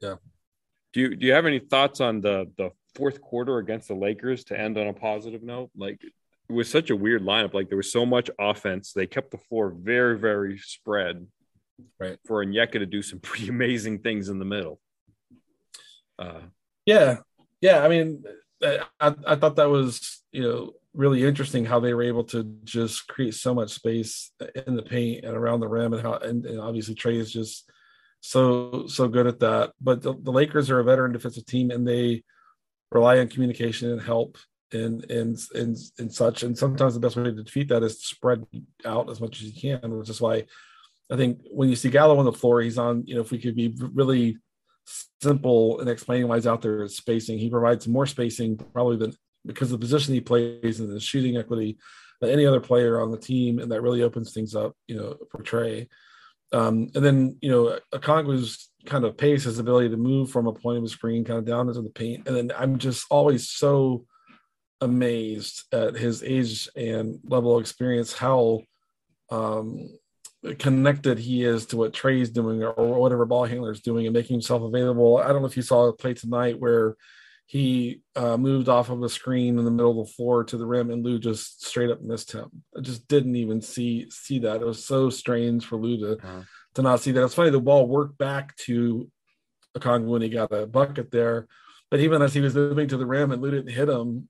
Yeah. 0.00 0.16
Do 0.92 1.00
you 1.00 1.16
do 1.16 1.26
you 1.26 1.32
have 1.32 1.46
any 1.46 1.58
thoughts 1.58 2.00
on 2.00 2.20
the 2.20 2.50
the 2.56 2.70
fourth 2.94 3.20
quarter 3.20 3.58
against 3.58 3.88
the 3.88 3.94
Lakers 3.94 4.44
to 4.44 4.58
end 4.58 4.76
on 4.78 4.88
a 4.88 4.92
positive 4.92 5.42
note? 5.42 5.70
Like 5.76 6.02
it 6.02 6.52
was 6.52 6.68
such 6.68 6.90
a 6.90 6.96
weird 6.96 7.22
lineup. 7.22 7.54
Like 7.54 7.68
there 7.68 7.76
was 7.76 7.92
so 7.92 8.04
much 8.04 8.28
offense. 8.38 8.92
They 8.92 9.06
kept 9.06 9.30
the 9.30 9.38
floor 9.38 9.70
very, 9.70 10.18
very 10.18 10.58
spread. 10.58 11.26
Right. 11.98 12.18
For 12.26 12.44
Onyeka 12.44 12.72
to 12.72 12.86
do 12.86 13.02
some 13.02 13.18
pretty 13.22 13.48
amazing 13.48 14.00
things 14.00 14.28
in 14.28 14.38
the 14.38 14.44
middle. 14.44 14.80
Uh, 16.18 16.40
yeah. 16.84 17.18
Yeah. 17.60 17.84
I 17.84 17.88
mean, 17.88 18.24
I, 18.62 18.84
I 19.00 19.36
thought 19.36 19.56
that 19.56 19.70
was, 19.70 20.22
you 20.32 20.42
know, 20.42 20.72
really 20.92 21.24
interesting 21.24 21.64
how 21.64 21.80
they 21.80 21.94
were 21.94 22.02
able 22.02 22.24
to 22.24 22.42
just 22.64 23.06
create 23.06 23.34
so 23.34 23.54
much 23.54 23.70
space 23.70 24.32
in 24.66 24.74
the 24.74 24.82
paint 24.82 25.24
and 25.24 25.36
around 25.36 25.60
the 25.60 25.68
rim 25.68 25.92
and 25.92 26.02
how 26.02 26.14
and, 26.14 26.44
and 26.44 26.60
obviously 26.60 26.94
Trae 26.94 27.14
is 27.14 27.32
just 27.32 27.70
so 28.20 28.86
so 28.86 29.08
good 29.08 29.26
at 29.26 29.40
that. 29.40 29.72
But 29.80 30.02
the, 30.02 30.14
the, 30.14 30.32
Lakers 30.32 30.70
are 30.70 30.80
a 30.80 30.84
veteran 30.84 31.12
defensive 31.12 31.46
team 31.46 31.70
and 31.70 31.86
they 31.86 32.22
rely 32.90 33.18
on 33.18 33.28
communication 33.28 33.90
and 33.90 34.00
help 34.00 34.36
and 34.72 35.10
and 35.10 35.38
and 35.54 35.76
and 35.98 36.12
such. 36.12 36.42
And 36.42 36.56
sometimes 36.56 36.94
the 36.94 37.00
best 37.00 37.16
way 37.16 37.24
to 37.24 37.32
defeat 37.32 37.68
that 37.68 37.82
is 37.82 37.98
to 37.98 38.06
spread 38.06 38.44
out 38.84 39.10
as 39.10 39.20
much 39.20 39.40
as 39.40 39.44
you 39.44 39.60
can, 39.60 39.98
which 39.98 40.10
is 40.10 40.20
why 40.20 40.44
I 41.10 41.16
think 41.16 41.40
when 41.50 41.68
you 41.68 41.76
see 41.76 41.90
Gallo 41.90 42.18
on 42.18 42.24
the 42.24 42.32
floor, 42.32 42.60
he's 42.60 42.78
on, 42.78 43.04
you 43.06 43.14
know, 43.14 43.20
if 43.20 43.30
we 43.30 43.38
could 43.38 43.56
be 43.56 43.74
really 43.94 44.36
simple 45.20 45.80
in 45.80 45.88
explaining 45.88 46.28
why 46.28 46.36
he's 46.36 46.46
out 46.46 46.62
there 46.62 46.86
spacing, 46.88 47.38
he 47.38 47.50
provides 47.50 47.88
more 47.88 48.06
spacing 48.06 48.56
probably 48.56 48.96
than 48.96 49.12
because 49.46 49.70
the 49.70 49.78
position 49.78 50.14
he 50.14 50.20
plays 50.20 50.80
and 50.80 50.90
the 50.90 51.00
shooting 51.00 51.36
equity 51.36 51.78
than 52.20 52.30
any 52.30 52.46
other 52.46 52.60
player 52.60 53.00
on 53.00 53.10
the 53.10 53.18
team, 53.18 53.58
and 53.58 53.72
that 53.72 53.80
really 53.80 54.02
opens 54.02 54.32
things 54.32 54.54
up, 54.54 54.76
you 54.86 54.96
know, 54.96 55.16
for 55.30 55.42
Trae. 55.42 55.88
Um, 56.52 56.90
and 56.94 57.04
then 57.04 57.36
you 57.40 57.50
know, 57.50 57.78
Okongwu's 57.94 58.70
kind 58.86 59.04
of 59.04 59.16
pace, 59.16 59.44
his 59.44 59.58
ability 59.58 59.90
to 59.90 59.96
move 59.96 60.30
from 60.30 60.46
a 60.46 60.52
point 60.52 60.78
of 60.78 60.84
the 60.84 60.88
screen 60.88 61.24
kind 61.24 61.38
of 61.38 61.44
down 61.44 61.68
into 61.68 61.82
the 61.82 61.90
paint, 61.90 62.26
and 62.26 62.36
then 62.36 62.52
I'm 62.58 62.78
just 62.78 63.06
always 63.10 63.48
so 63.48 64.06
amazed 64.80 65.64
at 65.72 65.94
his 65.94 66.22
age 66.22 66.68
and 66.74 67.18
level 67.24 67.56
of 67.56 67.60
experience, 67.60 68.12
how 68.12 68.62
um, 69.30 69.90
connected 70.58 71.18
he 71.18 71.44
is 71.44 71.66
to 71.66 71.76
what 71.76 71.92
Trae's 71.92 72.30
doing 72.30 72.62
or, 72.62 72.70
or 72.70 73.00
whatever 73.00 73.26
ball 73.26 73.44
handler 73.44 73.72
is 73.72 73.80
doing 73.80 74.06
and 74.06 74.14
making 74.14 74.34
himself 74.34 74.62
available. 74.62 75.18
I 75.18 75.28
don't 75.28 75.42
know 75.42 75.48
if 75.48 75.56
you 75.56 75.62
saw 75.62 75.86
a 75.86 75.92
play 75.92 76.14
tonight 76.14 76.58
where 76.58 76.96
he 77.50 78.00
uh, 78.14 78.36
moved 78.36 78.68
off 78.68 78.90
of 78.90 79.02
a 79.02 79.08
screen 79.08 79.58
in 79.58 79.64
the 79.64 79.72
middle 79.72 80.00
of 80.00 80.06
the 80.06 80.12
floor 80.12 80.44
to 80.44 80.56
the 80.56 80.64
rim, 80.64 80.88
and 80.88 81.04
Lou 81.04 81.18
just 81.18 81.66
straight 81.66 81.90
up 81.90 82.00
missed 82.00 82.30
him. 82.30 82.48
I 82.78 82.80
just 82.80 83.08
didn't 83.08 83.34
even 83.34 83.60
see 83.60 84.08
see 84.08 84.38
that. 84.38 84.62
It 84.62 84.64
was 84.64 84.84
so 84.84 85.10
strange 85.10 85.66
for 85.66 85.74
Lou 85.74 85.96
to 85.96 86.12
uh-huh. 86.24 86.42
to 86.74 86.82
not 86.82 87.00
see 87.00 87.10
that. 87.10 87.24
It's 87.24 87.34
funny 87.34 87.50
the 87.50 87.60
ball 87.60 87.88
worked 87.88 88.16
back 88.18 88.54
to 88.66 89.10
Okongwu 89.76 90.06
when 90.06 90.22
he 90.22 90.28
got 90.28 90.52
a 90.52 90.64
bucket 90.64 91.10
there, 91.10 91.48
but 91.90 91.98
even 91.98 92.22
as 92.22 92.32
he 92.32 92.40
was 92.40 92.54
moving 92.54 92.86
to 92.86 92.96
the 92.96 93.04
rim 93.04 93.32
and 93.32 93.42
Lou 93.42 93.50
didn't 93.50 93.72
hit 93.72 93.88
him, 93.88 94.28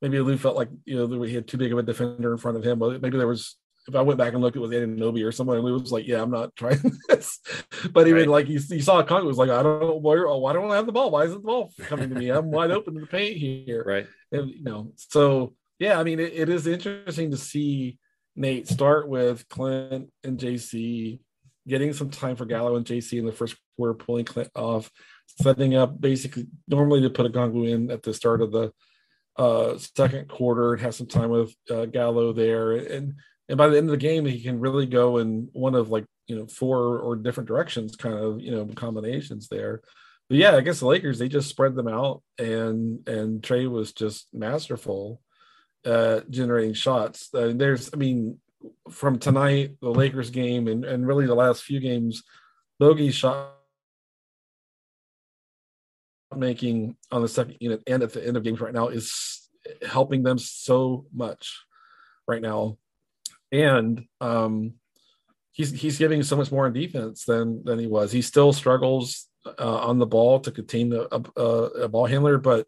maybe 0.00 0.18
Lou 0.18 0.38
felt 0.38 0.56
like 0.56 0.70
you 0.86 0.96
know 0.96 1.22
he 1.24 1.34
had 1.34 1.46
too 1.46 1.58
big 1.58 1.72
of 1.72 1.78
a 1.78 1.82
defender 1.82 2.32
in 2.32 2.38
front 2.38 2.56
of 2.56 2.64
him. 2.64 2.78
But 2.78 3.02
maybe 3.02 3.18
there 3.18 3.28
was 3.28 3.56
if 3.88 3.94
I 3.94 4.02
went 4.02 4.18
back 4.18 4.32
and 4.32 4.42
looked, 4.42 4.56
at 4.56 4.62
it 4.62 4.66
was 4.66 4.72
Anunoby 4.72 5.24
or 5.24 5.32
someone, 5.32 5.58
and 5.58 5.68
it 5.68 5.72
was 5.72 5.92
like, 5.92 6.06
yeah, 6.06 6.22
I'm 6.22 6.30
not 6.30 6.54
trying 6.56 6.80
this. 7.08 7.38
But 7.92 8.08
even 8.08 8.22
right. 8.22 8.28
like 8.28 8.48
you, 8.48 8.60
you 8.68 8.82
saw 8.82 9.02
Kong 9.02 9.24
was 9.24 9.38
like, 9.38 9.50
I 9.50 9.62
don't 9.62 9.80
know 9.80 9.96
where, 9.96 10.26
why 10.28 10.52
don't 10.52 10.70
I 10.70 10.76
have 10.76 10.86
the 10.86 10.92
ball? 10.92 11.10
Why 11.10 11.24
isn't 11.24 11.42
the 11.42 11.46
ball 11.46 11.72
coming 11.78 12.08
to 12.08 12.14
me? 12.14 12.30
I'm 12.30 12.50
wide 12.50 12.72
open 12.72 12.94
in 12.96 13.02
the 13.02 13.06
paint 13.06 13.36
here. 13.36 13.84
Right. 13.86 14.06
And 14.32 14.50
you 14.50 14.64
know, 14.64 14.92
so 14.96 15.54
yeah, 15.78 16.00
I 16.00 16.02
mean, 16.02 16.18
it, 16.18 16.32
it 16.34 16.48
is 16.48 16.66
interesting 16.66 17.30
to 17.30 17.36
see 17.36 17.98
Nate 18.34 18.66
start 18.66 19.08
with 19.08 19.48
Clint 19.48 20.10
and 20.24 20.38
JC, 20.38 21.20
getting 21.68 21.92
some 21.92 22.10
time 22.10 22.34
for 22.34 22.46
Gallo 22.46 22.74
and 22.74 22.84
JC 22.84 23.18
in 23.18 23.26
the 23.26 23.32
first 23.32 23.56
quarter, 23.76 23.94
pulling 23.94 24.24
Clint 24.24 24.50
off, 24.56 24.90
setting 25.40 25.76
up 25.76 26.00
basically 26.00 26.46
normally 26.66 27.02
to 27.02 27.10
put 27.10 27.26
a 27.26 27.30
Okongwu 27.30 27.70
in 27.70 27.90
at 27.90 28.02
the 28.02 28.12
start 28.12 28.42
of 28.42 28.50
the 28.50 28.72
uh 29.36 29.76
second 29.76 30.28
quarter 30.28 30.72
and 30.72 30.82
have 30.82 30.94
some 30.94 31.06
time 31.06 31.28
with 31.28 31.54
uh, 31.70 31.84
Gallo 31.84 32.32
there 32.32 32.72
and 32.72 33.14
and 33.48 33.58
by 33.58 33.68
the 33.68 33.76
end 33.76 33.86
of 33.86 33.92
the 33.92 33.96
game 33.96 34.24
he 34.24 34.40
can 34.40 34.60
really 34.60 34.86
go 34.86 35.18
in 35.18 35.48
one 35.52 35.74
of 35.74 35.90
like 35.90 36.04
you 36.26 36.36
know 36.36 36.46
four 36.46 36.98
or 36.98 37.16
different 37.16 37.48
directions 37.48 37.96
kind 37.96 38.14
of 38.14 38.40
you 38.40 38.50
know 38.50 38.66
combinations 38.74 39.48
there. 39.48 39.82
But 40.28 40.38
yeah 40.38 40.56
i 40.56 40.60
guess 40.60 40.80
the 40.80 40.86
lakers 40.86 41.18
they 41.18 41.28
just 41.28 41.48
spread 41.48 41.76
them 41.76 41.88
out 41.88 42.22
and 42.38 43.08
and 43.08 43.42
trae 43.42 43.70
was 43.70 43.92
just 43.92 44.28
masterful 44.32 45.20
at 45.84 46.28
generating 46.30 46.74
shots. 46.74 47.28
Uh, 47.32 47.52
there's 47.54 47.90
i 47.94 47.96
mean 47.96 48.38
from 48.90 49.18
tonight 49.18 49.76
the 49.80 49.90
lakers 49.90 50.30
game 50.30 50.66
and, 50.66 50.84
and 50.84 51.06
really 51.06 51.26
the 51.26 51.34
last 51.34 51.62
few 51.62 51.78
games 51.78 52.24
bogey's 52.80 53.14
shot 53.14 53.52
making 56.36 56.96
on 57.12 57.22
the 57.22 57.28
second 57.28 57.56
unit 57.60 57.82
and 57.86 58.02
at 58.02 58.12
the 58.12 58.26
end 58.26 58.36
of 58.36 58.42
games 58.42 58.60
right 58.60 58.74
now 58.74 58.88
is 58.88 59.48
helping 59.86 60.22
them 60.22 60.38
so 60.38 61.06
much 61.14 61.62
right 62.26 62.42
now 62.42 62.76
and 63.52 64.04
um, 64.20 64.74
he's 65.52 65.72
he's 65.72 65.98
giving 65.98 66.22
so 66.22 66.36
much 66.36 66.52
more 66.52 66.66
in 66.66 66.72
defense 66.72 67.24
than 67.24 67.64
than 67.64 67.78
he 67.78 67.86
was. 67.86 68.12
He 68.12 68.22
still 68.22 68.52
struggles 68.52 69.28
uh, 69.58 69.78
on 69.78 69.98
the 69.98 70.06
ball 70.06 70.40
to 70.40 70.50
contain 70.50 70.92
a, 70.92 71.06
a, 71.36 71.42
a, 71.42 71.88
ball 71.88 72.06
handler, 72.06 72.38
but 72.38 72.66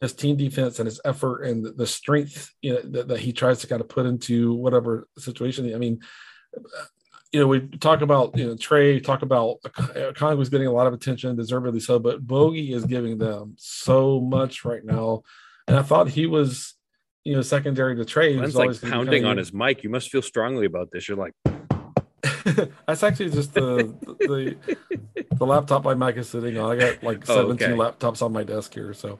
his 0.00 0.12
team 0.12 0.36
defense 0.36 0.78
and 0.78 0.86
his 0.86 1.00
effort 1.04 1.42
and 1.42 1.64
the 1.76 1.86
strength 1.86 2.52
you 2.62 2.74
know, 2.74 2.80
that, 2.82 3.08
that, 3.08 3.20
he 3.20 3.32
tries 3.32 3.60
to 3.60 3.66
kind 3.66 3.80
of 3.80 3.88
put 3.88 4.06
into 4.06 4.54
whatever 4.54 5.08
situation. 5.18 5.74
I 5.74 5.78
mean, 5.78 6.00
you 7.32 7.40
know, 7.40 7.46
we 7.46 7.60
talk 7.60 8.00
about 8.00 8.36
you 8.36 8.46
know 8.46 8.54
Trae, 8.54 9.02
talk 9.02 9.22
about 9.22 9.56
uh, 9.76 10.12
Kong 10.16 10.38
was 10.38 10.48
getting 10.48 10.66
a 10.66 10.72
lot 10.72 10.86
of 10.86 10.94
attention, 10.94 11.36
deservedly 11.36 11.80
so, 11.80 11.98
but 11.98 12.26
Bogey 12.26 12.72
is 12.72 12.84
giving 12.84 13.18
them 13.18 13.54
so 13.58 14.20
much 14.20 14.64
right 14.64 14.84
now, 14.84 15.22
and 15.66 15.76
I 15.76 15.82
thought 15.82 16.08
he 16.08 16.26
was, 16.26 16.74
you 17.24 17.34
know, 17.34 17.42
secondary 17.42 17.96
to 17.96 18.04
Trae. 18.04 18.36
Glenn's 18.36 18.56
like 18.56 18.80
pounding 18.80 19.24
on 19.24 19.36
his 19.36 19.52
mic. 19.52 19.82
You 19.82 19.90
must 19.90 20.10
feel 20.10 20.22
strongly 20.22 20.66
about 20.66 20.90
this. 20.90 21.08
You're 21.08 21.18
like, 21.18 21.34
that's 22.86 23.02
actually 23.02 23.30
just 23.30 23.54
the, 23.54 23.94
the 24.20 24.56
the 25.32 25.46
laptop 25.46 25.84
my 25.84 25.94
mic 25.94 26.16
is 26.16 26.28
sitting 26.28 26.58
on. 26.58 26.72
I 26.72 26.76
got 26.76 27.02
like 27.02 27.26
17 27.26 27.38
oh, 27.38 27.52
okay. 27.52 27.66
laptops 27.72 28.22
on 28.22 28.32
my 28.32 28.44
desk 28.44 28.74
here, 28.74 28.92
so. 28.94 29.18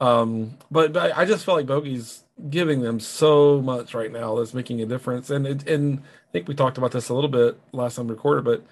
Um, 0.00 0.56
but, 0.70 0.92
but 0.92 1.16
I 1.16 1.24
just 1.24 1.44
felt 1.44 1.58
like 1.58 1.66
Bogey's 1.66 2.22
giving 2.50 2.82
them 2.82 3.00
so 3.00 3.60
much 3.60 3.94
right 3.94 4.12
now 4.12 4.36
that's 4.36 4.54
making 4.54 4.80
a 4.80 4.86
difference, 4.86 5.30
and 5.30 5.46
it 5.46 5.68
and 5.68 5.98
I 5.98 6.32
think 6.32 6.48
we 6.48 6.54
talked 6.54 6.78
about 6.78 6.92
this 6.92 7.08
a 7.08 7.14
little 7.14 7.30
bit 7.30 7.58
last 7.72 7.96
time 7.96 8.06
we 8.06 8.14
recorded, 8.14 8.44
but 8.44 8.64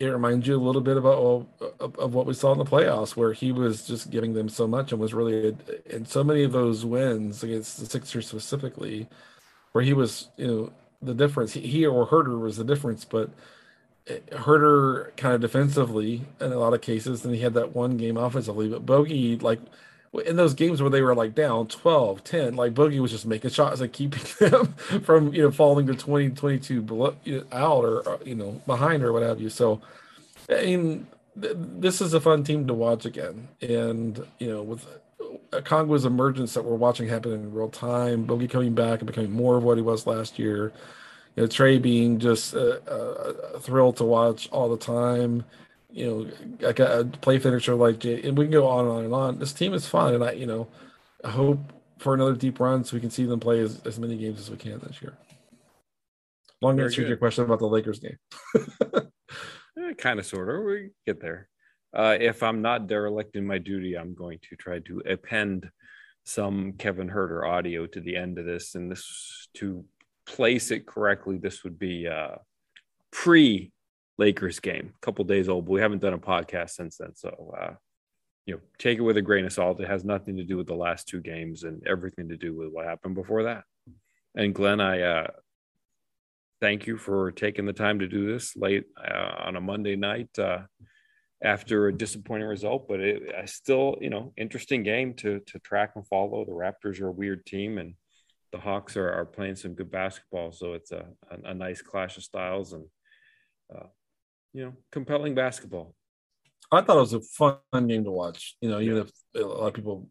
it 0.00 0.06
reminds 0.06 0.46
you 0.46 0.56
a 0.56 0.62
little 0.62 0.80
bit 0.80 0.96
about 0.96 1.46
of, 1.80 1.98
of, 1.98 2.14
what 2.14 2.26
we 2.26 2.34
saw 2.34 2.52
in 2.52 2.58
the 2.58 2.64
playoffs, 2.64 3.16
where 3.16 3.32
he 3.32 3.52
was 3.52 3.86
just 3.86 4.10
giving 4.10 4.34
them 4.34 4.48
so 4.48 4.66
much 4.66 4.90
and 4.92 5.00
was 5.00 5.14
really 5.14 5.56
in 5.86 6.04
so 6.04 6.24
many 6.24 6.42
of 6.42 6.52
those 6.52 6.84
wins 6.84 7.42
against 7.42 7.78
the 7.78 7.86
Sixers 7.86 8.26
specifically, 8.26 9.06
where 9.72 9.84
he 9.84 9.92
was, 9.92 10.28
you 10.36 10.46
know, 10.46 10.72
the 11.00 11.14
difference. 11.14 11.52
He, 11.52 11.60
he 11.60 11.86
or 11.86 12.06
Huerter 12.08 12.40
was 12.40 12.56
the 12.56 12.64
difference, 12.64 13.04
but 13.04 13.30
eh, 14.08 14.18
Huerter 14.32 15.16
kind 15.16 15.34
of 15.34 15.40
defensively 15.40 16.22
in 16.40 16.52
a 16.52 16.58
lot 16.58 16.74
of 16.74 16.80
cases, 16.80 17.24
and 17.24 17.34
he 17.34 17.40
had 17.40 17.54
that 17.54 17.74
one 17.74 17.96
game 17.96 18.16
offensively. 18.16 18.68
But 18.68 18.84
Bogey, 18.84 19.36
like 19.36 19.60
in 20.20 20.36
those 20.36 20.54
games 20.54 20.80
where 20.80 20.90
they 20.90 21.02
were 21.02 21.14
like 21.14 21.34
down 21.34 21.66
12 21.66 22.24
10 22.24 22.56
like 22.56 22.74
bogey 22.74 23.00
was 23.00 23.10
just 23.10 23.26
making 23.26 23.50
shots 23.50 23.80
and 23.80 23.92
keeping 23.92 24.22
them 24.50 24.66
from 25.02 25.32
you 25.34 25.42
know 25.42 25.50
falling 25.50 25.86
to 25.86 25.94
20 25.94 26.30
22 26.30 26.82
below, 26.82 27.16
you 27.24 27.38
know, 27.38 27.44
out 27.52 27.84
or 27.84 28.08
uh, 28.08 28.18
you 28.24 28.34
know 28.34 28.60
behind 28.66 29.02
or 29.02 29.12
what 29.12 29.22
have 29.22 29.40
you. 29.40 29.50
So 29.50 29.80
i 30.50 30.64
mean 30.64 31.06
th- 31.40 31.56
this 31.56 32.00
is 32.00 32.14
a 32.14 32.20
fun 32.20 32.44
team 32.44 32.66
to 32.66 32.74
watch 32.74 33.06
again. 33.06 33.48
And 33.62 34.24
you 34.38 34.48
know 34.48 34.62
with 34.62 34.86
uh, 35.52 35.60
Congo's 35.62 36.04
emergence 36.04 36.54
that 36.54 36.64
we're 36.64 36.76
watching 36.76 37.08
happen 37.08 37.32
in 37.32 37.52
real 37.52 37.68
time 37.70 38.24
bogey 38.24 38.48
coming 38.48 38.74
back 38.74 39.00
and 39.00 39.06
becoming 39.06 39.32
more 39.32 39.56
of 39.56 39.64
what 39.64 39.78
he 39.78 39.82
was 39.82 40.06
last 40.06 40.38
year 40.38 40.72
you 41.36 41.42
know 41.42 41.48
trae 41.48 41.80
being 41.80 42.18
just 42.18 42.54
a, 42.54 42.80
a, 42.92 43.56
a 43.56 43.60
thrill 43.60 43.92
to 43.92 44.04
watch 44.04 44.48
all 44.50 44.68
the 44.68 44.76
time 44.76 45.44
you 45.94 46.06
know, 46.06 46.66
like 46.66 46.80
a 46.80 47.08
play 47.20 47.38
finisher 47.38 47.74
like 47.76 48.00
Jay, 48.00 48.20
and 48.22 48.36
we 48.36 48.46
can 48.46 48.52
go 48.52 48.66
on 48.66 48.84
and 48.84 48.94
on 48.94 49.04
and 49.04 49.14
on. 49.14 49.38
This 49.38 49.52
team 49.52 49.72
is 49.74 49.86
fun, 49.86 50.12
and 50.12 50.24
I, 50.24 50.32
you 50.32 50.44
know, 50.44 50.66
I 51.22 51.30
hope 51.30 51.60
for 51.98 52.14
another 52.14 52.34
deep 52.34 52.58
run 52.58 52.82
so 52.82 52.96
we 52.96 53.00
can 53.00 53.10
see 53.10 53.24
them 53.24 53.38
play 53.38 53.60
as, 53.60 53.80
as 53.86 54.00
many 54.00 54.16
games 54.16 54.40
as 54.40 54.50
we 54.50 54.56
can 54.56 54.80
this 54.80 55.00
year. 55.00 55.16
Long 56.60 56.80
answer 56.80 57.02
to 57.02 57.08
your 57.08 57.16
question 57.16 57.44
about 57.44 57.60
the 57.60 57.66
Lakers 57.66 58.00
game. 58.00 58.18
eh, 58.56 59.92
kind 59.96 60.18
of, 60.18 60.26
sort 60.26 60.48
of. 60.48 60.64
We 60.64 60.90
get 61.06 61.20
there. 61.20 61.48
Uh, 61.96 62.16
if 62.18 62.42
I'm 62.42 62.60
not 62.60 62.88
derelict 62.88 63.36
in 63.36 63.46
my 63.46 63.58
duty, 63.58 63.96
I'm 63.96 64.14
going 64.14 64.40
to 64.50 64.56
try 64.56 64.80
to 64.80 65.00
append 65.08 65.70
some 66.24 66.72
Kevin 66.72 67.08
Huerter 67.08 67.48
audio 67.48 67.86
to 67.86 68.00
the 68.00 68.16
end 68.16 68.38
of 68.38 68.46
this, 68.46 68.74
and 68.74 68.90
this 68.90 69.48
to 69.54 69.84
place 70.26 70.72
it 70.72 70.86
correctly. 70.86 71.36
This 71.36 71.62
would 71.62 71.78
be 71.78 72.08
uh, 72.08 72.36
pre 73.12 73.70
Lakers 74.18 74.60
game, 74.60 74.92
a 74.94 75.00
couple 75.04 75.24
days 75.24 75.48
old, 75.48 75.64
but 75.64 75.72
we 75.72 75.80
haven't 75.80 76.02
done 76.02 76.12
a 76.12 76.18
podcast 76.18 76.70
since 76.70 76.96
then. 76.98 77.14
So, 77.14 77.54
uh, 77.60 77.74
you 78.46 78.54
know, 78.54 78.60
take 78.78 78.98
it 78.98 79.02
with 79.02 79.16
a 79.16 79.22
grain 79.22 79.44
of 79.44 79.52
salt. 79.52 79.80
It 79.80 79.88
has 79.88 80.04
nothing 80.04 80.36
to 80.36 80.44
do 80.44 80.56
with 80.56 80.66
the 80.66 80.74
last 80.74 81.08
two 81.08 81.20
games 81.20 81.64
and 81.64 81.84
everything 81.86 82.28
to 82.28 82.36
do 82.36 82.54
with 82.54 82.68
what 82.68 82.86
happened 82.86 83.14
before 83.14 83.44
that. 83.44 83.64
And 84.36 84.54
Glenn, 84.54 84.80
I 84.80 85.00
uh, 85.00 85.26
thank 86.60 86.86
you 86.86 86.96
for 86.96 87.32
taking 87.32 87.66
the 87.66 87.72
time 87.72 88.00
to 88.00 88.08
do 88.08 88.32
this 88.32 88.56
late 88.56 88.84
uh, 88.96 89.34
on 89.44 89.56
a 89.56 89.60
Monday 89.60 89.96
night 89.96 90.38
uh, 90.38 90.60
after 91.42 91.88
a 91.88 91.96
disappointing 91.96 92.46
result. 92.46 92.86
But 92.86 93.00
it, 93.00 93.22
I 93.36 93.46
still, 93.46 93.96
you 94.00 94.10
know, 94.10 94.32
interesting 94.36 94.82
game 94.82 95.14
to 95.14 95.40
to 95.40 95.58
track 95.60 95.92
and 95.96 96.06
follow. 96.06 96.44
The 96.44 96.52
Raptors 96.52 97.00
are 97.00 97.08
a 97.08 97.12
weird 97.12 97.46
team, 97.46 97.78
and 97.78 97.94
the 98.52 98.58
Hawks 98.58 98.96
are, 98.96 99.10
are 99.10 99.24
playing 99.26 99.56
some 99.56 99.74
good 99.74 99.90
basketball. 99.90 100.52
So 100.52 100.74
it's 100.74 100.92
a, 100.92 101.06
a, 101.30 101.50
a 101.50 101.54
nice 101.54 101.82
clash 101.82 102.16
of 102.16 102.22
styles 102.22 102.74
and. 102.74 102.84
Uh, 103.74 103.86
you 104.54 104.64
know, 104.64 104.72
compelling 104.90 105.34
basketball. 105.34 105.94
I 106.72 106.80
thought 106.80 106.96
it 106.96 107.00
was 107.00 107.12
a 107.12 107.20
fun 107.20 107.88
game 107.88 108.04
to 108.04 108.10
watch. 108.10 108.56
You 108.60 108.70
know, 108.70 108.80
even 108.80 108.98
if 108.98 109.10
a 109.36 109.40
lot 109.40 109.68
of 109.68 109.74
people 109.74 110.08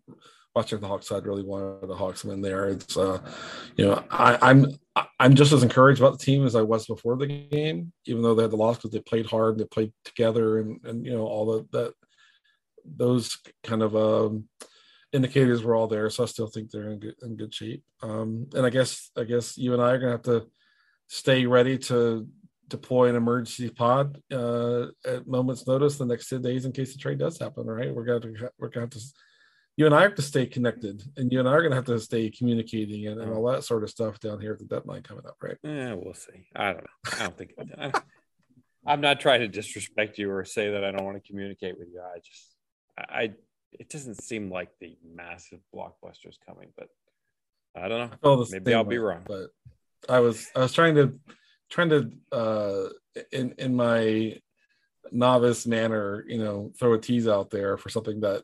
watching 0.53 0.79
the 0.79 0.87
Hawks 0.87 1.07
side 1.07 1.25
really 1.25 1.41
wanted 1.41 1.87
the 1.87 1.95
Hawks 1.95 2.23
in 2.25 2.41
there, 2.41 2.67
it's 2.67 2.95
uh, 2.95 3.19
you 3.75 3.85
know, 3.85 4.03
I, 4.11 4.37
I'm 4.41 4.67
I'm 5.19 5.33
just 5.33 5.51
as 5.51 5.63
encouraged 5.63 5.99
about 5.99 6.19
the 6.19 6.25
team 6.25 6.45
as 6.45 6.55
I 6.55 6.61
was 6.61 6.85
before 6.85 7.17
the 7.17 7.27
game, 7.27 7.91
even 8.05 8.21
though 8.21 8.35
they 8.35 8.43
had 8.43 8.51
the 8.51 8.57
loss 8.57 8.77
because 8.77 8.91
they 8.91 8.99
played 8.99 9.25
hard, 9.25 9.57
they 9.57 9.65
played 9.65 9.93
together, 10.05 10.59
and 10.59 10.79
and 10.85 11.05
you 11.05 11.13
know 11.13 11.25
all 11.25 11.45
the 11.45 11.67
that 11.71 11.93
those 12.85 13.37
kind 13.63 13.81
of 13.81 13.95
um, 13.95 14.49
indicators 15.13 15.63
were 15.63 15.75
all 15.75 15.87
there. 15.87 16.09
So 16.09 16.23
I 16.23 16.27
still 16.27 16.47
think 16.47 16.69
they're 16.69 16.91
in 16.91 16.99
good 16.99 17.15
in 17.23 17.37
good 17.37 17.53
shape. 17.53 17.83
Um, 18.01 18.47
and 18.53 18.65
I 18.65 18.69
guess 18.69 19.09
I 19.17 19.23
guess 19.23 19.57
you 19.57 19.73
and 19.73 19.81
I 19.81 19.91
are 19.91 19.99
gonna 19.99 20.11
have 20.11 20.23
to 20.23 20.47
stay 21.07 21.45
ready 21.45 21.77
to 21.77 22.27
deploy 22.73 23.07
an 23.07 23.15
emergency 23.15 23.69
pod 23.69 24.19
uh, 24.31 24.87
at 25.05 25.27
moment's 25.27 25.67
notice 25.67 25.97
the 25.97 26.05
next 26.05 26.27
10 26.27 26.41
days 26.41 26.65
in 26.65 26.71
case 26.71 26.91
the 26.91 26.99
trade 26.99 27.19
does 27.19 27.37
happen. 27.37 27.67
Right, 27.67 27.93
we're 27.93 28.03
going 28.03 28.21
to 28.21 28.51
we're 28.57 28.69
going 28.69 28.89
to 28.89 28.99
you 29.77 29.85
and 29.85 29.95
I 29.95 30.01
have 30.01 30.15
to 30.15 30.21
stay 30.21 30.45
connected, 30.45 31.03
and 31.17 31.31
you 31.31 31.39
and 31.39 31.47
I 31.47 31.53
are 31.53 31.61
going 31.61 31.71
to 31.71 31.75
have 31.75 31.85
to 31.85 31.99
stay 31.99 32.29
communicating 32.29 33.07
and, 33.07 33.19
and, 33.19 33.31
all 33.31 33.51
that 33.51 33.63
sort 33.63 33.83
of 33.83 33.89
stuff 33.89 34.19
down 34.19 34.39
here 34.39 34.53
at 34.53 34.59
the 34.59 34.65
deadline 34.65 35.01
coming 35.01 35.25
up. 35.25 35.37
Right? 35.41 35.57
Yeah, 35.63 35.93
we'll 35.93 36.13
see. 36.13 36.47
I 36.55 36.73
don't 36.73 36.83
know. 36.83 37.11
I 37.11 37.19
don't 37.19 37.37
think 37.37 37.53
I, 37.79 37.91
I'm 38.85 39.01
not 39.01 39.19
trying 39.19 39.41
to 39.41 39.47
disrespect 39.47 40.17
you 40.17 40.31
or 40.31 40.45
say 40.45 40.71
that 40.71 40.83
I 40.83 40.91
don't 40.91 41.05
want 41.05 41.23
to 41.23 41.27
communicate 41.27 41.77
with 41.77 41.87
you. 41.91 42.01
I 42.01 42.19
just 42.19 42.55
I 42.97 43.33
it 43.79 43.89
doesn't 43.89 44.21
seem 44.21 44.51
like 44.51 44.69
the 44.79 44.95
massive 45.03 45.59
blockbusters 45.75 46.37
coming, 46.47 46.69
but 46.77 46.89
I 47.75 47.87
don't 47.87 48.11
know. 48.23 48.45
Maybe 48.51 48.73
I'll 48.73 48.83
be 48.83 48.99
wrong. 48.99 49.23
But 49.25 49.49
I 50.09 50.19
was 50.19 50.47
I 50.55 50.59
was 50.59 50.73
trying 50.73 50.95
to 50.95 51.19
trying 51.73 51.89
to 51.89 52.11
uh 52.31 52.89
in 53.31 53.55
in 53.57 53.75
my 53.75 54.37
novice 55.11 55.65
manner 55.65 56.23
you 56.27 56.37
know 56.37 56.71
throw 56.79 56.93
a 56.93 56.99
tease 56.99 57.27
out 57.27 57.49
there 57.49 57.77
for 57.77 57.89
something 57.89 58.21
that 58.21 58.43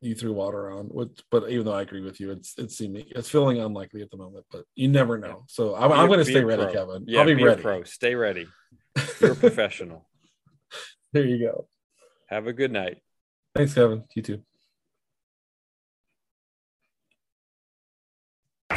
you 0.00 0.14
threw 0.14 0.32
water 0.32 0.70
on 0.70 0.86
which 0.86 1.22
but 1.30 1.50
even 1.50 1.66
though 1.66 1.74
i 1.74 1.82
agree 1.82 2.00
with 2.00 2.20
you 2.20 2.30
it's 2.30 2.54
it's 2.56 2.76
seeming 2.78 3.04
it's 3.10 3.28
feeling 3.28 3.60
unlikely 3.60 4.00
at 4.00 4.10
the 4.10 4.16
moment 4.16 4.46
but 4.50 4.64
you 4.74 4.88
never 4.88 5.18
know. 5.18 5.44
So 5.46 5.76
i'm, 5.76 5.92
I'm 5.92 6.06
going 6.06 6.20
to 6.20 6.24
stay 6.24 6.42
ready 6.42 6.72
kevin. 6.72 7.04
Yeah, 7.06 7.20
i'll 7.20 7.26
be, 7.26 7.34
be 7.34 7.44
ready. 7.44 7.60
pro. 7.60 7.82
Stay 7.82 8.14
ready. 8.14 8.46
You're 9.20 9.32
a 9.32 9.36
professional. 9.36 10.08
There 11.12 11.24
you 11.24 11.38
go. 11.38 11.68
Have 12.28 12.46
a 12.46 12.52
good 12.52 12.72
night. 12.72 12.98
Thanks 13.54 13.74
kevin. 13.74 14.04
You 14.14 14.22
too. 14.22 14.42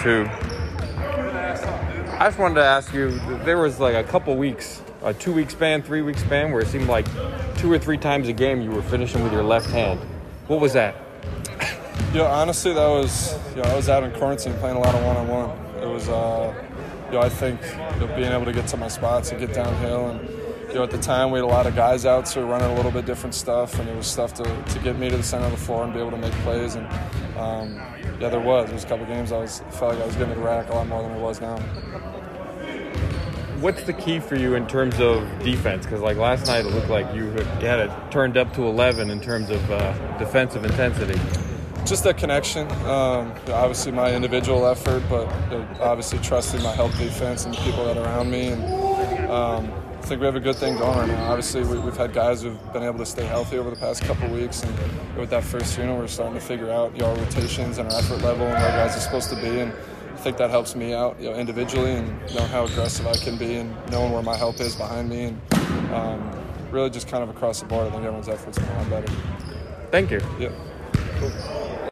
Two 0.01 0.29
I 2.21 2.25
just 2.25 2.37
wanted 2.37 2.53
to 2.53 2.63
ask 2.63 2.93
you 2.93 3.09
there 3.45 3.57
was 3.57 3.79
like 3.79 3.95
a 3.95 4.03
couple 4.03 4.37
weeks, 4.37 4.83
a 5.01 5.11
two 5.11 5.33
week 5.33 5.49
span, 5.49 5.81
three 5.81 6.03
week 6.03 6.19
span, 6.19 6.51
where 6.51 6.61
it 6.61 6.67
seemed 6.67 6.87
like 6.87 7.07
two 7.57 7.71
or 7.71 7.79
three 7.79 7.97
times 7.97 8.27
a 8.27 8.33
game 8.33 8.61
you 8.61 8.69
were 8.69 8.83
finishing 8.83 9.23
with 9.23 9.33
your 9.33 9.41
left 9.41 9.71
hand. 9.71 9.99
What 10.45 10.59
was 10.59 10.73
that? 10.73 10.93
Yeah, 12.13 12.23
honestly, 12.23 12.73
that 12.73 12.87
was, 12.87 13.39
you 13.55 13.63
know, 13.63 13.69
I 13.69 13.75
was 13.75 13.87
out 13.87 14.03
in 14.03 14.11
quarantine 14.11 14.53
playing 14.55 14.75
a 14.75 14.79
lot 14.81 14.93
of 14.93 15.03
one 15.03 15.15
on 15.15 15.27
one. 15.29 15.49
It 15.81 15.87
was, 15.87 16.09
uh, 16.09 16.53
you 17.05 17.13
know, 17.13 17.21
I 17.21 17.29
think 17.29 17.59
you 17.63 18.05
know, 18.05 18.15
being 18.17 18.31
able 18.33 18.43
to 18.45 18.51
get 18.51 18.67
to 18.67 18.77
my 18.77 18.89
spots 18.89 19.31
and 19.31 19.39
get 19.39 19.53
downhill 19.53 20.09
and, 20.09 20.29
you 20.67 20.75
know, 20.75 20.83
at 20.83 20.91
the 20.91 20.97
time 20.97 21.31
we 21.31 21.39
had 21.39 21.45
a 21.45 21.47
lot 21.47 21.67
of 21.67 21.75
guys 21.75 22.05
out, 22.05 22.27
so 22.27 22.41
we 22.41 22.45
were 22.45 22.51
running 22.51 22.69
a 22.69 22.75
little 22.75 22.91
bit 22.91 23.05
different 23.05 23.33
stuff, 23.33 23.79
and 23.79 23.89
it 23.89 23.95
was 23.95 24.07
stuff 24.07 24.33
to, 24.35 24.43
to 24.43 24.79
get 24.79 24.99
me 24.99 25.09
to 25.09 25.17
the 25.17 25.23
center 25.23 25.45
of 25.45 25.51
the 25.51 25.57
floor 25.57 25.85
and 25.85 25.93
be 25.93 25.99
able 25.99 26.11
to 26.11 26.17
make 26.17 26.33
plays. 26.43 26.75
And 26.75 26.85
um, 27.37 27.75
yeah, 28.19 28.29
there 28.29 28.39
was. 28.39 28.65
There 28.65 28.75
was 28.75 28.83
a 28.83 28.87
couple 28.87 29.05
games 29.05 29.31
I 29.31 29.39
was 29.39 29.59
felt 29.71 29.93
like 29.93 30.03
I 30.03 30.05
was 30.05 30.15
getting 30.15 30.33
to 30.33 30.39
the 30.39 30.45
rack 30.45 30.69
a 30.69 30.73
lot 30.73 30.87
more 30.87 31.01
than 31.01 31.11
I 31.13 31.17
was 31.17 31.41
now 31.41 31.57
what's 33.61 33.83
the 33.83 33.93
key 33.93 34.19
for 34.19 34.35
you 34.35 34.55
in 34.55 34.67
terms 34.67 34.99
of 34.99 35.23
defense? 35.43 35.85
Because 35.85 36.01
like 36.01 36.17
last 36.17 36.47
night, 36.47 36.65
it 36.65 36.69
looked 36.69 36.89
like 36.89 37.13
you 37.13 37.29
had 37.29 37.79
it 37.79 38.11
turned 38.11 38.35
up 38.35 38.53
to 38.55 38.63
11 38.63 39.09
in 39.09 39.21
terms 39.21 39.49
of 39.49 39.71
uh, 39.71 40.17
defensive 40.17 40.65
intensity. 40.65 41.19
Just 41.85 42.03
that 42.03 42.17
connection. 42.17 42.69
Um, 42.85 43.33
obviously, 43.47 43.91
my 43.91 44.13
individual 44.13 44.65
effort, 44.67 45.03
but 45.09 45.25
obviously 45.79 46.19
trusting 46.19 46.61
my 46.61 46.73
help 46.73 46.91
defense 46.97 47.45
and 47.45 47.53
the 47.53 47.59
people 47.61 47.85
that 47.85 47.97
are 47.97 48.05
around 48.05 48.29
me. 48.29 48.49
And 48.49 49.31
um, 49.31 49.71
I 49.97 50.01
think 50.01 50.19
we 50.19 50.25
have 50.25 50.35
a 50.35 50.39
good 50.39 50.55
thing 50.55 50.77
going 50.77 50.97
right 50.97 51.07
now. 51.07 51.29
Obviously, 51.29 51.63
we, 51.63 51.77
have 51.77 51.97
had 51.97 52.13
guys 52.13 52.41
who've 52.41 52.73
been 52.73 52.83
able 52.83 52.99
to 52.99 53.05
stay 53.05 53.25
healthy 53.25 53.57
over 53.57 53.69
the 53.69 53.75
past 53.75 54.03
couple 54.03 54.29
weeks, 54.29 54.63
and 54.63 55.17
with 55.17 55.29
that 55.29 55.43
first 55.43 55.77
unit, 55.77 55.97
we're 55.97 56.07
starting 56.07 56.35
to 56.35 56.45
figure 56.45 56.71
out 56.71 56.95
you 56.97 57.05
our 57.05 57.15
rotations 57.15 57.77
and 57.77 57.91
our 57.91 57.99
effort 57.99 58.21
level 58.21 58.45
and 58.45 58.53
where 58.53 58.71
guys 58.71 58.95
are 58.95 58.99
supposed 58.99 59.29
to 59.29 59.35
be. 59.35 59.59
And 59.59 59.73
think 60.21 60.37
that 60.37 60.51
helps 60.51 60.75
me 60.75 60.93
out, 60.93 61.19
you 61.19 61.29
know, 61.29 61.35
individually 61.35 61.93
and 61.93 62.07
knowing 62.35 62.49
how 62.49 62.65
aggressive 62.65 63.07
I 63.07 63.15
can 63.15 63.37
be 63.37 63.55
and 63.55 63.75
knowing 63.89 64.11
where 64.13 64.21
my 64.21 64.37
help 64.37 64.59
is 64.61 64.75
behind 64.75 65.09
me 65.09 65.25
and 65.25 65.93
um, 65.93 66.31
really 66.71 66.89
just 66.89 67.07
kind 67.07 67.23
of 67.23 67.29
across 67.29 67.59
the 67.59 67.65
board. 67.65 67.87
I 67.87 67.91
think 67.91 68.03
everyone's 68.03 68.29
efforts 68.29 68.57
been 68.57 68.67
a 68.69 68.77
lot 68.77 68.89
better. 68.89 69.13
Thank 69.89 70.11
you. 70.11 70.21
Yeah. 70.39 70.51
Cool. 71.19 71.70